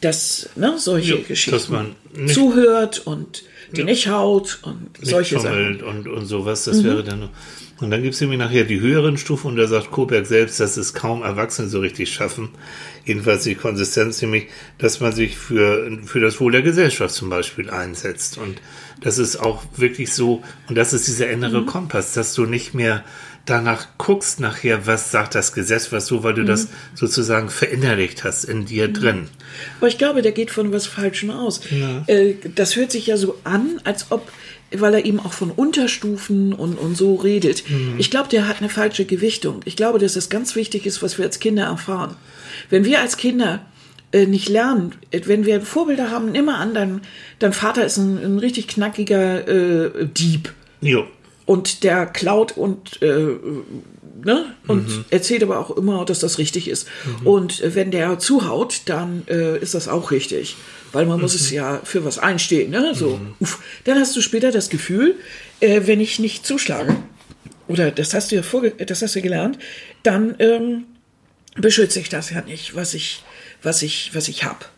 dass 0.00 0.48
ne, 0.56 0.74
solche 0.78 1.16
Ja, 1.16 1.20
Geschichten 1.28 1.50
dass 1.52 1.68
man 1.68 1.94
nicht- 2.14 2.34
zuhört 2.34 3.02
und 3.06 3.42
die 3.76 3.84
nicht 3.84 4.08
haut 4.08 4.58
und 4.62 4.98
nicht 5.00 5.10
solche 5.10 5.38
Sachen. 5.38 5.78
Mhm. 5.78 5.80
und, 5.86 6.08
und 6.08 6.26
sowas, 6.26 6.64
das 6.64 6.82
wäre 6.84 7.04
dann. 7.04 7.28
Und 7.80 7.90
dann 7.90 8.02
gibt 8.02 8.14
es 8.14 8.20
nämlich 8.20 8.38
nachher 8.38 8.64
die 8.64 8.80
höheren 8.80 9.16
Stufen 9.16 9.48
und 9.48 9.56
da 9.56 9.66
sagt 9.66 9.90
Koberg 9.90 10.26
selbst, 10.26 10.60
dass 10.60 10.76
es 10.76 10.94
kaum 10.94 11.22
Erwachsene 11.22 11.68
so 11.68 11.80
richtig 11.80 12.12
schaffen. 12.12 12.50
Jedenfalls 13.04 13.42
die 13.44 13.54
Konsistenz, 13.56 14.22
nämlich, 14.22 14.46
dass 14.78 15.00
man 15.00 15.12
sich 15.12 15.36
für, 15.36 15.98
für 16.04 16.20
das 16.20 16.40
Wohl 16.40 16.52
der 16.52 16.62
Gesellschaft 16.62 17.14
zum 17.14 17.30
Beispiel 17.30 17.68
einsetzt. 17.70 18.38
Und 18.38 18.60
das 19.00 19.18
ist 19.18 19.36
auch 19.36 19.64
wirklich 19.76 20.12
so, 20.14 20.42
und 20.68 20.76
das 20.76 20.92
ist 20.92 21.08
dieser 21.08 21.28
innere 21.30 21.62
Mhm. 21.62 21.66
Kompass, 21.66 22.12
dass 22.14 22.34
du 22.34 22.46
nicht 22.46 22.74
mehr 22.74 23.04
danach 23.44 23.88
guckst 23.98 24.38
nachher, 24.38 24.86
was 24.86 25.10
sagt 25.10 25.34
das 25.34 25.52
Gesetz, 25.52 25.90
was 25.90 26.06
so, 26.06 26.22
weil 26.22 26.34
du 26.34 26.44
das 26.44 26.66
Mhm. 26.66 26.68
sozusagen 26.94 27.50
verinnerlicht 27.50 28.22
hast 28.22 28.44
in 28.44 28.66
dir 28.66 28.86
drin. 28.86 29.28
Aber 29.78 29.88
ich 29.88 29.98
glaube, 29.98 30.22
der 30.22 30.30
geht 30.30 30.52
von 30.52 30.72
was 30.72 30.86
Falschem 30.86 31.30
aus. 31.30 31.60
Äh, 32.06 32.34
das 32.54 32.76
hört 32.76 32.92
sich 32.92 33.08
ja 33.08 33.16
so 33.16 33.36
an, 33.42 33.80
als 33.82 34.12
ob, 34.12 34.30
weil 34.76 34.94
er 34.94 35.04
eben 35.04 35.20
auch 35.20 35.32
von 35.32 35.50
Unterstufen 35.50 36.52
und, 36.52 36.78
und 36.78 36.96
so 36.96 37.14
redet. 37.16 37.64
Ich 37.98 38.10
glaube, 38.10 38.28
der 38.28 38.48
hat 38.48 38.58
eine 38.60 38.68
falsche 38.68 39.04
Gewichtung. 39.04 39.60
Ich 39.64 39.76
glaube, 39.76 39.98
dass 39.98 40.14
das 40.14 40.28
ganz 40.28 40.54
wichtig 40.56 40.86
ist, 40.86 41.02
was 41.02 41.18
wir 41.18 41.24
als 41.24 41.38
Kinder 41.40 41.64
erfahren. 41.64 42.16
Wenn 42.70 42.84
wir 42.84 43.00
als 43.00 43.16
Kinder 43.16 43.64
äh, 44.12 44.26
nicht 44.26 44.48
lernen, 44.48 44.92
äh, 45.10 45.20
wenn 45.24 45.46
wir 45.46 45.60
Vorbilder 45.60 46.10
haben, 46.10 46.34
immer 46.34 46.58
an, 46.58 46.74
dein, 46.74 47.00
dein 47.38 47.52
Vater 47.52 47.84
ist 47.84 47.96
ein, 47.96 48.18
ein 48.22 48.38
richtig 48.38 48.68
knackiger 48.68 49.48
äh, 49.48 50.06
Dieb 50.06 50.52
Jo. 50.80 51.04
und 51.46 51.82
der 51.84 52.06
klaut 52.06 52.56
und 52.56 53.00
äh, 53.02 53.36
ne 54.24 54.44
und 54.66 54.88
Mhm. 54.88 55.04
erzählt 55.10 55.42
aber 55.42 55.58
auch 55.58 55.76
immer, 55.76 56.04
dass 56.04 56.20
das 56.20 56.38
richtig 56.38 56.68
ist. 56.68 56.86
Und 57.24 57.60
äh, 57.62 57.74
wenn 57.74 57.90
der 57.90 58.18
zuhaut, 58.18 58.82
dann 58.86 59.22
äh, 59.28 59.58
ist 59.58 59.74
das 59.74 59.88
auch 59.88 60.10
richtig, 60.10 60.56
weil 60.92 61.06
man 61.06 61.20
muss 61.20 61.34
es 61.34 61.50
Mhm. 61.50 61.56
ja 61.56 61.80
für 61.84 62.04
was 62.04 62.18
einstehen, 62.18 62.70
ne? 62.70 62.94
So, 62.94 63.20
uff. 63.40 63.58
dann 63.84 63.98
hast 63.98 64.14
du 64.16 64.20
später 64.20 64.50
das 64.52 64.68
Gefühl, 64.68 65.14
äh, 65.60 65.82
wenn 65.86 66.00
ich 66.00 66.18
nicht 66.18 66.46
zuschlage 66.46 66.96
oder 67.68 67.90
das 67.90 68.14
hast 68.14 68.30
du 68.32 68.36
ja 68.36 68.42
vorge 68.42 68.70
das 68.72 69.02
hast 69.02 69.14
du 69.16 69.22
gelernt, 69.22 69.58
dann 70.02 70.34
ähm, 70.38 70.84
beschütze 71.56 72.00
ich 72.00 72.08
das 72.08 72.30
ja 72.30 72.40
nicht, 72.42 72.74
was 72.74 72.94
ich 72.94 73.22
was 73.62 73.82
ich 73.82 74.10
was 74.14 74.28
ich 74.28 74.44
hab. 74.44 74.70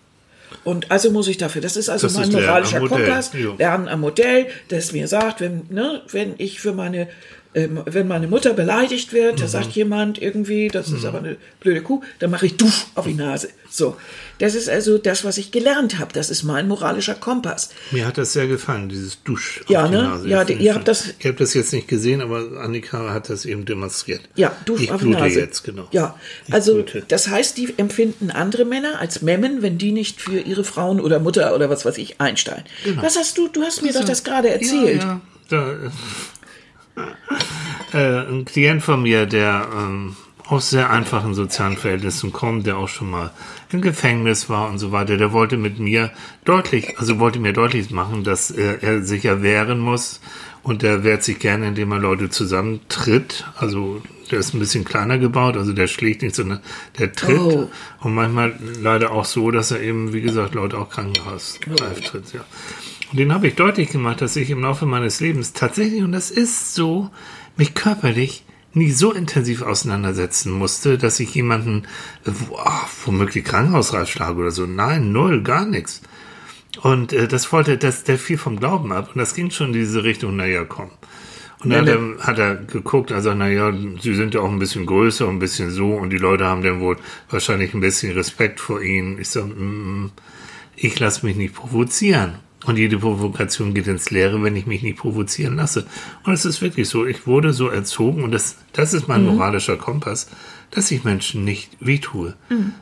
Und 0.62 0.90
also 0.90 1.10
muss 1.10 1.26
ich 1.28 1.36
dafür, 1.36 1.60
das 1.62 1.76
ist 1.76 1.88
also 1.88 2.06
Das 2.06 2.14
mein 2.14 2.28
ist 2.28 2.32
moralischer 2.32 2.80
Modell, 2.80 3.04
Kompass. 3.06 3.32
Lernen 3.58 3.88
am 3.88 4.00
Modell, 4.00 4.46
das 4.68 4.92
mir 4.92 5.08
sagt, 5.08 5.40
wenn, 5.40 5.62
ne, 5.68 6.02
wenn 6.10 6.34
ich 6.38 6.60
für 6.60 6.72
meine, 6.72 7.08
ähm, 7.54 7.80
wenn 7.86 8.06
meine 8.06 8.28
Mutter 8.28 8.54
beleidigt 8.54 9.12
wird, 9.12 9.40
da 9.40 9.44
Mhm. 9.44 9.48
sagt 9.48 9.72
jemand 9.72 10.22
irgendwie, 10.22 10.68
das 10.68 10.90
ist 10.90 11.04
aber 11.04 11.18
eine 11.18 11.36
blöde 11.60 11.82
Kuh, 11.82 12.02
dann 12.20 12.30
mache 12.30 12.46
ich 12.46 12.56
duff 12.56 12.86
auf 12.94 13.04
die 13.06 13.14
Nase. 13.14 13.48
So. 13.68 13.96
Das 14.38 14.54
ist 14.54 14.68
also 14.68 14.98
das, 14.98 15.24
was 15.24 15.38
ich 15.38 15.52
gelernt 15.52 15.98
habe. 15.98 16.12
Das 16.12 16.28
ist 16.30 16.42
mein 16.42 16.66
moralischer 16.66 17.14
Kompass. 17.14 17.70
Mir 17.92 18.06
hat 18.06 18.18
das 18.18 18.32
sehr 18.32 18.46
gefallen, 18.48 18.88
dieses 18.88 19.22
Dusch 19.22 19.62
Ja, 19.68 19.88
ne? 19.88 20.02
Nase. 20.02 20.28
Ja, 20.28 20.44
die- 20.44 20.54
ihr 20.54 20.74
habt 20.74 20.88
das- 20.88 21.14
Ich 21.18 21.24
habe 21.26 21.36
das 21.36 21.54
jetzt 21.54 21.72
nicht 21.72 21.86
gesehen, 21.86 22.20
aber 22.20 22.60
Annika 22.60 23.12
hat 23.12 23.30
das 23.30 23.44
eben 23.44 23.64
demonstriert. 23.64 24.22
Ja, 24.34 24.56
Dusch 24.64 24.82
ich 24.82 24.90
auf 24.92 25.00
blute 25.00 25.20
Nase. 25.20 25.38
jetzt, 25.40 25.62
genau. 25.62 25.86
Ja, 25.92 26.18
Ich 26.48 26.54
also 26.54 26.74
blute. 26.74 27.04
das 27.06 27.28
heißt, 27.28 27.56
die 27.56 27.74
empfinden 27.76 28.30
andere 28.32 28.64
Männer 28.64 28.98
als 29.00 29.22
Memmen, 29.22 29.62
wenn 29.62 29.78
die 29.78 29.92
nicht 29.92 30.20
für 30.20 30.40
ihre 30.40 30.64
Frauen 30.64 31.00
oder 31.00 31.20
Mutter 31.20 31.54
oder 31.54 31.70
was 31.70 31.84
weiß 31.84 31.98
ich 31.98 32.20
einsteigen. 32.20 32.64
Was 32.96 33.16
hast 33.16 33.38
du, 33.38 33.48
du 33.48 33.62
hast 33.62 33.82
mir 33.82 33.92
doch 33.92 34.04
das 34.04 34.24
gerade 34.24 34.48
erzählt. 34.50 35.02
Ja, 35.02 35.08
ja. 35.08 35.20
Da, 35.50 35.76
äh, 37.92 38.26
ein 38.28 38.44
Klient 38.44 38.82
von 38.82 39.02
mir, 39.02 39.26
der 39.26 39.68
ähm, 39.72 40.16
aus 40.46 40.70
sehr 40.70 40.90
einfachen 40.90 41.34
sozialen 41.34 41.76
Verhältnissen 41.76 42.32
kommt, 42.32 42.66
der 42.66 42.76
auch 42.76 42.88
schon 42.88 43.10
mal 43.10 43.30
im 43.72 43.80
Gefängnis 43.80 44.50
war 44.50 44.68
und 44.68 44.78
so 44.78 44.92
weiter, 44.92 45.16
der 45.16 45.32
wollte 45.32 45.56
mit 45.56 45.78
mir 45.78 46.10
deutlich, 46.44 46.98
also 46.98 47.18
wollte 47.18 47.40
mir 47.40 47.54
deutlich 47.54 47.90
machen, 47.90 48.24
dass 48.24 48.50
äh, 48.50 48.78
er 48.80 49.02
sich 49.02 49.22
ja 49.22 49.42
wehren 49.42 49.78
muss 49.78 50.20
und 50.62 50.82
der 50.82 51.02
wehrt 51.02 51.22
sich 51.22 51.38
gerne, 51.38 51.68
indem 51.68 51.92
er 51.92 51.98
Leute 51.98 52.28
zusammentritt. 52.28 53.46
Also 53.56 54.02
der 54.30 54.38
ist 54.38 54.54
ein 54.54 54.58
bisschen 54.58 54.84
kleiner 54.84 55.18
gebaut, 55.18 55.56
also 55.56 55.72
der 55.72 55.86
schlägt 55.86 56.22
nicht, 56.22 56.34
sondern 56.34 56.60
der 56.98 57.12
tritt. 57.12 57.38
Oh. 57.38 57.70
Und 58.00 58.14
manchmal 58.14 58.54
leider 58.80 59.12
auch 59.12 59.24
so, 59.24 59.50
dass 59.50 59.70
er 59.70 59.80
eben, 59.80 60.12
wie 60.12 60.20
gesagt, 60.20 60.54
Leute 60.54 60.78
auch 60.78 60.90
Krankenhaus 60.90 61.58
tritt, 61.60 62.32
ja. 62.32 62.44
Und 63.10 63.18
den 63.18 63.32
habe 63.32 63.46
ich 63.46 63.54
deutlich 63.54 63.90
gemacht, 63.90 64.20
dass 64.20 64.36
ich 64.36 64.50
im 64.50 64.62
Laufe 64.62 64.86
meines 64.86 65.20
Lebens 65.20 65.52
tatsächlich, 65.52 66.02
und 66.02 66.12
das 66.12 66.30
ist 66.30 66.74
so, 66.74 67.10
mich 67.56 67.74
körperlich 67.74 68.44
nie 68.74 68.90
so 68.90 69.12
intensiv 69.12 69.62
auseinandersetzen 69.62 70.52
musste, 70.52 70.98
dass 70.98 71.20
ich 71.20 71.34
jemanden 71.34 71.84
äh, 72.26 72.30
wo- 72.32 72.56
ah, 72.58 72.88
womöglich 73.04 73.44
krankenhausreif 73.44 74.08
schlage 74.08 74.40
oder 74.40 74.50
so. 74.50 74.66
Nein, 74.66 75.12
null, 75.12 75.42
gar 75.42 75.64
nichts. 75.66 76.02
Und 76.82 77.12
äh, 77.12 77.28
das 77.28 77.52
wollte, 77.52 77.78
das, 77.78 78.04
der 78.04 78.18
fiel 78.18 78.38
vom 78.38 78.58
Glauben 78.58 78.92
ab. 78.92 79.10
Und 79.14 79.18
das 79.18 79.34
ging 79.34 79.50
schon 79.50 79.68
in 79.68 79.72
diese 79.74 80.02
Richtung, 80.04 80.36
naja, 80.36 80.64
komm. 80.64 80.90
Und 81.60 81.70
dann 81.70 81.86
hat 81.86 81.88
er, 81.88 82.26
hat 82.26 82.38
er 82.38 82.54
geguckt, 82.56 83.10
also, 83.10 83.32
naja, 83.32 83.72
sie 84.00 84.14
sind 84.14 84.34
ja 84.34 84.40
auch 84.40 84.50
ein 84.50 84.58
bisschen 84.58 84.84
größer, 84.84 85.26
ein 85.28 85.38
bisschen 85.38 85.70
so, 85.70 85.92
und 85.94 86.10
die 86.10 86.18
Leute 86.18 86.44
haben 86.44 86.62
dann 86.62 86.80
wohl 86.80 86.98
wahrscheinlich 87.30 87.72
ein 87.72 87.80
bisschen 87.80 88.12
Respekt 88.12 88.60
vor 88.60 88.82
ihnen. 88.82 89.18
Ich 89.18 89.30
sag, 89.30 89.46
mm, 89.46 90.10
ich 90.76 90.98
lasse 90.98 91.24
mich 91.24 91.36
nicht 91.36 91.54
provozieren. 91.54 92.34
Und 92.66 92.78
jede 92.78 92.98
Provokation 92.98 93.74
geht 93.74 93.86
ins 93.86 94.10
Leere, 94.10 94.42
wenn 94.42 94.56
ich 94.56 94.66
mich 94.66 94.82
nicht 94.82 94.98
provozieren 94.98 95.56
lasse. 95.56 95.86
Und 96.24 96.32
es 96.32 96.44
ist 96.46 96.62
wirklich 96.62 96.88
so, 96.88 97.04
ich 97.06 97.26
wurde 97.26 97.52
so 97.52 97.68
erzogen, 97.68 98.22
und 98.24 98.32
das, 98.32 98.56
das 98.72 98.94
ist 98.94 99.06
mein 99.06 99.24
moralischer 99.24 99.76
Kompass, 99.76 100.28
dass 100.70 100.90
ich 100.90 101.04
Menschen 101.04 101.44
nicht 101.44 101.70
wehtue. 101.80 102.34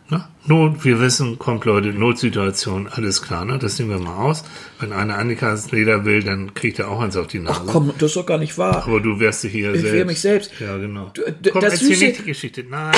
Ne? 0.09 0.25
Not, 0.47 0.85
wir 0.85 1.01
wissen, 1.01 1.39
kommt 1.39 1.65
Leute, 1.65 1.89
Notsituation, 1.89 2.89
alles 2.89 3.23
klar, 3.23 3.45
ne? 3.45 3.59
das 3.59 3.79
nehmen 3.79 3.91
wir 3.91 3.99
mal 3.99 4.17
aus. 4.17 4.45
Wenn 4.79 4.93
einer 4.93 5.19
Annikas 5.19 5.73
Leder 5.73 6.05
will, 6.05 6.23
dann 6.23 6.55
kriegt 6.55 6.79
er 6.79 6.89
auch 6.89 7.01
eins 7.01 7.17
auf 7.17 7.27
die 7.27 7.41
Nase. 7.41 7.61
Ach 7.67 7.73
komm, 7.73 7.93
das 7.99 8.11
ist 8.11 8.17
doch 8.17 8.25
gar 8.27 8.39
nicht 8.39 8.57
wahr. 8.59 8.85
Aber 8.87 9.01
du 9.01 9.19
wärst 9.21 9.43
dich 9.45 9.53
hier 9.53 9.75
Ich 9.75 9.81
selbst. 9.81 9.95
wehr 9.97 10.05
mich 10.07 10.21
selbst. 10.21 10.53
Ja, 10.61 10.77
genau. 10.79 11.11
Du, 11.13 11.23
d- 11.31 11.51
Komm, 11.51 11.61
das 11.61 11.75
erzähl 11.75 11.97
Süße- 11.97 12.07
nicht 12.07 12.19
die 12.21 12.25
Geschichte. 12.25 12.65
Nein. 12.69 12.95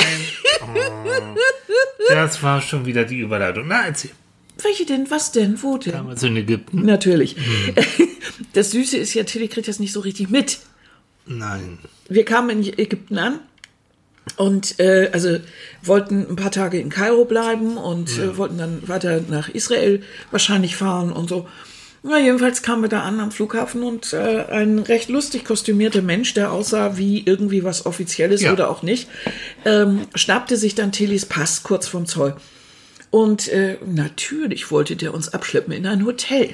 Oh, 0.61 0.67
das 2.09 2.41
war 2.43 2.61
schon 2.61 2.85
wieder 2.85 3.03
die 3.05 3.19
Überleitung. 3.19 3.65
Na, 3.67 3.87
erzähl. 3.87 4.11
Welche 4.65 4.85
denn? 4.85 5.09
Was 5.11 5.31
denn? 5.31 5.61
Wo 5.61 5.77
denn? 5.77 5.93
Damals 5.93 6.23
in 6.23 6.35
Ägypten? 6.35 6.81
Natürlich. 6.85 7.35
Das 8.53 8.71
Süße 8.71 8.97
ist 8.97 9.13
ja, 9.13 9.23
Tilly 9.23 9.47
kriegt 9.47 9.67
das 9.67 9.79
nicht 9.79 9.93
so 9.93 9.99
richtig 9.99 10.29
mit. 10.29 10.59
Nein. 11.25 11.77
Wir 12.09 12.25
kamen 12.25 12.49
in 12.49 12.77
Ägypten 12.79 13.17
an 13.17 13.39
und 14.37 14.79
äh, 14.79 15.09
also 15.13 15.37
wollten 15.83 16.25
ein 16.29 16.35
paar 16.35 16.51
Tage 16.51 16.79
in 16.79 16.89
Kairo 16.89 17.25
bleiben 17.25 17.77
und 17.77 18.17
äh, 18.17 18.37
wollten 18.37 18.57
dann 18.57 18.87
weiter 18.87 19.21
nach 19.29 19.49
Israel 19.49 20.01
wahrscheinlich 20.31 20.75
fahren 20.75 21.11
und 21.11 21.29
so. 21.29 21.47
Na, 22.03 22.19
jedenfalls 22.19 22.61
kamen 22.61 22.81
wir 22.83 22.89
da 22.89 23.01
an 23.01 23.19
am 23.19 23.31
Flughafen 23.31 23.83
und 23.83 24.13
äh, 24.13 24.45
ein 24.49 24.79
recht 24.79 25.09
lustig 25.09 25.45
kostümierter 25.45 26.01
Mensch, 26.01 26.33
der 26.33 26.51
aussah 26.51 26.97
wie 26.97 27.23
irgendwie 27.25 27.63
was 27.63 27.85
Offizielles 27.85 28.41
Ja. 28.41 28.53
oder 28.53 28.69
auch 28.69 28.83
nicht, 28.83 29.07
ähm, 29.65 30.01
schnappte 30.15 30.57
sich 30.57 30.75
dann 30.75 30.91
Tillys 30.91 31.25
Pass 31.25 31.63
kurz 31.63 31.87
vom 31.87 32.05
Zoll. 32.05 32.35
Und 33.15 33.47
äh, 33.47 33.77
natürlich 33.85 34.71
wollte 34.71 34.97
der 34.97 35.13
uns 35.13 35.29
abschleppen 35.33 35.71
in 35.71 35.87
ein 35.87 36.05
Hotel. 36.05 36.53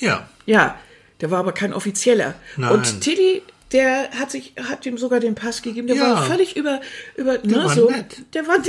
Ja. 0.00 0.28
Ja, 0.46 0.76
der 1.20 1.30
war 1.30 1.38
aber 1.38 1.52
kein 1.52 1.72
offizieller. 1.72 2.34
Nein. 2.56 2.72
Und 2.72 3.00
Tilly, 3.02 3.40
der 3.70 4.10
hat 4.18 4.32
sich, 4.32 4.54
hat 4.68 4.84
ihm 4.84 4.98
sogar 4.98 5.20
den 5.20 5.36
Pass 5.36 5.62
gegeben. 5.62 5.86
Der 5.86 5.94
Ja. 5.94 6.02
war 6.16 6.26
völlig 6.26 6.56
über, 6.56 6.80
über, 7.14 7.38
ne, 7.44 7.54
war 7.54 7.68
so. 7.68 7.88
nett. 7.88 8.16
Der 8.34 8.48
war 8.48 8.58
nett. 8.58 8.66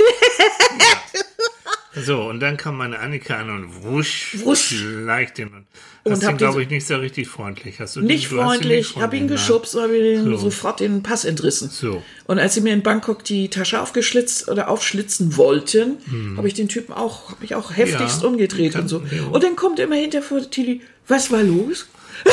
So, 2.04 2.22
und 2.24 2.40
dann 2.40 2.56
kam 2.56 2.76
meine 2.76 2.98
Annika 2.98 3.36
an 3.36 3.48
und 3.50 3.82
wusch, 3.84 4.36
Wusch. 4.44 4.74
leicht 5.04 5.38
den. 5.38 5.48
Und 5.48 5.66
Und 6.04 6.12
hast 6.12 6.24
hab 6.24 6.32
ihn, 6.32 6.36
glaube 6.36 6.62
ich, 6.62 6.68
nicht 6.68 6.86
so 6.86 6.96
richtig 6.96 7.26
freundlich. 7.26 7.80
Hast 7.80 7.96
du 7.96 8.00
Nicht 8.02 8.26
hast 8.26 8.34
freundlich, 8.36 8.94
nicht 8.94 9.02
habe 9.02 9.16
ihn 9.16 9.22
freundlich, 9.28 9.40
geschubst, 9.40 9.74
habe 9.74 9.96
ihm 9.96 10.24
So. 10.24 10.36
sofort 10.36 10.80
den 10.80 11.02
Pass 11.02 11.24
entrissen. 11.24 11.70
So. 11.70 12.02
Und 12.26 12.38
als 12.38 12.54
sie 12.54 12.60
mir 12.60 12.74
in 12.74 12.82
Bangkok 12.82 13.24
die 13.24 13.48
Tasche 13.48 13.80
aufgeschlitzt 13.80 14.48
oder 14.48 14.68
aufschlitzen 14.68 15.36
wollten, 15.36 15.96
habe 16.36 16.46
ich 16.48 16.54
den 16.54 16.68
Typen 16.68 16.92
auch, 16.92 17.30
habe 17.30 17.44
ich 17.44 17.54
auch 17.54 17.74
heftigst 17.76 18.16
Hm. 18.18 18.22
Ja, 18.22 18.28
umgedreht 18.28 18.74
und 18.76 18.88
so. 18.88 19.02
Und 19.32 19.42
dann 19.42 19.56
kommt 19.56 19.78
immer 19.80 19.96
hinter 19.96 20.22
vor 20.22 20.48
Tilly, 20.50 20.82
was 21.08 21.30
war 21.30 21.42
los? 21.42 21.88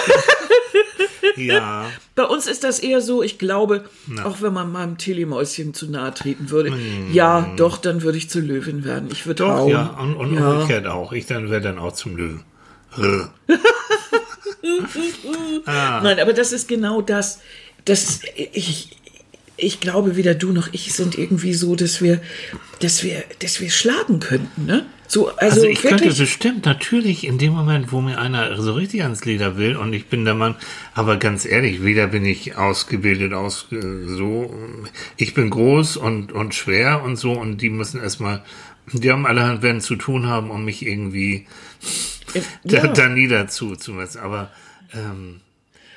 Ja, 1.35 1.89
Bei 2.15 2.25
uns 2.25 2.45
ist 2.47 2.63
das 2.63 2.79
eher 2.79 3.01
so, 3.01 3.23
ich 3.23 3.39
glaube, 3.39 3.85
auch 4.23 4.41
wenn 4.41 4.53
man 4.53 4.71
meinem 4.71 4.97
Telemäuschen 4.99 5.73
zu 5.73 5.89
nahe 5.89 6.13
treten 6.13 6.51
würde, 6.51 6.71
ja, 7.11 7.51
doch, 7.57 7.77
dann 7.77 8.03
würde 8.03 8.17
ich 8.19 8.29
zur 8.29 8.43
Löwin 8.43 8.83
werden. 8.83 9.09
Ich 9.11 9.25
würde 9.25 9.45
Hm. 9.45 9.51
hauen. 9.51 9.69
ja. 9.69 9.85
Und, 9.99 10.15
und 10.15 10.33
Ja. 10.35 10.51
umgekehrt 10.51 10.85
auch. 10.87 11.11
Ich 11.11 11.25
dann 11.25 11.49
wäre 11.49 11.61
dann 11.61 11.79
auch 11.79 11.93
zum 11.93 12.15
Löwen. 12.15 12.43
Äh. 12.97 13.53
Nein, 15.65 16.19
aber 16.19 16.33
das 16.33 16.51
ist 16.51 16.67
genau 16.67 17.01
das. 17.01 17.39
das 17.85 18.21
ich, 18.35 18.97
ich 19.57 19.79
glaube, 19.79 20.15
weder 20.15 20.35
du 20.35 20.51
noch 20.51 20.69
ich 20.71 20.93
sind 20.93 21.17
irgendwie 21.17 21.53
so, 21.53 21.75
dass 21.75 22.01
wir, 22.01 22.21
dass 22.79 23.03
wir, 23.03 23.23
dass 23.39 23.61
wir 23.61 23.69
schlagen 23.69 24.19
könnten, 24.19 24.65
ne? 24.65 24.85
So, 25.07 25.27
also, 25.27 25.37
Also, 25.37 25.67
ich 25.67 25.81
könnte 25.81 26.05
wirklich. 26.05 26.17
bestimmt 26.17 26.65
natürlich 26.65 27.27
in 27.27 27.37
dem 27.37 27.53
Moment, 27.53 27.91
wo 27.91 28.01
mir 28.01 28.19
einer 28.19 28.59
so 28.59 28.73
richtig 28.73 29.03
ans 29.03 29.25
Leder 29.25 29.57
will 29.57 29.75
und 29.75 29.93
ich 29.93 30.07
bin 30.07 30.25
der 30.25 30.33
Mann, 30.33 30.55
aber 30.95 31.17
ganz 31.17 31.45
ehrlich, 31.45 31.83
weder 31.83 32.07
bin 32.07 32.25
ich 32.25 32.55
ausgebildet 32.55 33.33
aus 33.33 33.67
äh, 33.71 34.07
so, 34.07 34.51
ich 35.17 35.35
bin 35.35 35.51
groß 35.51 35.97
und 35.97 36.31
und 36.31 36.55
schwer 36.55 37.03
und 37.03 37.17
so 37.17 37.33
und 37.33 37.61
die 37.61 37.69
müssen 37.69 38.01
erstmal, 38.01 38.43
die 38.91 39.11
haben 39.11 39.27
allerhand 39.27 39.61
werden 39.61 39.81
zu 39.81 39.97
tun 39.97 40.25
haben, 40.25 40.49
um 40.49 40.65
mich 40.65 40.83
irgendwie 40.83 41.45
da, 42.63 42.77
ja. 42.77 42.87
da 42.87 43.07
niederzu 43.09 43.75
zu 43.75 43.91
messen. 43.93 44.21
Aber 44.21 44.51
ähm, 44.93 45.41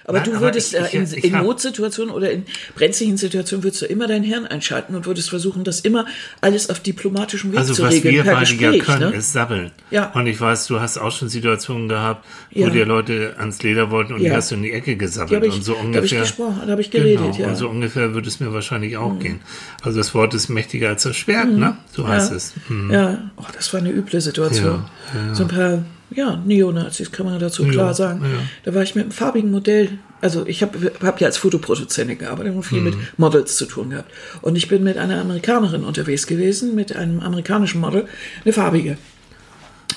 Aber 0.09 0.19
Nein, 0.19 0.25
du 0.31 0.37
aber 0.37 0.47
würdest 0.47 0.73
ich- 0.75 0.81
äh, 0.81 0.87
ich- 0.87 0.95
in, 0.95 1.03
ich 1.19 1.25
in 1.25 1.33
Notsituationen 1.33 2.15
oder 2.15 2.31
in 2.31 2.45
brenzlichen 2.77 3.17
Situationen 3.17 3.65
würdest 3.65 3.83
du 3.83 3.87
immer 3.87 4.07
dein 4.07 4.23
Hirn 4.23 4.47
einschalten 4.47 4.95
und 4.95 5.05
würdest 5.05 5.29
versuchen, 5.31 5.65
das 5.65 5.81
immer 5.81 6.07
alles 6.41 6.71
auf 6.71 6.79
diplomatischem 6.79 7.51
Weg 7.51 7.59
Also 7.59 7.75
zu 7.75 7.83
was 7.83 7.93
regeln, 7.95 8.15
wir 8.15 8.23
per 8.23 8.35
beide 8.35 8.55
ja 8.55 8.71
Gespräch. 8.71 8.85
können, 8.85 9.11
ne? 9.11 9.17
ist 9.17 9.33
sabbeln. 9.33 9.73
Ja. 9.91 10.13
Und 10.13 10.27
ich 10.29 10.41
weiß, 10.41 10.69
du 10.69 10.79
hast 10.81 10.99
auch 10.99 11.11
schon 11.11 11.29
Situationen 11.29 11.89
gehabt, 11.89 12.25
wo 12.53 12.61
Ja. 12.61 12.71
dir 12.71 12.87
Leute 12.87 13.35
ans 13.39 13.61
Leder 13.65 13.91
wollten 13.91 14.13
und 14.15 14.21
Ja. 14.23 14.31
die 14.31 14.37
hast 14.37 14.53
du 14.53 14.55
in 14.55 14.63
die 14.63 14.73
Ecke 14.73 14.97
gesabbelt. 14.97 15.35
habe 15.37 15.47
ich, 15.49 15.55
und 15.55 15.65
so 15.65 15.73
da 15.73 15.79
hab 15.79 15.85
ich 15.85 15.97
ungefähr. 15.97 16.21
gesprochen, 16.21 16.61
da 16.65 16.71
habe 16.71 16.81
ich 16.81 16.91
geredet, 16.93 17.19
genau, 17.19 17.37
ja. 17.37 17.45
Mhm. 17.47 17.51
Und 17.53 17.57
so 17.57 17.69
ungefähr 17.69 18.15
würde 18.15 18.29
es 18.29 18.39
mir 18.39 18.53
wahrscheinlich 18.53 18.97
auch 18.97 19.19
gehen. 19.19 19.41
Also 19.83 19.99
das 19.99 20.15
Wort 20.15 20.35
ist 20.35 20.49
mächtiger 20.49 20.91
als 20.91 21.03
das 21.03 21.17
Schwert, 21.17 21.49
ne? 21.51 21.77
So 21.93 22.07
heißt 22.07 22.31
es. 22.33 22.55
Hm. 22.69 22.91
Ja, 22.93 23.31
oh, 23.37 23.43
das 23.55 23.73
war 23.73 23.81
eine 23.81 23.91
üble 23.91 24.21
Situation. 24.21 24.85
Ja, 25.15 25.27
ja. 25.29 25.35
So 25.35 25.43
ein 25.45 25.49
paar, 25.49 25.85
ja, 26.11 26.37
Neonazis 26.45 27.11
kann 27.13 27.27
man 27.27 27.39
dazu 27.41 27.65
klar 27.65 27.93
sagen. 27.95 28.23
ja. 28.23 28.39
Da 28.65 28.75
war 28.75 28.83
ich 28.83 28.95
mit 28.95 29.05
einem 29.05 29.13
farbigen 29.13 29.51
Modell, 29.51 29.99
also 30.21 30.47
ich 30.47 30.63
habe 30.63 30.93
hab 31.03 31.21
ja 31.21 31.27
als 31.27 31.37
Fotoproduzentin 31.39 32.19
gearbeitet 32.19 32.55
und 32.55 32.63
viel 32.63 32.79
Mhm. 32.81 32.85
mit 32.85 33.19
Models 33.19 33.57
zu 33.57 33.67
tun 33.67 33.91
gehabt. 33.91 34.11
Und 34.43 34.57
ich 34.57 34.69
bin 34.69 34.83
mit 34.85 34.99
einer 34.99 35.21
Amerikanerin 35.21 35.85
unterwegs 35.85 36.27
gewesen, 36.27 36.75
mit 36.75 36.95
einem 36.95 37.21
amerikanischen 37.21 37.81
Model, 37.81 38.07
eine 38.45 38.53
farbige, 38.53 38.99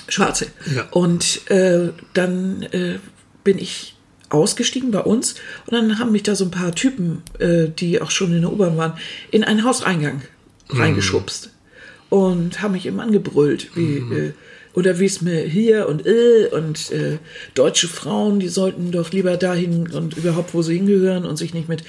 schwarze. 0.08 0.46
Ja. 0.74 0.86
Und 0.90 1.48
äh, 1.50 1.90
dann 2.14 2.62
äh, 2.62 2.98
bin 3.44 3.58
ich 3.58 3.96
ausgestiegen 4.28 4.90
bei 4.90 5.00
uns 5.00 5.34
und 5.66 5.72
dann 5.74 5.98
haben 5.98 6.12
mich 6.12 6.22
da 6.22 6.34
so 6.36 6.44
ein 6.44 6.50
paar 6.50 6.74
Typen, 6.74 7.22
äh, 7.38 7.68
die 7.68 8.00
auch 8.00 8.10
schon 8.10 8.32
in 8.34 8.42
der 8.42 8.52
U-Bahn 8.52 8.76
waren, 8.76 8.92
in 9.30 9.42
einen 9.44 9.64
Hauseingang 9.64 10.22
reingeschubst 10.68 11.50
und 12.10 12.62
haben 12.62 12.72
mich 12.72 12.86
eben 12.86 13.00
angebrüllt, 13.00 13.70
wie, 13.74 13.96
äh, 13.98 14.32
oder 14.74 14.98
wie 14.98 15.06
es 15.06 15.20
mir 15.20 15.40
hier 15.40 15.88
und 15.88 16.06
äh, 16.06 16.48
und 16.52 16.90
äh, 16.92 17.18
deutsche 17.54 17.88
Frauen, 17.88 18.40
die 18.40 18.48
sollten 18.48 18.92
doch 18.92 19.10
lieber 19.10 19.36
dahin 19.36 19.90
und 19.90 20.16
überhaupt, 20.16 20.54
wo 20.54 20.62
sie 20.62 20.76
hingehören 20.76 21.24
und 21.24 21.36
sich 21.36 21.54
nicht 21.54 21.68
mit, 21.68 21.84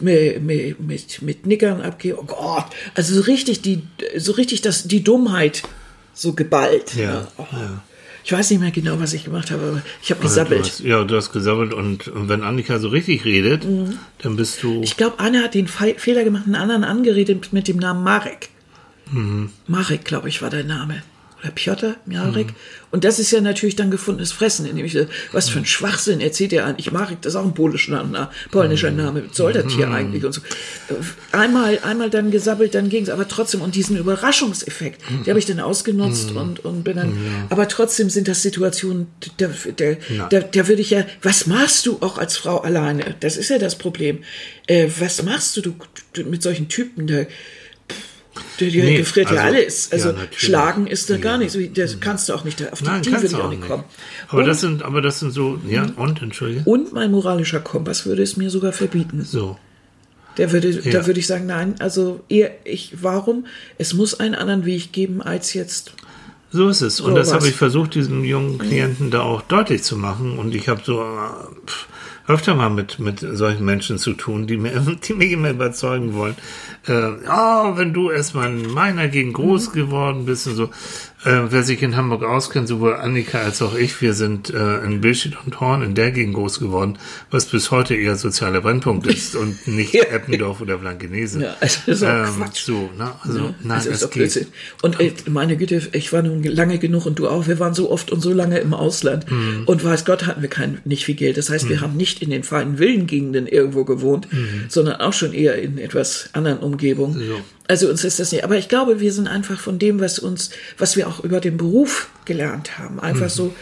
mit, 0.00 0.42
mit, 0.42 0.80
mit, 0.80 1.22
mit 1.22 1.46
Nickern 1.46 1.80
abgehen. 1.80 2.16
Oh 2.18 2.24
Gott, 2.24 2.66
also 2.94 3.14
so 3.14 3.22
richtig 3.22 3.62
die, 3.62 3.82
so 4.16 4.32
richtig 4.32 4.62
das, 4.62 4.84
die 4.84 5.02
Dummheit 5.02 5.62
so 6.12 6.32
geballt. 6.32 6.94
Ja, 6.94 7.12
ne? 7.12 7.28
Oh. 7.38 7.46
ja. 7.52 7.82
Ich 8.26 8.32
weiß 8.32 8.50
nicht 8.50 8.60
mehr 8.60 8.72
genau, 8.72 8.98
was 8.98 9.12
ich 9.12 9.24
gemacht 9.24 9.52
habe, 9.52 9.62
aber 9.62 9.82
ich 10.02 10.10
habe 10.10 10.20
Also 10.24 10.42
du 10.42 10.58
hast, 10.58 10.80
ja, 10.80 11.04
du 11.04 11.14
hast 11.14 11.30
gesabbelt 11.32 11.72
und, 11.72 12.08
und 12.08 12.28
wenn 12.28 12.42
Annika 12.42 12.80
so 12.80 12.88
richtig 12.88 13.24
redet, 13.24 13.64
dann 14.18 14.34
bist 14.34 14.64
du. 14.64 14.78
Mhm. 14.78 14.82
Ich 14.82 14.96
glaube, 14.96 15.20
Anne 15.20 15.44
hat 15.44 15.54
den 15.54 15.68
Fe 15.68 15.94
Fehler 15.96 16.24
gemacht, 16.24 16.42
einen 16.44 16.56
anderen 16.56 16.82
angeredet 16.82 17.52
mit 17.52 17.68
dem 17.68 17.76
Namen 17.76 18.02
Marek. 18.02 18.48
Mhm. 19.12 19.50
Marek, 19.68 20.04
glaube 20.04 20.28
ich, 20.28 20.42
war 20.42 20.50
der 20.50 20.64
Name. 20.64 21.04
Oder 21.46 21.54
Piotr, 21.54 21.96
Marek. 22.06 22.48
Mhm. 22.48 22.54
Und 22.90 23.04
das 23.04 23.18
ist 23.18 23.30
ja 23.30 23.40
natürlich 23.40 23.76
dann 23.76 23.90
gefundenes 23.90 24.32
Fressen, 24.32 24.64
indem 24.66 24.84
ich, 24.86 24.92
so, 24.94 25.06
was 25.32 25.48
für 25.48 25.58
ein 25.58 25.66
Schwachsinn 25.66 26.20
erzählt 26.20 26.52
er 26.52 26.64
an. 26.66 26.74
Ich 26.78 26.92
Marek, 26.92 27.20
das 27.22 27.34
ist 27.34 27.36
auch 27.36 27.44
ein 27.44 27.52
polischer 27.54 27.92
Name, 27.92 28.30
polnischer 28.50 28.90
Mhm. 28.90 28.96
Name. 28.96 29.22
Was 29.28 29.36
soll 29.36 29.52
das 29.52 29.72
hier 29.72 29.90
eigentlich? 29.90 30.24
Und 30.24 30.32
so. 30.32 30.40
Äh, 30.88 30.94
Einmal, 31.36 31.78
einmal 31.82 32.08
dann 32.10 32.30
gesabbelt, 32.30 32.74
dann 32.74 32.88
ging 32.88 33.02
es. 33.02 33.10
Aber 33.10 33.28
trotzdem, 33.28 33.60
und 33.60 33.74
diesen 33.74 33.96
Überraschungseffekt, 33.96 35.02
den 35.08 35.26
habe 35.28 35.38
ich 35.38 35.46
dann 35.46 35.60
ausgenutzt 35.60 36.30
Mhm. 36.30 36.36
und, 36.36 36.64
und 36.64 36.82
bin 36.84 36.96
dann, 36.96 37.46
aber 37.50 37.68
trotzdem 37.68 38.08
sind 38.10 38.26
das 38.28 38.42
Situationen, 38.42 39.08
da, 39.36 39.48
da, 39.76 39.84
Ja. 40.12 40.28
da, 40.30 40.40
da 40.40 40.68
würde 40.68 40.80
ich 40.80 40.90
ja, 40.90 41.04
was 41.22 41.46
machst 41.46 41.86
du 41.86 41.98
auch 42.00 42.18
als 42.18 42.36
Frau 42.36 42.58
alleine? 42.60 43.14
Das 43.20 43.36
ist 43.36 43.50
ja 43.50 43.58
das 43.58 43.76
Problem. 43.76 44.20
Äh, 44.66 44.88
was 44.98 45.22
machst 45.22 45.56
du, 45.56 45.60
du, 45.60 45.74
du 46.14 46.24
mit 46.24 46.42
solchen 46.42 46.68
Typen? 46.68 47.06
Da, 47.06 47.24
der, 48.60 48.70
der 48.70 48.84
Nee, 48.84 48.96
gefriert 48.98 49.30
ja 49.30 49.36
also, 49.42 49.56
alles. 49.56 49.92
Also 49.92 50.08
ja, 50.10 50.16
schlagen 50.36 50.86
ist 50.86 51.10
da 51.10 51.14
Ja. 51.14 51.20
gar 51.20 51.38
nicht. 51.38 51.52
so. 51.52 51.60
Das 51.60 52.00
kannst 52.00 52.28
du 52.28 52.34
auch 52.34 52.44
nicht. 52.44 52.60
Auf 52.72 52.80
die 52.80 52.84
Nein, 52.84 53.00
Idee 53.02 53.12
würde 53.12 53.26
ich 53.26 53.34
auch 53.34 53.50
nicht 53.50 53.62
kommen. 53.66 53.84
Aber 54.28 54.38
und, 54.40 54.46
das 54.46 54.60
sind, 54.60 54.82
aber 54.82 55.00
das 55.02 55.20
sind 55.20 55.30
so, 55.32 55.58
ja, 55.68 55.84
Mhm. 55.84 55.90
und, 55.96 56.22
entschuldige. 56.22 56.62
und 56.64 56.92
mein 56.92 57.10
moralischer 57.10 57.60
Kompass 57.60 58.06
würde 58.06 58.22
es 58.22 58.36
mir 58.36 58.50
sogar 58.50 58.72
verbieten. 58.72 59.22
So. 59.24 59.58
Der 60.38 60.52
würde, 60.52 60.68
Ja. 60.70 60.90
Da 60.92 61.06
würde 61.06 61.18
ich 61.20 61.26
sagen, 61.26 61.46
nein, 61.46 61.76
also 61.78 62.20
eher, 62.28 62.50
ich, 62.64 62.92
warum? 63.00 63.46
Es 63.78 63.94
muss 63.94 64.18
einen 64.20 64.34
anderen 64.34 64.64
Weg 64.66 64.92
geben 64.92 65.22
als 65.22 65.54
jetzt. 65.54 65.92
So 66.52 66.68
ist 66.68 66.80
es. 66.82 67.00
Und 67.00 67.10
So 67.12 67.16
das 67.16 67.28
was. 67.28 67.34
habe 67.36 67.48
ich 67.48 67.54
versucht, 67.54 67.94
diesem 67.94 68.22
jungen 68.24 68.58
Klienten 68.58 69.10
da 69.10 69.20
auch 69.22 69.42
deutlich 69.42 69.82
zu 69.82 69.96
machen. 69.96 70.38
Und 70.38 70.54
ich 70.54 70.68
habe 70.68 70.80
so 70.84 71.00
äh, 71.02 71.66
pff, 71.66 71.88
öfter 72.28 72.54
mal 72.54 72.70
mit, 72.70 72.98
mit 72.98 73.20
solchen 73.20 73.64
Menschen 73.64 73.98
zu 73.98 74.12
tun, 74.12 74.46
die 74.46 74.56
mir, 74.56 74.72
die 75.08 75.14
mich 75.14 75.32
immer 75.32 75.50
überzeugen 75.50 76.14
wollen. 76.14 76.36
Äh, 76.86 77.24
ja, 77.24 77.76
wenn 77.76 77.92
du 77.92 78.10
erstmal 78.10 78.48
in 78.48 78.72
meiner 78.72 79.08
Gegend 79.08 79.34
groß 79.34 79.72
geworden 79.72 80.26
bist 80.26 80.46
und 80.46 80.54
so. 80.54 80.70
Äh, 81.26 81.50
wer 81.50 81.64
sich 81.64 81.82
in 81.82 81.96
Hamburg 81.96 82.22
auskennt, 82.22 82.68
sowohl 82.68 82.94
Annika 82.94 83.40
als 83.40 83.60
auch 83.60 83.74
ich, 83.74 84.00
wir 84.00 84.14
sind 84.14 84.50
äh, 84.50 84.78
in 84.84 85.00
Billstedt 85.00 85.36
und 85.44 85.58
Horn 85.60 85.82
in 85.82 85.96
der 85.96 86.12
Gegend 86.12 86.34
groß 86.34 86.60
geworden, 86.60 86.98
was 87.32 87.46
bis 87.46 87.72
heute 87.72 87.96
eher 87.96 88.14
sozialer 88.14 88.60
Brennpunkt 88.60 89.06
ist 89.12 89.34
und 89.34 89.66
nicht 89.66 89.92
Ja. 89.92 90.04
Eppendorf 90.04 90.60
oder 90.60 90.78
Blankenese. 90.78 91.42
Ja, 91.42 91.56
also 91.60 91.80
das 91.86 91.96
ist 91.96 92.04
auch 92.04 92.08
ähm, 92.08 92.36
Quatsch. 92.36 92.64
So, 92.64 92.90
ne? 92.96 93.12
Also, 93.22 93.40
nein, 93.40 93.54
das 93.64 93.86
ist 93.86 93.94
es 93.94 94.00
doch 94.02 94.10
geht. 94.10 94.14
Blödsinn. 94.14 94.46
Und 94.82 95.00
äh, 95.00 95.12
meine 95.28 95.56
Güte, 95.56 95.82
ich 95.92 96.12
war 96.12 96.22
nun 96.22 96.44
lange 96.44 96.78
genug 96.78 97.06
und 97.06 97.18
du 97.18 97.26
auch. 97.28 97.48
Wir 97.48 97.58
waren 97.58 97.74
so 97.74 97.90
oft 97.90 98.12
und 98.12 98.20
so 98.20 98.32
lange 98.32 98.58
im 98.58 98.72
Ausland. 98.72 99.30
Mhm. 99.30 99.64
Und 99.66 99.84
weiß 99.84 100.04
Gott, 100.04 100.26
hatten 100.26 100.42
wir 100.42 100.48
kein, 100.48 100.78
nicht 100.84 101.04
viel 101.04 101.16
Geld. 101.16 101.38
Das 101.38 101.50
heißt, 101.50 101.68
wir 101.68 101.80
haben 101.80 101.96
nicht 101.96 102.22
in 102.22 102.30
den 102.30 102.44
feinen 102.44 102.78
Villengegenden 102.78 103.48
irgendwo 103.48 103.84
gewohnt, 103.84 104.28
sondern 104.68 105.00
auch 105.00 105.12
schon 105.12 105.32
eher 105.32 105.60
in 105.60 105.78
etwas 105.78 106.30
anderen 106.34 106.58
Umgebungen. 106.58 107.18
Mhm. 107.18 107.28
So. 107.28 107.40
Also 107.68 107.88
uns 107.88 108.04
ist 108.04 108.20
das 108.20 108.30
nicht. 108.32 108.44
Aber 108.44 108.56
ich 108.56 108.68
glaube, 108.68 109.00
wir 109.00 109.12
sind 109.12 109.26
einfach 109.26 109.58
von 109.58 109.78
dem, 109.78 109.98
was 110.00 110.18
uns, 110.18 110.50
was 110.78 110.96
wir 110.96 111.08
auch 111.08 111.24
über 111.24 111.40
den 111.40 111.56
Beruf 111.56 112.08
gelernt 112.24 112.78
haben, 112.78 113.00
einfach 113.00 113.26
Mhm. 113.26 113.30
so, 113.30 113.54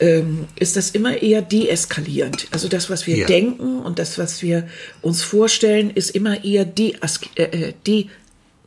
ähm, 0.00 0.44
ist 0.58 0.76
das 0.76 0.90
immer 0.90 1.22
eher 1.22 1.42
deeskalierend. 1.42 2.48
Also 2.50 2.68
das, 2.68 2.90
was 2.90 3.06
wir 3.06 3.16
Ja. 3.18 3.26
denken 3.26 3.78
und 3.80 3.98
das, 3.98 4.18
was 4.18 4.42
wir 4.42 4.68
uns 5.00 5.22
vorstellen, 5.22 5.90
ist 5.90 6.10
immer 6.10 6.42
eher 6.44 6.64
deas 6.64 7.20
äh, 7.36 7.42
äh, 7.44 7.72
de 7.86 8.06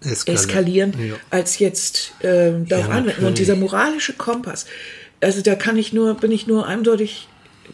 Eskalieren. 0.01 0.35
eskalieren, 0.39 0.93
Ja. 1.09 1.15
als 1.29 1.59
jetzt 1.59 2.11
ähm, 2.21 2.67
darauf 2.67 2.87
Ja, 2.87 2.93
anwenden. 2.93 3.25
Und 3.25 3.37
dieser 3.39 3.55
moralische 3.55 4.13
Kompass, 4.13 4.65
also 5.19 5.41
da 5.41 5.55
kann 5.55 5.77
ich 5.77 5.93
nur, 5.93 6.13
bin 6.15 6.31
ich 6.31 6.45
nur 6.47 6.67
eindeutig, 6.67 7.27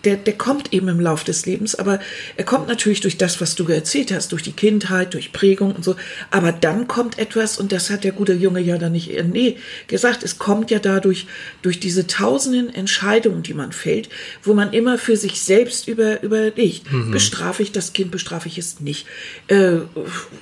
der, 0.06 0.16
der 0.16 0.34
kommt 0.34 0.74
eben 0.74 0.88
im 0.88 1.00
Lauf 1.00 1.24
des 1.24 1.46
Lebens, 1.46 1.76
aber 1.76 2.00
er 2.38 2.44
kommt 2.44 2.68
natürlich 2.68 3.02
durch 3.02 3.18
das, 3.18 3.42
was 3.42 3.56
du 3.56 3.68
erzählt 3.68 4.12
hast, 4.12 4.32
durch 4.32 4.44
die 4.44 4.52
Kindheit, 4.52 5.14
durch 5.14 5.32
Prägung 5.32 5.76
und 5.76 5.84
so. 5.84 5.96
Aber 6.32 6.52
dann 6.52 6.88
kommt 6.88 7.20
etwas, 7.20 7.60
und 7.60 7.72
das 7.72 7.90
hat 7.90 8.04
der 8.04 8.12
gute 8.12 8.34
Junge 8.34 8.62
ja 8.62 8.78
dann 8.78 8.94
nicht, 8.94 9.12
äh, 9.12 9.24
nee, 9.24 9.58
gesagt, 9.88 10.24
es 10.24 10.40
kommt 10.40 10.72
ja 10.72 10.80
dadurch, 10.80 11.28
durch 11.62 11.80
diese 11.80 12.08
tausenden 12.08 12.74
Entscheidungen, 12.74 13.44
die 13.44 13.54
man 13.54 13.72
fällt, 13.72 14.10
wo 14.44 14.54
man 14.54 14.74
immer 14.74 14.98
für 14.98 15.18
sich 15.18 15.42
selbst 15.42 15.88
über, 15.88 16.24
überlegt, 16.24 16.86
bestrafe 17.12 17.64
ich 17.64 17.72
das 17.72 17.94
Kind, 17.94 18.12
bestrafe 18.12 18.48
ich 18.48 18.58
es 18.58 18.80
nicht, 18.80 19.06
äh, 19.48 19.78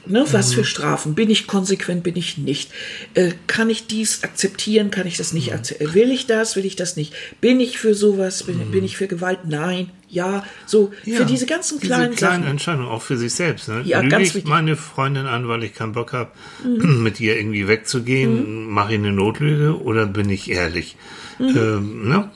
ne, 0.05 0.25
was 0.31 0.53
für 0.53 0.63
Strafen, 0.63 1.15
bin 1.15 1.29
ich 1.29 1.47
konsequent, 1.47 2.03
bin 2.03 2.15
ich 2.15 2.37
nicht, 2.37 2.71
äh, 3.13 3.31
kann 3.47 3.69
ich 3.69 3.87
dies 3.87 4.23
akzeptieren, 4.23 4.91
kann 4.91 5.07
ich 5.07 5.17
das 5.17 5.33
nicht 5.33 5.53
akzeptieren, 5.53 5.93
will 5.93 6.11
ich 6.11 6.27
das, 6.27 6.55
will 6.55 6.65
ich 6.65 6.75
das 6.75 6.95
nicht, 6.95 7.13
bin 7.41 7.59
ich 7.59 7.77
für 7.77 7.93
sowas, 7.93 8.43
bin, 8.43 8.71
bin 8.71 8.83
ich 8.83 8.97
für 8.97 9.07
Gewalt, 9.07 9.38
nein, 9.45 9.89
Ja, 10.11 10.43
so 10.65 10.91
Ja, 11.05 11.17
für 11.17 11.25
diese 11.25 11.45
ganzen 11.45 11.79
kleinen 11.79 12.11
diese 12.11 12.17
kleinen 12.25 12.41
Sachen. 12.43 12.51
Entscheidungen, 12.51 12.87
auch 12.87 13.01
für 13.03 13.15
sich 13.17 13.31
selbst. 13.33 13.67
Ne? 13.69 13.81
Ja, 13.85 13.99
Lüge 13.99 14.09
ganz 14.09 14.27
ich 14.29 14.33
wichtig. 14.35 14.45
Mhm. 14.45 14.49
meine 14.49 14.75
Freundin 14.75 15.25
an, 15.27 15.47
weil 15.47 15.63
ich 15.63 15.73
keinen 15.75 15.91
Bock 15.93 16.13
habe, 16.13 16.31
mit 16.63 17.19
ihr 17.19 17.37
irgendwie 17.37 17.67
wegzugehen, 17.67 18.65
mache 18.65 18.93
ich 18.93 18.99
eine 18.99 19.11
Notlüge 19.11 19.79
oder 19.81 20.05
bin 20.07 20.29
ich 20.29 20.49
ehrlich? 20.49 20.95
Ähm, 21.39 22.09
ne? 22.09 22.29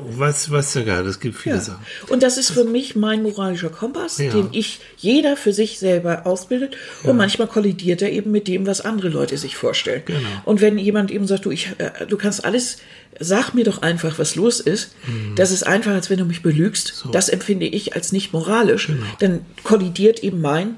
Weiß, 0.00 0.50
weiß 0.50 0.74
ja 0.74 0.82
gar, 0.82 1.04
es 1.06 1.20
gibt 1.20 1.36
viele 1.36 1.56
Mhm. 1.56 1.60
Ja. 1.60 1.64
Sachen. 1.64 1.86
Und 2.08 2.22
das 2.22 2.38
ist 2.38 2.50
für 2.50 2.64
mich 2.64 2.96
mein 2.96 3.22
moralischer 3.22 3.68
Kompass, 3.70 4.18
Ja. 4.18 4.30
den 4.32 4.48
ich 4.52 4.80
jeder 4.96 5.36
für 5.36 5.52
sich 5.52 5.78
selber 5.78 6.26
ausbildet. 6.26 6.76
Und 7.04 7.16
manchmal 7.16 7.46
kollidiert 7.46 8.02
er 8.02 8.10
eben 8.10 8.30
mit 8.32 8.48
dem, 8.48 8.66
was 8.66 8.80
andere 8.80 9.10
Leute 9.10 9.36
sich 9.38 9.56
vorstellen. 9.56 10.02
Genau. 10.06 10.18
Und 10.44 10.60
wenn 10.60 10.76
jemand 10.78 11.10
eben 11.10 11.26
sagt, 11.26 11.44
du, 11.44 11.50
ich, 11.52 11.70
äh, 11.78 12.06
du 12.08 12.16
kannst 12.16 12.44
alles, 12.44 12.78
sag 13.20 13.54
mir 13.54 13.64
doch 13.64 13.82
einfach, 13.82 14.18
was 14.18 14.34
los 14.34 14.60
ist. 14.60 14.94
Das 15.36 15.50
ist 15.50 15.66
einfach, 15.66 15.92
als 15.92 16.10
wenn 16.10 16.18
du 16.18 16.24
mich 16.24 16.42
belügst. 16.42 17.06
Das 17.12 17.28
empfinde 17.28 17.66
ich 17.66 17.94
als 17.94 18.12
nicht 18.12 18.32
moralisch. 18.32 18.88
Dann 19.18 19.40
kollidiert 19.64 20.22
eben 20.22 20.40
mein 20.40 20.76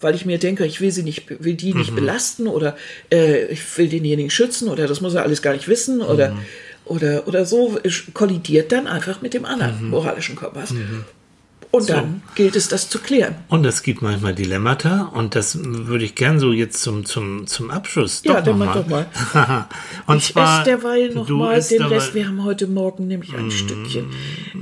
weil 0.00 0.14
ich 0.14 0.24
mir 0.24 0.38
denke, 0.38 0.64
ich 0.64 0.80
will 0.80 0.92
sie 0.92 1.02
nicht, 1.02 1.42
will 1.42 1.54
die 1.54 1.74
nicht 1.74 1.94
belasten 1.94 2.46
oder 2.46 2.76
äh, 3.10 3.46
ich 3.46 3.76
will 3.76 3.88
denjenigen 3.88 4.30
schützen 4.30 4.68
oder 4.68 4.86
das 4.86 5.00
muss 5.00 5.14
er 5.14 5.22
alles 5.24 5.42
gar 5.42 5.54
nicht 5.54 5.68
wissen 5.68 6.00
oder 6.00 6.36
oder 6.84 7.26
oder 7.26 7.44
so 7.44 7.78
es 7.82 8.04
kollidiert 8.14 8.72
dann 8.72 8.86
einfach 8.86 9.20
mit 9.22 9.34
dem 9.34 9.44
anderen 9.44 9.90
moralischen 9.90 10.36
Kompass. 10.36 10.72
Und 11.70 11.90
dann 11.90 12.22
gilt 12.34 12.56
es, 12.56 12.68
das 12.68 12.88
zu 12.88 12.98
klären. 12.98 13.34
Und 13.48 13.64
es 13.66 13.82
gibt 13.82 14.00
manchmal 14.00 14.34
Dilemmata 14.34 15.10
und 15.14 15.34
das 15.34 15.58
würde 15.62 16.04
ich 16.06 16.14
gern 16.14 16.40
so 16.40 16.52
jetzt 16.52 16.80
zum, 16.80 17.04
zum, 17.04 17.46
zum 17.46 17.70
Abschluss 17.70 18.22
Ja, 18.24 18.36
doch 18.40 18.44
dann 18.44 18.58
noch 18.58 18.74
mach 18.74 18.86
mal. 18.88 19.06
doch 19.14 20.06
und 20.06 20.16
ich 20.16 20.32
zwar, 20.32 20.62
esse 20.62 20.70
derweil 20.70 21.10
noch 21.12 21.26
du 21.26 21.36
mal 21.36 21.58
isst 21.58 21.70
den 21.70 21.82
Rest. 21.82 22.14
Wir 22.14 22.26
haben 22.26 22.42
heute 22.42 22.66
Morgen 22.68 23.06
nämlich 23.06 23.32
Mm. 23.32 23.36
ein 23.36 23.50
Stückchen 23.50 24.06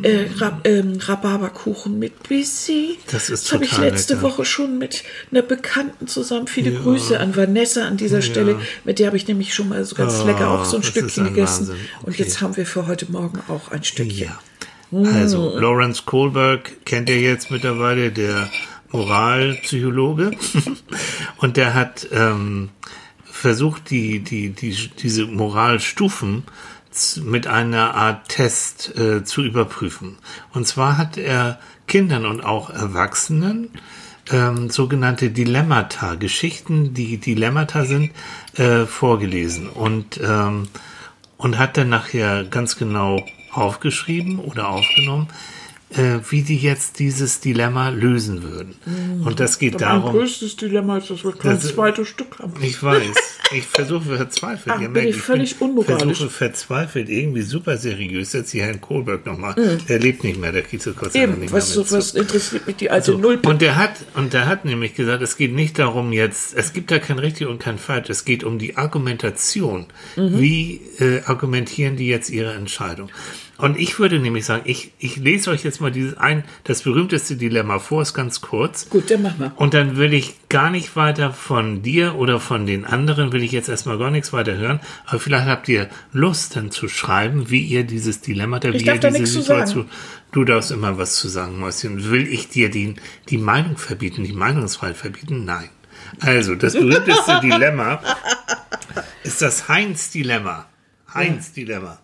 äh, 0.03 0.27
Rab, 0.39 0.67
ähm, 0.67 0.99
Rhabarberkuchen 1.01 1.97
mit 1.97 2.25
Bissi. 2.29 2.99
Das 3.13 3.31
ist 3.31 3.53
habe 3.53 3.65
ich 3.65 3.79
letzte 3.79 4.15
lecker. 4.15 4.27
Woche 4.27 4.45
schon 4.45 4.77
mit 4.79 5.05
einer 5.31 5.43
Bekannten 5.43 6.09
zusammen. 6.09 6.49
Viele 6.49 6.73
Grüße 6.73 7.21
an 7.21 7.37
Vanessa 7.37 7.87
an 7.87 7.97
dieser 7.97 8.21
Stelle. 8.21 8.59
Mit 8.85 8.99
der 8.99 9.07
habe 9.07 9.17
ich 9.17 9.29
nämlich 9.29 9.55
schon 9.55 9.69
mal 9.69 9.85
so 9.85 9.95
ganz 9.95 10.21
Oh, 10.23 10.27
lecker 10.27 10.51
auch 10.51 10.65
so 10.65 10.77
ein 10.77 10.83
das 10.83 10.91
Stückchen 10.91 11.27
ein 11.29 11.35
gegessen. 11.35 11.69
Wahnsinn. 11.69 11.87
Und 12.03 12.09
Okay. 12.15 12.23
jetzt 12.25 12.41
haben 12.41 12.57
wir 12.57 12.67
für 12.67 12.89
heute 12.89 13.11
Morgen 13.13 13.39
auch 13.49 13.71
ein 13.71 13.85
Stückchen. 13.85 14.19
Ja. 14.27 14.39
Also, 14.93 15.59
Lawrence 15.59 16.03
Kohlberg 16.07 16.85
kennt 16.85 17.09
ihr 17.09 17.21
jetzt 17.21 17.51
mittlerweile, 17.51 18.13
der 18.13 18.49
Moralpsychologe. 18.93 20.33
Und 21.39 21.57
der 21.57 21.75
hat 21.75 22.09
ähm, 22.13 22.71
versucht, 23.25 23.91
die, 23.91 24.21
die, 24.21 24.51
die, 24.51 24.91
diese 24.99 25.27
Moralstufen 25.27 26.45
mit 27.25 27.47
einer 27.47 27.95
Art 27.95 28.29
Test 28.29 28.97
äh, 28.97 29.25
zu 29.25 29.43
überprüfen. 29.43 30.17
Und 30.53 30.67
zwar 30.67 30.97
hat 30.97 31.19
er 31.19 31.59
Kindern 31.87 32.25
und 32.25 32.43
auch 32.43 32.71
Erwachsenen 32.71 33.71
ähm, 34.31 34.71
sogenannte 34.71 35.31
Dilemmata, 35.31 36.15
Geschichten, 36.15 36.95
die 36.95 37.19
Dilemmata 37.19 37.85
sind, 37.85 38.13
äh, 38.55 38.87
vorgelesen. 38.87 39.69
Und 39.69 40.19
ähm, 40.23 40.69
und 41.37 41.59
hat 41.59 41.77
dann 41.77 41.89
nachher 41.89 42.45
ganz 42.45 42.77
genau 42.77 43.25
aufgeschrieben 43.57 44.39
oder 44.39 44.69
aufgenommen, 44.69 45.29
äh, 45.91 46.19
wie 46.31 46.43
die 46.43 46.57
jetzt 46.59 46.99
dieses 46.99 47.39
Dilemma 47.41 47.91
lösen 47.91 48.43
würden. 48.43 48.75
Und 49.25 49.39
das 49.39 49.61
geht 49.61 49.75
mein 49.75 49.81
darum, 49.83 50.11
größtes 50.11 50.57
Dilemma 50.57 50.99
ist, 50.99 51.11
dass 51.11 51.23
wir 51.25 51.31
kein 51.33 51.53
Das- 51.61 51.69
zweites 51.75 52.09
Stück 52.09 52.41
haben. 52.41 52.55
ich 52.61 52.83
weiß, 52.83 53.07
ich 53.53 53.63
versuche 53.65 54.17
verzweifelt, 54.17 54.75
Ach, 54.77 54.81
ihr 54.81 54.89
bin 54.89 55.05
merkt, 55.05 55.11
ich 55.11 55.23
völlig 55.23 55.61
unmoralisch. 55.61 56.19
versuche 56.19 56.29
verzweifelt, 56.29 57.09
irgendwie 57.09 57.43
super 57.43 57.77
seriös, 57.79 58.33
jetzt 58.33 58.51
hier 58.51 58.65
Herrn 58.65 58.81
Kohlberg 58.81 59.25
nochmal, 59.27 59.55
der 59.89 60.01
lebt 60.01 60.25
nicht 60.25 60.41
mehr, 60.41 60.51
der 60.51 60.63
kriegt 60.63 60.83
so 60.83 60.93
kurz 60.93 61.15
Mhm. 61.15 61.21
Eben, 61.21 61.53
was, 61.53 61.73
so, 61.73 61.89
was 61.93 62.15
interessiert 62.15 62.67
mich 62.67 62.75
die 62.77 62.91
alte 62.91 63.13
so, 63.13 63.19
Null? 63.19 63.39
und 63.47 63.63
der 63.63 63.77
hat 63.77 63.93
und 64.17 64.33
der 64.33 64.47
hat 64.47 64.65
nämlich 64.65 64.97
gesagt, 64.97 65.23
es 65.23 65.37
geht 65.37 65.55
nicht 65.55 65.79
darum 65.79 66.13
jetzt, 66.13 66.53
es 66.57 66.73
gibt 66.73 66.91
da 66.91 66.99
kein 66.99 67.21
richtig 67.21 67.47
und 67.47 67.61
kein 67.61 67.79
falsch, 67.79 68.11
es 68.11 68.25
geht 68.25 68.43
um 68.43 68.59
die 68.59 68.77
Argumentation. 68.77 69.87
Mhm. 70.17 70.41
Wie 70.41 70.81
äh, 70.99 71.23
argumentieren 71.27 71.95
die 71.97 72.09
jetzt 72.09 72.29
ihre 72.29 72.55
Entscheidung? 72.55 73.09
Und 73.59 73.79
ich 73.79 73.99
würde 73.99 74.19
nämlich 74.19 74.45
sagen, 74.45 74.63
ich, 74.67 74.93
ich 74.99 75.17
lese 75.17 75.51
euch 75.51 75.65
jetzt 75.65 75.81
mal 75.81 75.91
dieses 75.91 76.17
ein, 76.19 76.45
das 76.65 76.83
berühmteste 76.83 77.37
Dilemma 77.37 77.79
vor, 77.79 78.03
ist 78.03 78.13
ganz 78.13 78.43
kurz. 78.43 78.91
Gut, 78.91 79.11
dann 79.11 79.23
mach 79.23 79.39
mal. 79.39 79.53
Und 79.57 79.73
dann 79.73 79.97
will 79.97 80.13
ich 80.13 80.35
gar 80.49 80.71
nicht 80.71 80.95
weiter 80.95 81.33
von 81.33 81.83
dir 81.83 82.17
oder 82.17 82.39
von 82.39 82.67
den 82.67 82.85
anderen, 82.85 83.33
will 83.33 83.43
ich 83.43 83.53
jetzt 83.53 83.69
erstmal 83.69 83.99
gar 83.99 84.11
nichts 84.11 84.33
weiter 84.33 84.57
hören. 84.57 84.81
Aber 85.07 85.21
vielleicht 85.21 85.47
habt 85.47 85.69
ihr 85.69 85.89
Lust 86.13 86.57
dann 86.57 86.71
zu 86.71 86.89
schreiben, 86.89 87.51
wie 87.51 87.63
ihr 87.63 87.85
dieses 87.85 88.21
Dilemma, 88.21 88.63
wie 88.63 88.77
Ich 88.77 88.87
ihr 88.87 88.99
diese. 88.99 89.27
Situation, 89.27 89.89
du 90.33 90.45
darfst 90.45 90.71
immer 90.71 90.99
was 90.99 91.17
zu 91.17 91.29
sagen, 91.29 91.59
Mäuschen. 91.59 92.11
Will 92.11 92.27
ich 92.29 92.49
dir 92.49 92.71
die, 92.71 92.95
die 93.31 93.39
Meinung 93.39 93.79
verbieten, 93.79 94.25
die 94.25 94.33
Meinungsfreiheit 94.33 94.97
verbieten? 94.97 95.45
Nein. 95.45 95.71
Also, 96.21 96.55
das 96.55 96.75
berühmteste 96.75 97.41
Dilemma 97.43 98.03
ist 99.25 99.41
das 99.41 99.69
Heinz-Dilemma. 99.69 100.67
Heinz-Dilemma. 101.13 101.99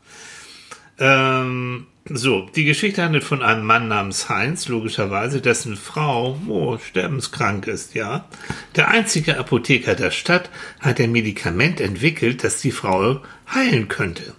Ähm, 1.03 1.87
so, 2.09 2.49
die 2.55 2.65
Geschichte 2.65 3.03
handelt 3.03 3.25
von 3.25 3.43
einem 3.43 3.65
Mann 3.65 3.89
namens 3.89 4.29
Heinz, 4.29 4.69
logischerweise, 4.69 5.41
dessen 5.41 5.77
Frau 5.77 6.39
oh, 6.47 6.79
sterbenskrank 6.79 7.67
ist, 7.67 7.95
ja. 7.95 8.29
Der 8.77 8.89
einzige 8.89 9.37
Apotheker 9.37 9.97
der 9.97 10.13
Stadt 10.13 10.49
hat 10.79 11.01
ein 11.01 11.11
Medikament 11.11 11.81
entwickelt, 11.81 12.45
das 12.45 12.61
die 12.61 12.71
Frau 12.71 13.21
heilen 13.53 13.89
könnte. 13.89 14.35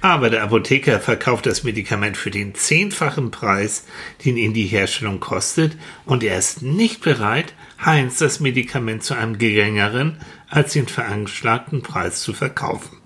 Aber 0.00 0.28
der 0.28 0.42
Apotheker 0.42 0.98
verkauft 0.98 1.46
das 1.46 1.62
Medikament 1.62 2.16
für 2.16 2.32
den 2.32 2.56
zehnfachen 2.56 3.30
Preis, 3.30 3.86
den 4.24 4.36
ihn 4.36 4.54
die 4.54 4.66
Herstellung 4.66 5.20
kostet, 5.20 5.76
und 6.04 6.24
er 6.24 6.36
ist 6.36 6.62
nicht 6.62 7.00
bereit, 7.02 7.54
Heinz 7.84 8.18
das 8.18 8.40
Medikament 8.40 9.04
zu 9.04 9.14
einem 9.14 9.38
geringeren 9.38 10.18
als 10.48 10.72
den 10.72 10.88
veranschlagten 10.88 11.82
Preis 11.82 12.22
zu 12.22 12.32
verkaufen. 12.32 12.96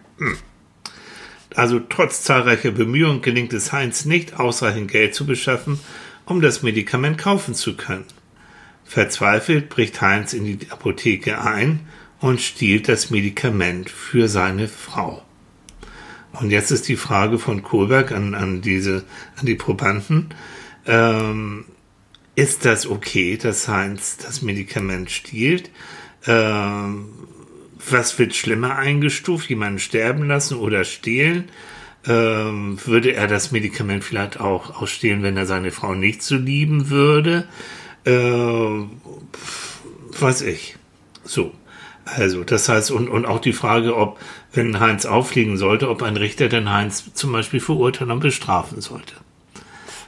Also 1.56 1.80
trotz 1.80 2.22
zahlreicher 2.22 2.70
Bemühungen 2.70 3.22
gelingt 3.22 3.54
es 3.54 3.72
Heinz 3.72 4.04
nicht, 4.04 4.38
ausreichend 4.38 4.90
Geld 4.90 5.14
zu 5.14 5.24
beschaffen, 5.24 5.80
um 6.26 6.42
das 6.42 6.62
Medikament 6.62 7.16
kaufen 7.16 7.54
zu 7.54 7.76
können. 7.76 8.04
Verzweifelt 8.84 9.70
bricht 9.70 10.02
Heinz 10.02 10.34
in 10.34 10.44
die 10.44 10.70
Apotheke 10.70 11.40
ein 11.40 11.88
und 12.20 12.42
stiehlt 12.42 12.88
das 12.88 13.08
Medikament 13.08 13.88
für 13.88 14.28
seine 14.28 14.68
Frau. 14.68 15.24
Und 16.34 16.50
jetzt 16.50 16.70
ist 16.70 16.88
die 16.88 16.96
Frage 16.96 17.38
von 17.38 17.62
Kohlberg 17.62 18.12
an, 18.12 18.34
an 18.34 18.60
diese, 18.60 19.04
an 19.36 19.46
die 19.46 19.54
Probanden. 19.54 20.34
Ähm, 20.86 21.64
ist 22.34 22.66
das 22.66 22.86
okay, 22.86 23.38
dass 23.38 23.66
Heinz 23.66 24.18
das 24.18 24.42
Medikament 24.42 25.10
stiehlt? 25.10 25.70
Ähm, 26.26 27.08
was 27.90 28.18
wird 28.18 28.34
schlimmer 28.34 28.76
eingestuft? 28.76 29.48
Jemanden 29.48 29.78
sterben 29.78 30.26
lassen 30.26 30.56
oder 30.56 30.84
stehlen? 30.84 31.48
Ähm, 32.06 32.78
würde 32.84 33.14
er 33.14 33.26
das 33.26 33.52
Medikament 33.52 34.04
vielleicht 34.04 34.40
auch, 34.40 34.80
auch 34.80 34.86
stehlen, 34.86 35.22
wenn 35.22 35.36
er 35.36 35.46
seine 35.46 35.72
Frau 35.72 35.94
nicht 35.94 36.22
so 36.22 36.36
lieben 36.36 36.88
würde? 36.90 37.48
Ähm, 38.04 38.92
weiß 40.18 40.42
ich. 40.42 40.76
So. 41.24 41.52
Also, 42.04 42.44
das 42.44 42.68
heißt, 42.68 42.92
und, 42.92 43.08
und 43.08 43.26
auch 43.26 43.40
die 43.40 43.52
Frage, 43.52 43.96
ob, 43.96 44.20
wenn 44.52 44.78
Heinz 44.78 45.06
auffliegen 45.06 45.56
sollte, 45.56 45.90
ob 45.90 46.04
ein 46.04 46.16
Richter 46.16 46.48
den 46.48 46.72
Heinz 46.72 47.12
zum 47.14 47.32
Beispiel 47.32 47.58
verurteilen 47.58 48.12
und 48.12 48.20
bestrafen 48.20 48.80
sollte. 48.80 49.14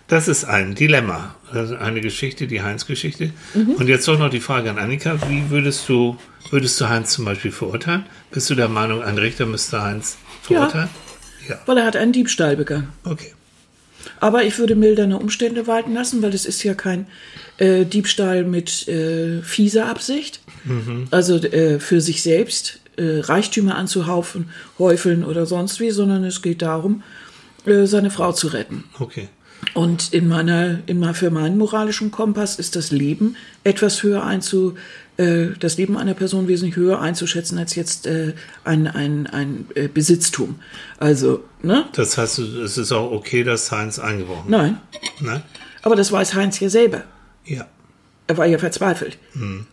Das 0.09 0.27
ist 0.27 0.45
ein 0.45 0.75
Dilemma. 0.75 1.37
Also 1.53 1.77
eine 1.77 2.01
Geschichte, 2.01 2.47
die 2.47 2.63
Heinz-Geschichte. 2.63 3.31
Und 3.55 3.89
jetzt 3.89 4.09
doch 4.09 4.19
noch 4.19 4.31
die 4.31 4.41
Frage 4.41 4.71
an 4.71 4.79
Annika. 4.79 5.19
Wie 5.29 5.51
würdest 5.51 5.89
du, 5.89 6.17
würdest 6.51 6.81
du 6.81 6.89
Heinz 6.89 7.13
zum 7.13 7.25
Beispiel 7.25 7.53
verurteilen? 7.53 8.07
Bist 8.31 8.49
du 8.51 8.55
der 8.55 8.69
Meinung, 8.69 9.03
ein 9.03 9.19
Richter 9.19 9.47
müsste 9.47 9.83
Heinz 9.83 10.17
verurteilen? 10.43 10.89
Ja. 11.49 11.59
Weil 11.67 11.79
er 11.79 11.87
hat 11.87 11.97
einen 11.97 12.13
Diebstahl 12.13 12.57
begangen. 12.57 12.89
Okay. 13.05 13.33
Aber 14.21 14.45
ich 14.45 14.59
würde 14.59 14.75
mildernde 14.77 15.17
Umstände 15.17 15.67
walten 15.67 15.95
lassen, 15.95 16.23
weil 16.23 16.35
es 16.35 16.47
ist 16.47 16.63
ja 16.63 16.75
kein 16.75 17.07
äh, 17.59 17.85
Diebstahl 17.85 18.45
mit 18.45 18.89
äh, 18.89 19.43
fieser 19.43 19.87
Absicht. 19.87 20.41
Also 21.11 21.37
äh, 21.37 21.81
für 21.81 22.01
sich 22.01 22.23
selbst 22.23 22.81
äh, 22.97 23.21
Reichtümer 23.21 23.77
anzuhaufen, 23.77 24.51
häufeln 24.79 25.25
oder 25.25 25.47
sonst 25.47 25.81
wie, 25.81 25.91
sondern 25.91 26.25
es 26.25 26.43
geht 26.43 26.63
darum, 26.63 27.03
äh, 27.65 27.87
seine 27.87 28.11
Frau 28.11 28.33
zu 28.33 28.49
retten. 28.49 28.85
Okay. 28.99 29.29
Und 29.75 30.13
in 30.13 30.29
meiner, 30.29 30.79
in 30.87 31.01
meiner, 31.01 31.15
für 31.15 31.31
meinen 31.31 31.59
moralischen 31.59 32.11
Kompass 32.11 32.59
ist 32.59 32.77
das 32.77 32.91
Leben 32.91 33.37
etwas 33.65 34.03
höher 34.03 34.25
einzu, 34.25 34.77
äh, 35.17 35.49
das 35.59 35.77
Leben 35.77 35.97
einer 35.97 36.15
Person 36.15 36.49
wesentlich 36.49 36.77
höher 36.77 37.01
einzuschätzen 37.01 37.59
als 37.59 37.75
jetzt 37.75 38.07
äh, 38.07 38.35
ein, 38.65 38.87
ein, 38.87 39.27
ein 39.27 39.67
äh, 39.75 39.89
Besitztum. 39.89 40.61
Also, 40.99 41.45
ne? 41.63 41.87
Das 41.93 42.17
heißt, 42.17 42.39
es 42.39 42.79
ist 42.79 42.93
auch 42.93 43.11
okay, 43.11 43.45
dass 43.45 43.71
Heinz 43.73 43.99
eingebrochen 43.99 44.51
Nein. 44.51 44.79
Nein? 45.21 45.43
Aber 45.83 45.97
das 45.97 46.13
weiß 46.13 46.35
Heinz 46.35 46.61
ja 46.61 46.71
selber. 46.71 47.05
Ja. 47.45 47.67
Er 48.27 48.37
war 48.37 48.47
ja 48.47 48.59
verzweifelt. 48.59 49.17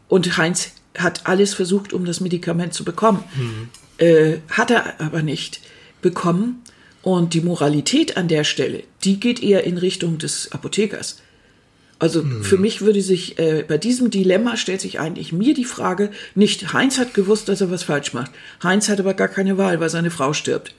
Und 0.08 0.38
Heinz 0.38 0.72
hat 0.98 1.28
alles 1.28 1.54
versucht, 1.54 1.92
um 1.92 2.06
das 2.06 2.22
Medikament 2.22 2.74
zu 2.74 2.86
bekommen. 2.86 3.24
Äh, 3.98 4.38
hat 4.50 4.72
er 4.72 5.00
aber 5.02 5.22
nicht 5.22 5.60
bekommen. 6.02 6.62
Und 7.06 7.36
die 7.36 7.42
Moralität 7.42 8.18
an 8.18 8.28
der 8.28 8.44
Stelle, 8.44 8.82
die 9.04 9.20
geht 9.20 9.42
eher 9.44 9.64
in 9.64 9.78
Richtung 9.78 10.18
des 10.18 10.52
Apothekers. 10.52 11.22
Also 12.00 12.24
Mhm. 12.24 12.44
für 12.44 12.58
mich 12.58 12.82
würde 12.82 13.02
sich 13.02 13.38
äh, 13.38 13.64
bei 13.66 13.78
diesem 13.78 14.10
Dilemma 14.10 14.58
stellt 14.58 14.82
sich 14.82 15.00
eigentlich 15.00 15.32
mir 15.32 15.54
die 15.54 15.66
Frage, 15.66 16.10
nicht 16.34 16.74
Heinz 16.74 16.98
hat 16.98 17.14
gewusst, 17.14 17.48
dass 17.48 17.62
er 17.62 17.70
was 17.70 17.84
falsch 17.84 18.14
macht. 18.14 18.32
Heinz 18.64 18.90
hat 18.90 19.00
aber 19.00 19.14
gar 19.14 19.28
keine 19.28 19.58
Wahl, 19.60 19.80
weil 19.80 19.90
seine 19.90 20.10
Frau 20.10 20.34
stirbt. 20.34 20.74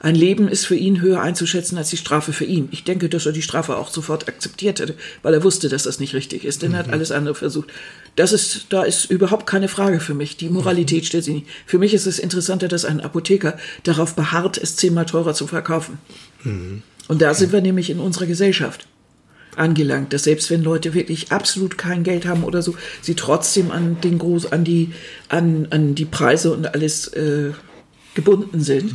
Ein 0.00 0.14
Leben 0.14 0.48
ist 0.48 0.66
für 0.66 0.76
ihn 0.76 1.00
höher 1.00 1.20
einzuschätzen 1.20 1.78
als 1.78 1.90
die 1.90 1.96
Strafe 1.96 2.32
für 2.32 2.44
ihn. 2.44 2.68
Ich 2.70 2.84
denke, 2.84 3.08
dass 3.08 3.26
er 3.26 3.32
die 3.32 3.42
Strafe 3.42 3.76
auch 3.76 3.90
sofort 3.90 4.28
akzeptiert 4.28 4.80
hätte, 4.80 4.94
weil 5.22 5.34
er 5.34 5.42
wusste, 5.42 5.68
dass 5.68 5.84
das 5.84 6.00
nicht 6.00 6.14
richtig 6.14 6.44
ist, 6.44 6.62
denn 6.62 6.72
er 6.74 6.80
hat 6.80 6.92
alles 6.92 7.12
andere 7.12 7.34
versucht. 7.34 7.70
Das 8.14 8.32
ist, 8.32 8.66
da 8.70 8.82
ist 8.82 9.10
überhaupt 9.10 9.46
keine 9.46 9.68
Frage 9.68 10.00
für 10.00 10.14
mich. 10.14 10.36
Die 10.36 10.48
Moralität 10.48 11.06
stellt 11.06 11.24
sich 11.24 11.34
nicht. 11.34 11.46
Für 11.64 11.78
mich 11.78 11.94
ist 11.94 12.06
es 12.06 12.18
interessanter, 12.18 12.68
dass 12.68 12.84
ein 12.84 13.00
Apotheker 13.00 13.56
darauf 13.84 14.14
beharrt, 14.14 14.58
es 14.58 14.76
zehnmal 14.76 15.06
teurer 15.06 15.34
zu 15.34 15.46
verkaufen. 15.46 15.98
Und 17.08 17.22
da 17.22 17.34
sind 17.34 17.52
wir 17.52 17.60
nämlich 17.60 17.90
in 17.90 18.00
unserer 18.00 18.26
Gesellschaft 18.26 18.86
angelangt, 19.56 20.12
dass 20.12 20.24
selbst 20.24 20.50
wenn 20.50 20.62
Leute 20.62 20.92
wirklich 20.94 21.32
absolut 21.32 21.78
kein 21.78 22.04
Geld 22.04 22.26
haben 22.26 22.44
oder 22.44 22.60
so, 22.62 22.76
sie 23.00 23.14
trotzdem 23.14 23.70
an 23.70 24.00
den 24.02 24.18
Groß, 24.18 24.52
an 24.52 24.64
die, 24.64 24.92
an, 25.28 25.68
an 25.70 25.94
die 25.94 26.04
Preise 26.04 26.52
und 26.52 26.74
alles 26.74 27.08
äh, 27.08 27.52
gebunden 28.14 28.60
sind, 28.60 28.94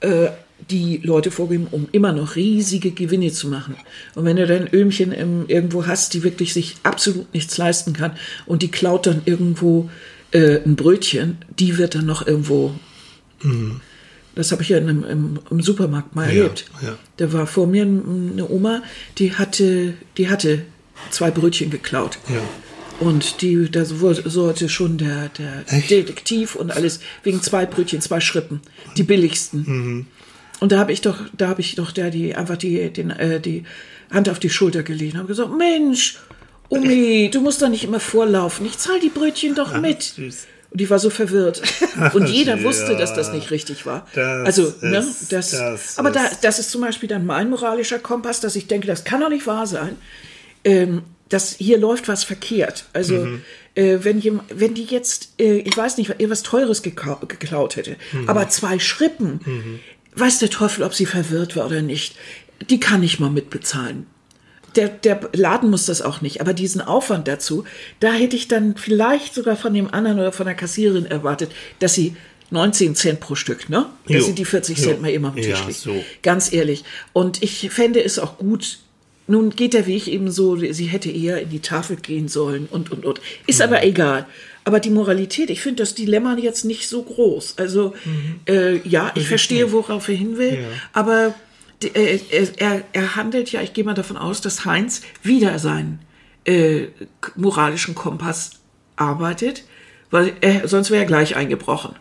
äh, 0.00 0.28
die 0.70 1.00
Leute 1.04 1.30
vorgeben, 1.30 1.68
um 1.70 1.88
immer 1.92 2.12
noch 2.12 2.34
riesige 2.36 2.90
Gewinne 2.90 3.30
zu 3.32 3.48
machen. 3.48 3.76
Und 4.14 4.24
wenn 4.24 4.36
du 4.36 4.46
dann 4.46 4.68
Öhmchen 4.72 5.12
im, 5.12 5.44
irgendwo 5.48 5.86
hast, 5.86 6.14
die 6.14 6.24
wirklich 6.24 6.52
sich 6.52 6.74
absolut 6.82 7.32
nichts 7.32 7.56
leisten 7.58 7.92
kann 7.92 8.12
und 8.46 8.62
die 8.62 8.70
klaut 8.70 9.06
dann 9.06 9.22
irgendwo 9.24 9.88
äh, 10.32 10.58
ein 10.64 10.74
Brötchen, 10.76 11.38
die 11.58 11.78
wird 11.78 11.94
dann 11.94 12.06
noch 12.06 12.26
irgendwo 12.26 12.74
das 14.34 14.52
habe 14.52 14.62
ich 14.62 14.68
ja 14.68 14.78
in 14.78 14.88
einem, 14.88 15.04
im, 15.04 15.38
im 15.50 15.62
Supermarkt 15.62 16.14
mal 16.14 16.28
Ja, 16.32 16.42
erlebt. 16.42 16.64
ja. 16.82 16.96
Da 17.18 17.32
war 17.32 17.46
vor 17.46 17.66
mir 17.66 17.82
eine 17.82 18.48
Oma, 18.48 18.82
die 19.18 19.34
hatte, 19.34 19.94
die 20.16 20.28
hatte 20.28 20.62
zwei 21.10 21.30
Brötchen 21.30 21.70
geklaut. 21.70 22.18
Ja. 22.28 22.40
Und 23.00 23.42
die, 23.42 23.70
da 23.70 23.88
wurde- 24.00 24.28
sollte 24.28 24.68
schon 24.68 24.98
der, 24.98 25.28
der 25.38 25.64
Echt? 25.68 25.90
Detektiv 25.90 26.56
und 26.56 26.70
alles 26.72 27.00
wegen 27.22 27.40
zwei 27.42 27.64
Brötchen, 27.64 28.00
zwei 28.00 28.20
Schrippen, 28.20 28.60
die 28.96 29.04
billigsten. 29.04 29.64
Mhm. 29.66 30.06
Und 30.60 30.72
da 30.72 30.78
habe 30.80 30.92
ich 30.92 31.00
doch, 31.00 31.18
da 31.36 31.48
habe 31.48 31.60
ich 31.60 31.76
doch 31.76 31.92
der 31.92 32.10
die 32.10 32.34
einfach 32.34 32.56
die, 32.56 32.90
den, 32.92 33.10
äh, 33.10 33.40
die 33.40 33.62
Hand 34.10 34.28
auf 34.28 34.40
die 34.40 34.50
Schulter 34.50 34.82
gelegt 34.82 35.12
und 35.14 35.18
habe 35.20 35.28
gesagt, 35.28 35.50
Mensch, 35.56 36.18
Omi, 36.70 37.30
du 37.32 37.40
musst 37.40 37.62
doch 37.62 37.68
nicht 37.68 37.84
immer 37.84 38.00
vorlaufen. 38.00 38.66
Ich 38.66 38.76
zahle 38.78 38.98
die 39.00 39.08
Brötchen 39.10 39.54
doch 39.54 39.80
mit. 39.80 40.02
süß. 40.02 40.46
Und 40.70 40.80
ich 40.82 40.90
war 40.90 40.98
so 40.98 41.08
verwirrt. 41.08 41.62
Und 42.14 42.28
jeder 42.28 42.56
Ja. 42.58 42.64
wusste, 42.64 42.94
dass 42.96 43.14
das 43.14 43.32
nicht 43.32 43.50
richtig 43.50 43.86
war. 43.86 44.06
Also, 44.44 44.74
ne, 44.82 44.98
ist- 44.98 45.32
das, 45.32 45.52
das 45.52 45.96
aber 45.98 46.10
da, 46.10 46.26
ist- 46.26 46.42
das 46.44 46.58
ist 46.58 46.70
zum 46.72 46.80
Beispiel 46.82 47.08
dann 47.08 47.24
mein 47.24 47.48
moralischer 47.48 47.98
Kompass, 48.00 48.40
dass 48.40 48.54
ich 48.56 48.66
denke, 48.66 48.86
das 48.88 49.04
kann 49.04 49.20
doch 49.20 49.30
nicht 49.30 49.46
wahr 49.46 49.66
sein. 49.66 49.96
Ähm, 50.64 51.02
dass 51.28 51.54
hier 51.56 51.78
läuft 51.78 52.08
was 52.08 52.24
verkehrt. 52.24 52.84
Also, 52.92 53.14
Mhm. 53.14 53.42
äh, 53.74 53.98
wenn, 54.02 54.20
jem- 54.20 54.40
wenn 54.48 54.74
die 54.74 54.84
jetzt, 54.84 55.30
äh, 55.38 55.58
ich 55.58 55.76
weiß 55.76 55.98
nicht, 55.98 56.14
ihr 56.18 56.30
was 56.30 56.42
Teures 56.42 56.82
geklaut 56.82 57.76
hätte, 57.76 57.96
Mhm. 58.12 58.28
aber 58.28 58.48
zwei 58.48 58.78
Schrippen, 58.78 59.40
weiß 60.14 60.38
der 60.38 60.50
Teufel, 60.50 60.84
ob 60.84 60.94
sie 60.94 61.06
verwirrt 61.06 61.56
war 61.56 61.66
oder 61.66 61.82
nicht, 61.82 62.16
die 62.70 62.80
kann 62.80 63.02
ich 63.02 63.20
mal 63.20 63.30
mitbezahlen 63.30 64.06
der, 64.76 64.88
der 64.90 65.18
Laden 65.32 65.70
muss 65.70 65.86
das 65.86 66.02
auch 66.02 66.20
nicht, 66.20 66.40
aber 66.42 66.52
diesen 66.52 66.80
Aufwand 66.82 67.26
dazu, 67.26 67.64
da 68.00 68.12
hätte 68.12 68.36
ich 68.36 68.46
dann 68.48 68.76
vielleicht 68.76 69.34
sogar 69.34 69.56
von 69.56 69.72
dem 69.74 69.92
anderen 69.92 70.20
oder 70.20 70.30
von 70.30 70.44
der 70.46 70.54
Kassiererin 70.54 71.06
erwartet, 71.06 71.50
dass 71.80 71.94
sie 71.94 72.14
19 72.50 72.94
Cent 72.94 73.18
pro 73.18 73.34
Stück, 73.34 73.70
ne? 73.70 73.86
Dass 74.06 74.16
Jo. 74.18 74.22
sie 74.26 74.34
die 74.34 74.44
40 74.44 74.78
Jo. 74.78 74.84
Cent 74.84 75.02
mal 75.02 75.10
eben 75.10 75.24
am 75.24 75.34
Tisch 75.34 75.46
Ja, 75.46 75.64
legt. 75.66 75.78
so. 75.78 76.04
Ganz 76.22 76.52
ehrlich. 76.52 76.84
Und 77.14 77.42
ich 77.42 77.70
fände 77.70 78.04
es 78.04 78.18
auch 78.18 78.36
gut, 78.38 78.78
nun 79.28 79.50
geht 79.50 79.74
der 79.74 79.86
Weg 79.86 80.08
eben 80.08 80.30
so, 80.30 80.56
sie 80.56 80.86
hätte 80.86 81.10
eher 81.10 81.40
in 81.42 81.50
die 81.50 81.60
Tafel 81.60 81.96
gehen 81.96 82.28
sollen 82.28 82.66
und, 82.70 82.90
und, 82.90 83.04
und. 83.04 83.20
Ist 83.46 83.62
aber 83.62 83.84
egal. 83.84 84.26
Aber 84.64 84.80
die 84.80 84.90
Moralität, 84.90 85.48
ich 85.50 85.60
finde 85.60 85.82
das 85.82 85.94
Dilemma 85.94 86.36
jetzt 86.36 86.64
nicht 86.64 86.88
so 86.88 87.02
groß. 87.02 87.54
Also, 87.58 87.94
äh, 88.46 88.76
ja, 88.88 89.12
ich 89.14 89.26
verstehe, 89.28 89.70
worauf 89.72 90.08
er 90.08 90.14
hin 90.16 90.36
will, 90.38 90.54
Ja. 90.60 90.66
aber 90.92 91.34
d- 91.82 91.88
äh, 91.94 92.18
er, 92.58 92.82
er, 92.92 93.16
handelt 93.16 93.50
ja, 93.52 93.62
ich 93.62 93.72
gehe 93.72 93.84
mal 93.84 93.94
davon 93.94 94.16
aus, 94.16 94.40
dass 94.40 94.64
Heinz 94.64 95.02
wieder 95.22 95.58
seinen 95.58 96.00
äh, 96.44 96.88
moralischen 97.36 97.94
Kompass 97.94 98.52
arbeitet, 98.96 99.64
weil 100.10 100.32
er, 100.40 100.68
sonst 100.68 100.90
wäre 100.90 101.02
er 101.02 101.06
gleich 101.06 101.36
eingebrochen. 101.36 101.94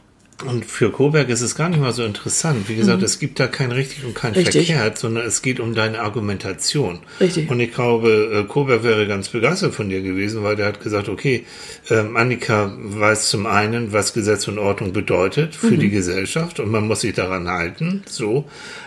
Und 0.45 0.65
für 0.65 0.91
Koberg 0.91 1.29
ist 1.29 1.41
es 1.41 1.55
gar 1.55 1.67
nicht 1.67 1.79
mal 1.81 1.93
so 1.93 2.03
interessant. 2.03 2.69
Wie 2.69 2.75
gesagt, 2.75 3.01
es 3.01 3.17
gibt 3.17 3.39
da 3.39 3.47
kein 3.47 3.71
richtig 3.71 4.05
und 4.05 4.13
kein 4.13 4.33
Mhm. 4.33 4.37
Richtig. 4.37 4.67
verkehrt, 4.67 4.97
sondern 4.99 5.25
es 5.25 5.41
geht 5.41 5.59
um 5.59 5.73
deine 5.73 5.99
Argumentation. 6.01 6.99
Richtig. 7.19 7.49
Und 7.49 7.59
ich 7.59 7.73
glaube, 7.73 8.09
äh, 8.31 8.47
Koberg 8.47 8.83
wäre 8.83 9.07
ganz 9.07 9.29
begeistert 9.29 9.73
von 9.73 9.89
dir 9.89 10.01
gewesen, 10.03 10.43
weil 10.43 10.55
der 10.55 10.67
hat 10.67 10.79
gesagt, 10.79 11.09
okay, 11.09 11.43
ähm, 11.89 12.15
Annika 12.15 12.71
weiß 12.77 13.29
zum 13.29 13.47
einen, 13.47 13.93
was 13.93 14.13
Gesetz 14.13 14.47
und 14.47 14.59
Ordnung 14.59 14.93
bedeutet 14.93 15.55
für 15.55 15.71
Mhm. 15.71 15.79
die 15.79 15.89
Gesellschaft 15.89 16.59
und 16.59 16.69
man 16.69 16.85
muss 16.87 17.01
sich 17.01 17.13
daran 17.15 17.47
halten, 17.49 18.03
so. 18.07 18.45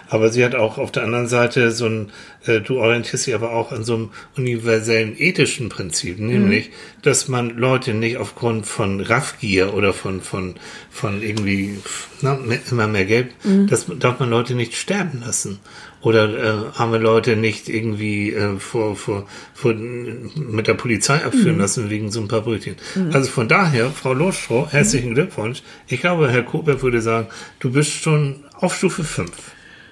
Aber 0.08 0.30
sie 0.30 0.44
hat 0.44 0.54
auch 0.54 0.78
auf 0.78 0.92
der 0.92 1.02
anderen 1.04 1.26
Seite 1.28 1.70
so 1.72 1.86
ein, 1.86 2.10
du 2.46 2.80
orientierst 2.80 3.26
dich 3.26 3.34
aber 3.34 3.52
auch 3.52 3.70
an 3.70 3.84
so 3.84 3.94
einem 3.94 4.10
universellen 4.36 5.14
ethischen 5.18 5.68
Prinzip, 5.68 6.18
nämlich, 6.18 6.70
dass 7.02 7.28
man 7.28 7.50
Leute 7.50 7.92
nicht 7.92 8.16
aufgrund 8.16 8.66
von 8.66 9.00
Raffgier 9.00 9.74
oder 9.74 9.92
von, 9.92 10.20
von, 10.22 10.54
von 10.90 11.22
irgendwie, 11.22 11.78
na, 12.22 12.36
mehr, 12.36 12.60
immer 12.70 12.86
mehr 12.86 13.04
Geld, 13.04 13.28
das 13.68 13.86
darf 13.98 14.20
man 14.20 14.30
Leute 14.30 14.54
nicht 14.54 14.74
sterben 14.74 15.20
lassen. 15.20 15.58
Oder 16.02 16.30
äh, 16.30 16.78
haben 16.78 16.92
wir 16.92 16.98
Leute 16.98 17.36
nicht 17.36 17.68
irgendwie 17.68 18.32
äh, 18.32 18.58
vor, 18.58 18.96
vor, 18.96 19.26
vor, 19.52 19.74
mit 19.74 20.66
der 20.66 20.74
Polizei 20.74 21.22
abführen 21.22 21.58
lassen 21.58 21.90
wegen 21.90 22.10
so 22.10 22.22
ein 22.22 22.28
paar 22.28 22.40
Brötchen. 22.40 22.76
Also 23.12 23.30
von 23.30 23.48
daher, 23.48 23.90
Frau 23.90 24.14
Loschstroh, 24.14 24.66
herzlichen 24.70 25.14
Glückwunsch. 25.14 25.62
Ich 25.88 26.00
glaube, 26.00 26.30
Herr 26.30 26.42
Kober 26.42 26.80
würde 26.80 27.02
sagen, 27.02 27.28
du 27.58 27.70
bist 27.70 27.92
schon 27.92 28.44
auf 28.54 28.74
Stufe 28.74 29.04
5. 29.04 29.30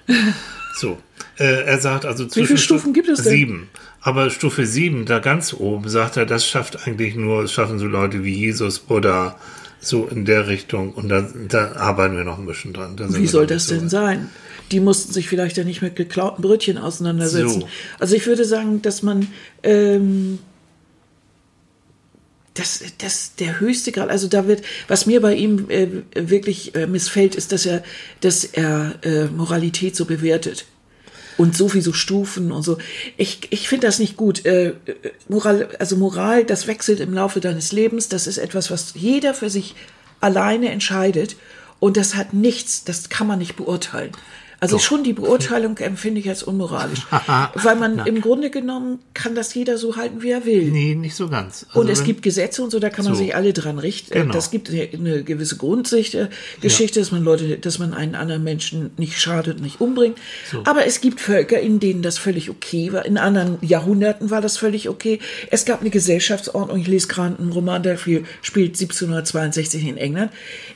So. 0.79 0.97
Äh, 1.37 1.65
er 1.65 1.79
sagt 1.79 2.05
also 2.05 2.25
zwischen 2.25 2.47
viele 2.47 2.59
Stufen 2.59 2.93
gibt 2.93 3.09
es 3.09 3.23
denn? 3.23 3.33
Sieben. 3.33 3.69
Aber 4.01 4.29
Stufe 4.29 4.65
7, 4.65 5.05
da 5.05 5.19
ganz 5.19 5.53
oben, 5.53 5.89
sagt 5.89 6.17
er, 6.17 6.25
das 6.25 6.45
schafft 6.45 6.87
eigentlich 6.87 7.15
nur, 7.15 7.47
schaffen 7.47 7.79
so 7.79 7.85
Leute 7.85 8.23
wie 8.23 8.33
Jesus, 8.33 8.79
Buddha, 8.79 9.35
so 9.81 10.05
in 10.05 10.23
der 10.23 10.47
Richtung. 10.47 10.93
Und 10.93 11.09
da, 11.09 11.27
da 11.49 11.73
arbeiten 11.73 12.15
wir 12.15 12.23
noch 12.23 12.39
ein 12.39 12.45
bisschen 12.45 12.71
dran. 12.71 12.95
Wie 12.97 13.27
soll 13.27 13.45
das 13.45 13.67
so 13.67 13.75
denn 13.75 13.83
weit. 13.85 13.91
sein? 13.91 14.29
Die 14.71 14.79
mussten 14.79 15.11
sich 15.11 15.27
vielleicht 15.27 15.57
ja 15.57 15.63
nicht 15.63 15.81
mit 15.81 15.95
geklauten 15.95 16.41
Brötchen 16.41 16.77
auseinandersetzen. 16.77 17.61
So. 17.61 17.69
Also 17.99 18.15
ich 18.15 18.25
würde 18.27 18.45
sagen, 18.45 18.81
dass 18.81 19.03
man 19.03 19.27
ähm, 19.63 20.39
das, 22.59 22.83
das 22.97 23.35
der 23.35 23.59
höchste 23.59 23.91
Grad, 23.91 24.09
also 24.09 24.27
da 24.27 24.47
wird, 24.47 24.63
was 24.87 25.05
mir 25.05 25.21
bei 25.21 25.35
ihm 25.35 25.69
äh, 25.69 25.87
wirklich 26.13 26.75
äh, 26.75 26.87
missfällt, 26.87 27.35
ist, 27.35 27.51
dass 27.51 27.65
er, 27.65 27.83
dass 28.21 28.43
er 28.43 28.95
äh, 29.03 29.25
Moralität 29.25 29.95
so 29.95 30.05
bewertet. 30.05 30.65
Und 31.37 31.55
so 31.55 31.73
wie 31.73 31.79
so 31.79 31.93
Stufen 31.93 32.51
und 32.51 32.63
so. 32.63 32.77
Ich, 33.15 33.47
ich 33.49 33.69
finde 33.69 33.87
das 33.87 33.97
nicht 33.97 34.17
gut. 34.17 34.45
Äh, 34.45 34.69
äh, 34.69 34.73
Moral, 35.29 35.69
also 35.79 35.95
Moral, 35.95 36.43
das 36.43 36.67
wechselt 36.67 36.99
im 36.99 37.13
Laufe 37.13 37.39
deines 37.39 37.71
Lebens. 37.71 38.09
Das 38.09 38.27
ist 38.27 38.37
etwas, 38.37 38.69
was 38.71 38.93
jeder 38.95 39.33
für 39.33 39.49
sich 39.49 39.73
alleine 40.19 40.69
entscheidet. 40.69 41.37
Und 41.79 41.95
das 41.95 42.15
hat 42.15 42.33
nichts, 42.33 42.83
das 42.83 43.07
kann 43.07 43.25
man 43.25 43.39
nicht 43.39 43.55
beurteilen. 43.55 44.11
Also 44.61 44.77
schon 44.79 45.03
die 45.03 45.13
Beurteilung 45.13 45.77
empfinde 45.77 46.19
ich 46.19 46.27
als 46.27 46.43
unmoralisch. 46.43 47.07
Weil 47.53 47.75
man 47.77 48.05
im 48.05 48.19
Grunde 48.19 48.49
genommen 48.49 48.99
kann 49.13 49.33
das 49.33 49.53
jeder 49.53 49.77
so 49.77 49.95
halten, 49.95 50.21
wie 50.21 50.31
er 50.31 50.45
will. 50.45 50.69
Nee, 50.71 50.95
nicht 50.95 51.15
so 51.15 51.29
ganz. 51.29 51.65
Also 51.69 51.79
Und 51.79 51.89
es 51.89 52.03
gibt 52.03 52.23
Gesetze 52.23 52.61
und 52.61 52.69
so, 52.71 52.79
da 52.79 52.89
kann 52.89 53.05
man 53.05 53.13
So. 53.13 53.19
sich 53.21 53.35
alle 53.35 53.53
dran 53.53 53.79
richten. 53.79 54.13
Genau. 54.13 54.33
Das 54.33 54.51
gibt 54.51 54.69
eine- 54.69 55.23
gewisse 55.23 55.55
Grundsicht, 55.55 56.13
äh, 56.15 56.27
Geschichte, 56.59 56.99
dass 56.99 57.11
man 57.11 57.23
Leute, 57.23 57.57
dass 57.57 57.79
man 57.79 57.93
einen 57.93 58.15
anderen 58.15 58.43
Menschen 58.43 58.91
nicht 58.97 59.19
schadet, 59.19 59.61
nicht 59.61 59.79
umbringt. 59.79 60.17
Aber 60.65 60.85
es 60.85 60.99
gibt 60.99 61.21
Völker, 61.21 61.59
in 61.59 61.79
denen 61.79 62.01
das 62.01 62.17
völlig 62.17 62.49
okay 62.49 62.91
war. 62.91 63.05
In 63.05 63.17
anderen 63.17 63.57
Jahrhunderten 63.61 64.29
war 64.29 64.41
das 64.41 64.57
völlig 64.57 64.89
okay. 64.89 65.19
Es 65.51 65.63
gab 65.65 65.79
eine 65.81 65.89
Gesellschaftsordnung. 65.89 66.79
Ich 66.79 66.87
lese 66.87 67.07
gerade 67.07 67.37
einen 67.39 67.51
Roman, 67.53 67.81
der 67.83 67.97
viel, 67.97 68.25
spielt 68.41 68.75
1762 68.75 69.87
in 69.87 69.97
England. 69.97 70.31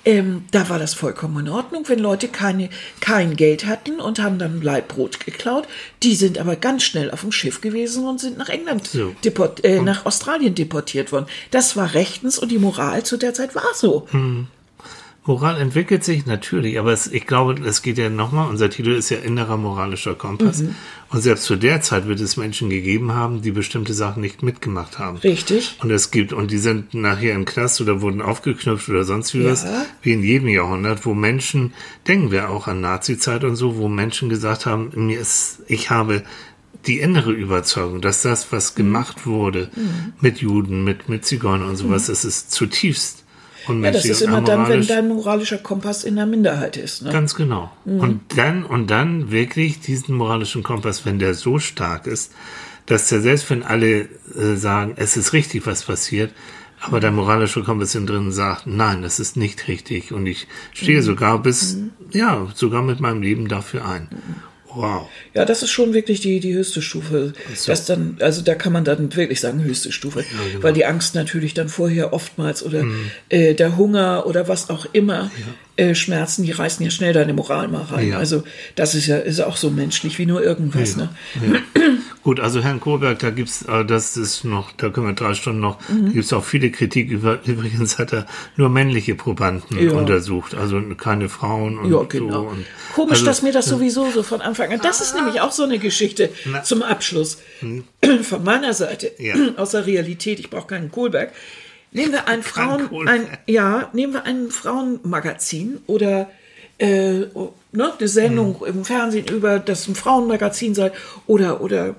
Ähm, 0.06 0.46
da 0.52 0.70
war 0.70 0.80
das 0.80 0.94
vollkommen 0.94 1.46
in 1.46 1.52
Ordnung, 1.52 1.84
wenn 1.88 2.00
Leute 2.00 2.28
keine, 2.30 2.70
kein 3.02 3.36
Geld 3.36 3.66
hatten 3.66 3.73
und 4.00 4.20
haben 4.20 4.40
dann 4.40 4.62
Leibbrot 4.62 5.20
geklaut. 5.26 5.68
Die 6.02 6.16
sind 6.16 6.38
aber 6.38 6.56
ganz 6.56 6.84
schnell 6.84 7.12
auf 7.12 7.22
dem 7.22 7.32
Schiff 7.32 7.62
gewesen 7.62 8.06
und 8.06 8.20
sind 8.20 8.38
nach 8.38 8.50
England 8.50 8.88
So. 8.88 9.16
deport, 9.24 9.64
äh, 9.64 9.82
nach 9.82 10.06
Australien 10.06 10.56
deportiert 10.56 11.12
worden. 11.12 11.26
Das 11.52 11.76
war 11.76 11.94
rechtens 11.94 12.38
und 12.38 12.52
die 12.52 12.60
Moral 12.60 13.04
zu 13.04 13.18
der 13.18 13.34
Zeit 13.34 13.56
war 13.56 13.74
so. 13.74 14.08
Moral 15.26 15.58
entwickelt 15.62 16.04
sich 16.04 16.26
natürlich, 16.26 16.78
aber 16.78 16.92
es, 16.92 17.08
ich 17.08 17.26
glaube, 17.26 17.56
es 17.66 17.82
geht 17.82 17.98
ja 17.98 18.10
nochmal, 18.10 18.50
unser 18.50 18.70
Titel 18.70 18.92
ist 18.92 19.10
ja 19.10 19.20
innerer 19.20 19.56
moralischer 19.56 20.16
Kompass. 20.16 20.62
Mhm. 20.64 20.76
Und 21.12 21.22
selbst 21.22 21.46
zu 21.46 21.56
der 21.56 21.80
Zeit 21.82 22.08
wird 22.08 22.20
es 22.20 22.36
Menschen 22.36 22.70
gegeben 22.70 23.14
haben, 23.14 23.42
die 23.42 23.52
bestimmte 23.52 23.94
Sachen 23.94 24.20
nicht 24.22 24.44
mitgemacht 24.44 25.00
haben. 25.00 25.18
Richtig. 25.18 25.78
Und 25.82 25.92
es 25.92 26.12
gibt, 26.12 26.34
und 26.34 26.52
die 26.52 26.58
sind 26.58 26.94
nachher 26.94 27.36
im 27.36 27.46
Knast 27.46 27.80
oder 27.80 28.02
wurden 28.02 28.22
aufgeknüpft 28.22 28.90
oder 28.90 29.06
sonst 29.06 29.34
wie 29.34 29.44
Ja. 29.44 29.52
was, 29.52 29.66
wie 30.02 30.12
in 30.12 30.24
jedem 30.24 30.50
Jahrhundert, 30.50 31.06
wo 31.06 31.14
Menschen, 31.14 31.74
denken 32.08 32.32
wir 32.32 32.50
auch 32.50 32.68
an 32.68 32.82
Nazizeit 32.82 33.46
und 33.46 33.56
so, 33.56 33.78
wo 33.78 33.88
Menschen 33.88 34.28
gesagt 34.28 34.66
haben, 34.66 34.92
mir 34.96 35.20
ist, 35.22 35.60
ich 35.68 35.90
habe 35.90 36.24
die 36.86 37.00
innere 37.00 37.32
Überzeugung, 37.32 38.02
dass 38.02 38.24
das, 38.24 38.46
Mhm. 38.52 38.56
was 38.58 38.76
gemacht 38.76 39.26
wurde 39.26 39.70
mit 40.20 40.40
Juden, 40.40 40.84
mit, 40.84 41.08
mit 41.08 41.24
Zigeunern 41.24 41.70
und 41.70 41.78
sowas, 41.78 42.08
das 42.08 42.26
ist 42.26 42.52
zutiefst 42.52 43.20
Mhm. 43.20 43.23
Ja, 43.68 43.92
das 43.92 44.06
ist 44.06 44.22
immer 44.22 44.42
dann, 44.42 44.68
wenn 44.68 44.86
dein 44.86 45.08
moralischer 45.08 45.58
Kompass 45.58 46.04
in 46.04 46.16
der 46.16 46.26
Minderheit 46.26 46.78
ist. 46.78 47.02
Ne? 47.04 47.12
Ganz 47.12 47.36
genau. 47.36 47.72
Mhm. 47.86 48.00
Und 48.00 48.22
dann, 48.38 48.64
und 48.66 48.88
dann 48.90 49.32
wirklich 49.32 49.80
diesen 49.80 50.16
moralischen 50.16 50.64
Kompass, 50.64 51.06
wenn 51.06 51.20
der 51.20 51.34
so 51.34 51.60
stark 51.60 52.08
ist, 52.08 52.34
dass 52.86 53.08
der 53.10 53.22
selbst 53.22 53.50
wenn 53.50 53.64
alle 53.64 54.02
äh, 54.36 54.56
sagen, 54.56 54.94
es 54.98 55.16
ist 55.16 55.34
richtig, 55.34 55.66
was 55.66 55.84
passiert, 55.84 56.32
aber 56.82 57.00
der 57.00 57.12
moralische 57.12 57.64
Kompass 57.64 57.96
innen 57.96 58.08
drin 58.08 58.32
sagt, 58.34 58.68
nein, 58.68 59.02
das 59.02 59.20
ist 59.20 59.38
nicht 59.38 59.70
richtig. 59.70 60.12
Und 60.12 60.26
ich 60.26 60.48
stehe 60.74 61.00
Mhm. 61.00 61.04
sogar 61.04 61.40
bis, 61.42 61.78
ja, 62.12 62.48
sogar 62.56 62.82
mit 62.82 63.00
meinem 63.00 63.22
Leben 63.22 63.48
dafür 63.48 63.86
ein. 63.88 64.10
Wow. 64.76 65.08
Ja, 65.34 65.46
das 65.46 65.64
ist 65.64 65.72
schon 65.72 65.94
wirklich 65.94 66.22
die, 66.22 66.40
die 66.40 66.54
höchste 66.54 66.82
Stufe. 66.82 67.34
Das 67.68 67.86
dann, 67.86 68.18
also 68.20 68.42
da 68.42 68.56
kann 68.56 68.74
man 68.74 68.84
dann 68.84 69.16
wirklich 69.16 69.40
sagen, 69.40 69.64
höchste 69.64 69.92
Stufe. 69.92 70.24
genau. 70.24 70.64
Weil 70.64 70.74
die 70.74 70.86
Angst 70.86 71.16
natürlich 71.16 71.54
dann 71.54 71.70
vorher 71.70 72.14
oftmals 72.14 72.64
oder 72.64 72.84
Mhm. 72.84 73.12
äh, 73.30 73.54
der 73.54 73.78
Hunger 73.78 74.26
oder 74.26 74.48
was 74.48 74.70
auch 74.70 74.86
immer, 74.94 75.32
äh, 75.76 75.96
Schmerzen, 75.96 76.44
die 76.44 76.52
reißen 76.52 76.84
ja 76.86 76.92
schnell 76.92 77.14
deine 77.14 77.34
Moral 77.34 77.68
mal 77.68 77.84
rein. 77.84 78.10
Ja. 78.10 78.18
Also 78.20 78.44
das 78.76 78.94
ist 78.96 79.08
ja 79.08 79.18
ist 79.18 79.40
auch 79.42 79.58
so 79.58 79.70
menschlich 79.70 80.18
wie 80.20 80.26
nur 80.26 80.44
irgendwas. 80.44 80.96
Ne? 80.96 81.10
Gut, 82.24 82.40
also 82.40 82.62
Herrn 82.62 82.80
Kohlberg, 82.80 83.20
da 83.20 83.32
gibt's, 83.32 83.64
äh, 83.64 83.84
das 83.84 84.16
ist 84.16 84.46
noch, 84.46 84.72
da 84.72 84.90
können 84.90 85.08
wir 85.08 85.14
drei 85.14 85.34
Stunden 85.34 85.60
noch, 85.60 85.78
Mhm. 85.90 86.14
gibt's 86.14 86.32
auch 86.32 86.44
viele 86.46 86.72
Kritik 86.72 87.10
über, 87.10 87.40
übrigens 87.46 88.00
hat 88.00 88.14
er 88.14 88.26
nur 88.56 88.70
männliche 88.70 89.14
Probanden 89.16 89.78
Ja. 89.78 89.92
untersucht, 89.92 90.56
also 90.56 90.82
keine 90.96 91.28
Frauen 91.28 91.78
und 91.78 91.92
Ja, 91.92 92.04
genau. 92.04 92.34
so. 92.44 92.48
Und, 92.48 92.66
Komisch, 92.96 93.14
also, 93.20 93.26
dass 93.26 93.42
mir 93.42 93.52
das 93.52 93.66
sowieso 93.66 94.10
so 94.12 94.24
von 94.24 94.40
Anfang 94.42 94.72
an. 94.72 94.80
Das 94.82 95.02
ist 95.02 95.16
nämlich 95.16 95.42
auch 95.42 95.52
so 95.52 95.64
eine 95.64 95.80
Geschichte 95.80 96.30
zum 96.64 96.82
Abschluss 96.82 97.40
von 98.24 98.44
meiner 98.44 98.74
Seite. 98.74 99.12
Ja. 99.18 99.36
aus 99.58 99.72
der 99.72 99.86
Realität. 99.86 100.40
Ich 100.40 100.50
brauche 100.50 100.68
keinen 100.68 100.92
Kohlberg. 100.92 101.34
Nehmen 101.92 102.12
wir 102.14 102.28
ein 102.28 102.42
Frauen, 102.42 102.90
ein, 103.08 103.28
ja, 103.48 103.90
nehmen 103.94 104.14
wir 104.14 104.24
ein 104.26 104.50
Frauenmagazin 104.50 105.80
oder 105.88 106.30
äh, 106.80 106.88
ne, 107.72 107.94
eine 108.00 108.08
Sendung 108.08 108.60
Hm. 108.62 108.68
im 108.80 108.86
Fernsehen 108.86 109.28
über 109.28 109.60
das 109.60 109.88
ein 109.88 109.94
Frauenmagazin 109.96 110.74
sei 110.74 110.92
oder 111.28 111.62
oder 111.62 111.96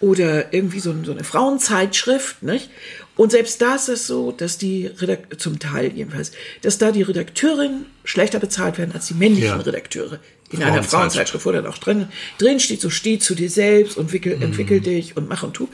oder 0.00 0.52
irgendwie 0.52 0.80
so, 0.80 0.94
so 1.04 1.12
eine 1.12 1.24
Frauenzeitschrift, 1.24 2.42
nicht? 2.42 2.70
Und 3.16 3.32
selbst 3.32 3.60
da 3.60 3.74
ist 3.74 3.88
es 3.88 4.06
so, 4.06 4.32
dass 4.32 4.56
die 4.56 4.86
Redakt 4.86 5.40
zum 5.40 5.58
Teil 5.58 5.92
jedenfalls, 5.94 6.32
dass 6.62 6.78
da 6.78 6.90
die 6.90 7.02
Redakteurinnen 7.02 7.84
schlechter 8.04 8.38
bezahlt 8.38 8.78
werden 8.78 8.92
als 8.94 9.08
die 9.08 9.14
männlichen 9.14 9.48
Ja. 9.48 9.56
Redakteure. 9.56 10.18
In 10.52 10.62
einer 10.64 10.82
Frauenzeitschrift. 10.82 11.44
Wo 11.46 11.52
dann 11.52 11.66
auch 11.66 11.78
drin, 11.78 12.08
drin 12.38 12.58
steht, 12.58 12.80
so 12.80 12.90
steh 12.90 13.18
zu 13.20 13.34
dir 13.36 13.48
selbst 13.50 13.96
und 13.96 14.12
wickel, 14.12 14.36
Mhm. 14.36 14.42
entwickel 14.42 14.80
dich 14.80 15.16
und 15.16 15.28
mach 15.28 15.42
und 15.44 15.54
tu. 15.54 15.68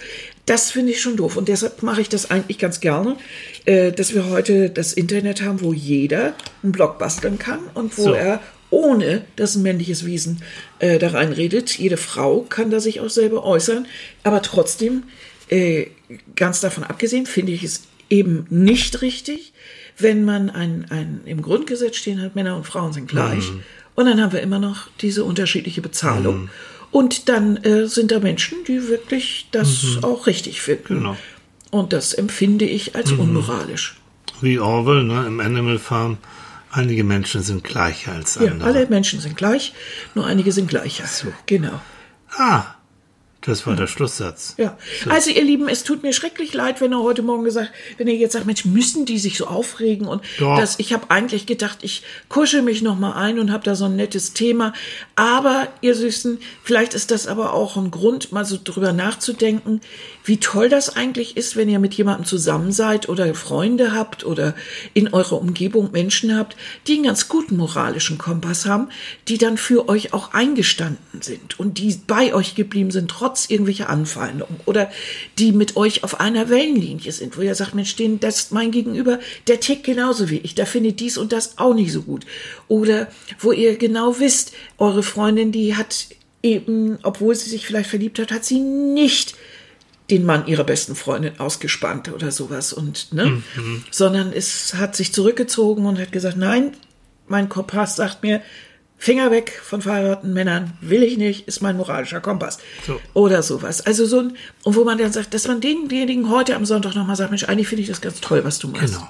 Das 0.44 0.70
finde 0.70 0.92
ich 0.92 1.00
schon 1.00 1.16
doof. 1.16 1.36
Und 1.36 1.48
deshalb 1.48 1.82
mache 1.82 2.00
ich 2.02 2.08
das 2.10 2.30
eigentlich 2.30 2.58
ganz 2.58 2.80
gerne, 2.80 3.16
äh, 3.64 3.90
dass 3.92 4.12
wir 4.12 4.28
heute 4.28 4.68
das 4.68 4.92
Internet 4.92 5.40
haben, 5.40 5.60
wo 5.62 5.72
jeder 5.72 6.34
einen 6.62 6.72
Blog 6.72 6.98
basteln 6.98 7.38
kann 7.38 7.60
und 7.74 7.96
wo 7.96 8.02
So. 8.02 8.12
er 8.12 8.40
ohne 8.70 9.24
dass 9.36 9.54
ein 9.54 9.62
männliches 9.62 10.04
Wesen 10.04 10.42
äh, 10.78 10.98
da 10.98 11.08
reinredet. 11.08 11.78
Jede 11.78 11.96
Frau 11.96 12.40
kann 12.48 12.70
da 12.70 12.80
sich 12.80 13.00
auch 13.00 13.10
selber 13.10 13.44
äußern, 13.44 13.86
aber 14.22 14.42
trotzdem, 14.42 15.04
äh, 15.48 15.86
ganz 16.34 16.60
davon 16.60 16.84
abgesehen, 16.84 17.26
finde 17.26 17.52
ich 17.52 17.62
es 17.62 17.82
eben 18.10 18.46
nicht 18.50 19.02
richtig, 19.02 19.52
wenn 19.98 20.24
man 20.24 20.50
ein, 20.50 20.86
ein 20.90 21.20
im 21.24 21.42
Grundgesetz 21.42 21.96
stehen 21.96 22.20
hat, 22.20 22.34
Männer 22.34 22.56
und 22.56 22.64
Frauen 22.64 22.92
sind 22.92 23.08
gleich. 23.08 23.50
Mhm. 23.50 23.62
Und 23.94 24.06
dann 24.06 24.20
haben 24.20 24.32
wir 24.32 24.42
immer 24.42 24.58
noch 24.58 24.88
diese 25.00 25.24
unterschiedliche 25.24 25.80
Bezahlung. 25.80 26.50
Und 26.90 27.28
dann 27.28 27.56
äh, 27.58 27.86
sind 27.86 28.10
da 28.10 28.20
Menschen, 28.20 28.58
die 28.68 28.88
wirklich 28.88 29.48
das 29.50 29.98
auch 30.02 30.26
richtig 30.26 30.60
finden. 30.60 30.94
Mhm. 30.94 30.98
Genau. 30.98 31.16
Und 31.70 31.92
das 31.92 32.14
empfinde 32.14 32.64
ich 32.64 32.94
als 32.94 33.12
unmoralisch. 33.12 33.96
Wie 34.40 34.58
Orwell, 34.58 35.04
ne, 35.04 35.26
im 35.26 35.40
Animal 35.40 35.78
Farm, 35.78 36.18
einige 36.76 37.04
Menschen 37.04 37.42
sind 37.42 37.64
gleicher 37.64 38.12
als 38.12 38.36
Ja, 38.36 38.50
andere. 38.52 38.68
alle 38.68 38.86
Menschen 38.86 39.20
sind 39.20 39.36
gleich, 39.36 39.72
nur 40.14 40.26
einige 40.26 40.52
sind 40.52 40.68
gleicher. 40.68 41.04
Genau. 41.46 41.80
Ah, 42.36 42.64
das 43.42 43.64
war 43.64 43.76
der 43.76 43.86
Schlusssatz. 43.86 44.54
Ja, 44.58 44.76
also 45.08 45.30
ihr 45.30 45.44
Lieben, 45.44 45.68
es 45.68 45.84
tut 45.84 46.02
mir 46.02 46.12
schrecklich 46.12 46.52
leid, 46.52 46.80
wenn 46.80 46.92
ihr 46.92 47.00
heute 47.02 47.22
Morgen 47.22 47.44
gesagt, 47.44 47.70
wenn 47.96 48.08
ihr 48.08 48.16
jetzt 48.16 48.32
sagt, 48.32 48.44
Mensch, 48.44 48.64
müssen 48.64 49.06
die 49.06 49.18
sich 49.20 49.38
so 49.38 49.46
aufregen 49.46 50.08
und 50.08 50.20
Doch. 50.40 50.58
das, 50.58 50.80
ich 50.80 50.92
habe 50.92 51.10
eigentlich 51.12 51.46
gedacht, 51.46 51.78
ich 51.82 52.02
kuschel 52.28 52.62
mich 52.62 52.82
noch 52.82 52.98
mal 52.98 53.12
ein 53.12 53.38
und 53.38 53.52
habe 53.52 53.62
da 53.62 53.76
so 53.76 53.84
ein 53.84 53.94
nettes 53.94 54.32
Thema, 54.32 54.72
aber 55.14 55.68
ihr 55.80 55.94
Süßen, 55.94 56.38
vielleicht 56.64 56.92
ist 56.94 57.12
das 57.12 57.28
aber 57.28 57.52
auch 57.52 57.76
ein 57.76 57.92
Grund, 57.92 58.32
mal 58.32 58.44
so 58.44 58.58
drüber 58.62 58.92
nachzudenken, 58.92 59.80
wie 60.26 60.38
toll 60.38 60.68
das 60.68 60.96
eigentlich 60.96 61.36
ist, 61.36 61.56
wenn 61.56 61.68
ihr 61.68 61.78
mit 61.78 61.94
jemandem 61.94 62.26
zusammen 62.26 62.72
seid 62.72 63.08
oder 63.08 63.32
Freunde 63.34 63.92
habt 63.92 64.26
oder 64.26 64.54
in 64.92 65.14
eurer 65.14 65.40
Umgebung 65.40 65.92
Menschen 65.92 66.36
habt, 66.36 66.56
die 66.86 66.94
einen 66.94 67.04
ganz 67.04 67.28
guten 67.28 67.56
moralischen 67.56 68.18
Kompass 68.18 68.66
haben, 68.66 68.88
die 69.28 69.38
dann 69.38 69.56
für 69.56 69.88
euch 69.88 70.12
auch 70.12 70.34
eingestanden 70.34 71.22
sind 71.22 71.58
und 71.60 71.78
die 71.78 71.98
bei 72.06 72.34
euch 72.34 72.56
geblieben 72.56 72.90
sind, 72.90 73.08
trotz 73.08 73.48
irgendwelcher 73.48 73.88
Anfeindungen 73.88 74.60
oder 74.66 74.90
die 75.38 75.52
mit 75.52 75.76
euch 75.76 76.02
auf 76.02 76.20
einer 76.20 76.48
Wellenlinie 76.48 77.12
sind, 77.12 77.38
wo 77.38 77.42
ihr 77.42 77.54
sagt, 77.54 77.74
Mensch, 77.74 77.94
den, 77.94 78.18
das 78.18 78.50
mein 78.50 78.72
Gegenüber, 78.72 79.20
der 79.46 79.60
tickt 79.60 79.84
genauso 79.84 80.28
wie 80.28 80.38
ich, 80.38 80.56
der 80.56 80.66
findet 80.66 80.98
dies 80.98 81.18
und 81.18 81.32
das 81.32 81.58
auch 81.58 81.74
nicht 81.74 81.92
so 81.92 82.02
gut. 82.02 82.26
Oder 82.66 83.08
wo 83.38 83.52
ihr 83.52 83.76
genau 83.76 84.18
wisst, 84.18 84.52
eure 84.78 85.04
Freundin, 85.04 85.52
die 85.52 85.76
hat 85.76 86.08
eben, 86.42 86.98
obwohl 87.02 87.34
sie 87.34 87.50
sich 87.50 87.66
vielleicht 87.66 87.90
verliebt 87.90 88.18
hat, 88.18 88.32
hat 88.32 88.44
sie 88.44 88.60
nicht 88.60 89.34
den 90.10 90.24
Mann 90.24 90.46
ihrer 90.46 90.64
besten 90.64 90.94
Freundin 90.94 91.40
ausgespannt 91.40 92.12
oder 92.12 92.30
sowas 92.30 92.72
und 92.72 93.12
ne, 93.12 93.42
sondern 93.90 94.32
es 94.32 94.74
hat 94.74 94.94
sich 94.94 95.12
zurückgezogen 95.12 95.84
und 95.86 95.98
hat 95.98 96.12
gesagt, 96.12 96.36
nein, 96.36 96.76
mein 97.26 97.48
Kompass 97.48 97.96
sagt 97.96 98.22
mir, 98.22 98.40
Finger 98.98 99.30
weg 99.30 99.60
von 99.62 99.82
verheirateten 99.82 100.32
Männern, 100.32 100.72
will 100.80 101.02
ich 101.02 101.18
nicht, 101.18 101.46
ist 101.46 101.60
mein 101.60 101.76
moralischer 101.76 102.20
Kompass. 102.20 102.58
So. 102.86 102.98
Oder 103.12 103.42
sowas. 103.42 103.84
Also 103.84 104.06
so 104.06 104.20
ein, 104.20 104.36
und 104.62 104.74
wo 104.74 104.84
man 104.84 104.96
dann 104.96 105.12
sagt, 105.12 105.34
dass 105.34 105.46
man 105.46 105.60
denjenigen 105.60 106.30
heute 106.30 106.56
am 106.56 106.64
Sonntag 106.64 106.94
nochmal 106.94 107.16
sagt, 107.16 107.30
Mensch, 107.30 107.44
eigentlich 107.44 107.68
finde 107.68 107.82
ich 107.82 107.88
das 107.88 108.00
ganz 108.00 108.20
toll, 108.20 108.42
was 108.44 108.58
du 108.58 108.68
machst. 108.68 108.94
Genau. 108.94 109.08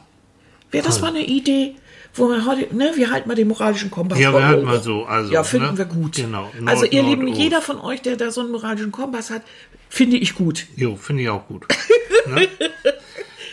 Wäre 0.72 0.84
das 0.84 1.00
mal 1.00 1.08
eine 1.08 1.24
Idee, 1.24 1.76
wo 2.16 2.28
man 2.28 2.46
heute, 2.46 2.74
ne, 2.74 2.92
wir 2.94 3.10
halten 3.10 3.28
mal 3.28 3.34
den 3.34 3.48
moralischen 3.48 3.90
Kompass. 3.90 4.18
Ja, 4.18 4.32
wir 4.32 4.46
halten 4.46 4.64
mal 4.64 4.80
so, 4.80 5.04
also, 5.04 5.32
Ja, 5.32 5.44
finden 5.44 5.72
ne? 5.72 5.78
wir 5.78 5.84
gut. 5.84 6.16
Genau. 6.16 6.50
Nord, 6.58 6.68
also 6.68 6.84
ihr 6.86 7.02
Nord, 7.02 7.14
Lieben, 7.14 7.28
Ost. 7.28 7.38
jeder 7.40 7.62
von 7.62 7.80
euch, 7.80 8.02
der 8.02 8.16
da 8.16 8.30
so 8.30 8.40
einen 8.40 8.50
moralischen 8.50 8.92
Kompass 8.92 9.30
hat, 9.30 9.42
finde 9.88 10.16
ich 10.16 10.34
gut. 10.34 10.66
Jo, 10.76 10.96
finde 10.96 11.22
ich 11.22 11.28
auch 11.28 11.46
gut. 11.46 11.66
ne? 12.26 12.48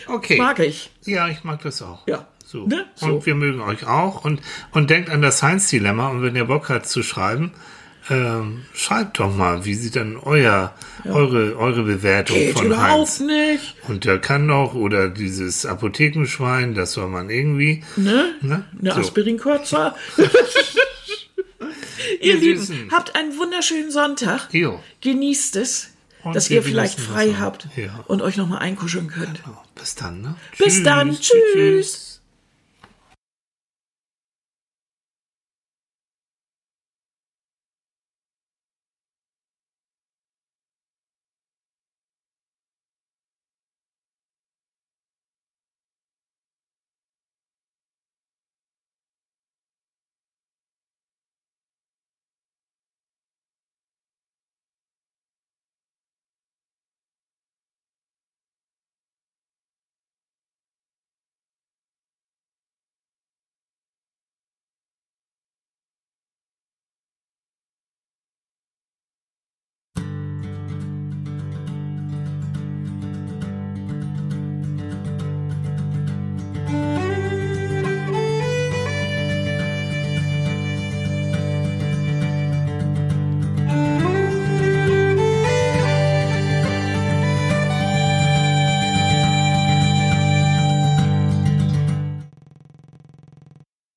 Okay. 0.06 0.36
Mag 0.36 0.58
ich. 0.60 0.90
Ja, 1.04 1.28
ich 1.28 1.44
mag 1.44 1.62
das 1.62 1.82
auch. 1.82 2.06
Ja. 2.06 2.26
So. 2.44 2.66
Ne? 2.66 2.86
So. 2.94 3.06
Und 3.06 3.26
wir 3.26 3.34
mögen 3.34 3.60
euch 3.60 3.86
auch. 3.86 4.24
Und, 4.24 4.40
und 4.72 4.90
denkt 4.90 5.10
an 5.10 5.22
das 5.22 5.38
Science-Dilemma. 5.38 6.08
Und 6.08 6.22
wenn 6.22 6.36
ihr 6.36 6.44
Bock 6.44 6.68
habt 6.68 6.86
zu 6.86 7.02
schreiben, 7.02 7.52
ähm, 8.10 8.62
schreibt 8.74 9.18
doch 9.18 9.34
mal, 9.34 9.64
wie 9.64 9.74
sieht 9.74 9.94
denn 9.94 10.16
euer, 10.16 10.74
eure, 11.04 11.56
eure 11.56 11.82
Bewertung 11.84 12.36
Geht 12.36 12.56
von 12.58 12.66
überhaupt 12.66 12.90
Heinz? 13.08 13.20
nicht. 13.20 13.76
Und 13.88 14.04
der 14.04 14.18
kann 14.18 14.46
doch, 14.48 14.74
oder 14.74 15.08
dieses 15.08 15.64
Apothekenschwein, 15.66 16.74
das 16.74 16.92
soll 16.92 17.08
man 17.08 17.30
irgendwie. 17.30 17.82
Ne? 17.96 18.32
Ne? 18.42 18.64
Eine 18.80 18.92
So. 18.94 19.00
Aspirin-Kürzer. 19.00 19.94
Ihr 22.20 22.36
Lieben, 22.36 22.60
Süßen. 22.60 22.90
habt 22.90 23.14
einen 23.16 23.36
wunderschönen 23.38 23.90
Sonntag. 23.90 24.48
Jo. 24.52 24.80
Genießt 25.00 25.56
es, 25.56 25.90
Und 26.22 26.36
dass 26.36 26.50
ihr 26.50 26.62
vielleicht 26.62 27.00
frei 27.00 27.34
habt 27.38 27.68
Ja. 27.76 28.04
und 28.06 28.22
euch 28.22 28.36
nochmal 28.36 28.58
einkuscheln 28.60 29.08
könnt. 29.08 29.42
Bis 29.74 29.94
dann, 29.94 30.20
ne? 30.22 30.34
Bis 30.58 30.82
dann. 30.82 31.16
Tschüss. 31.18 32.13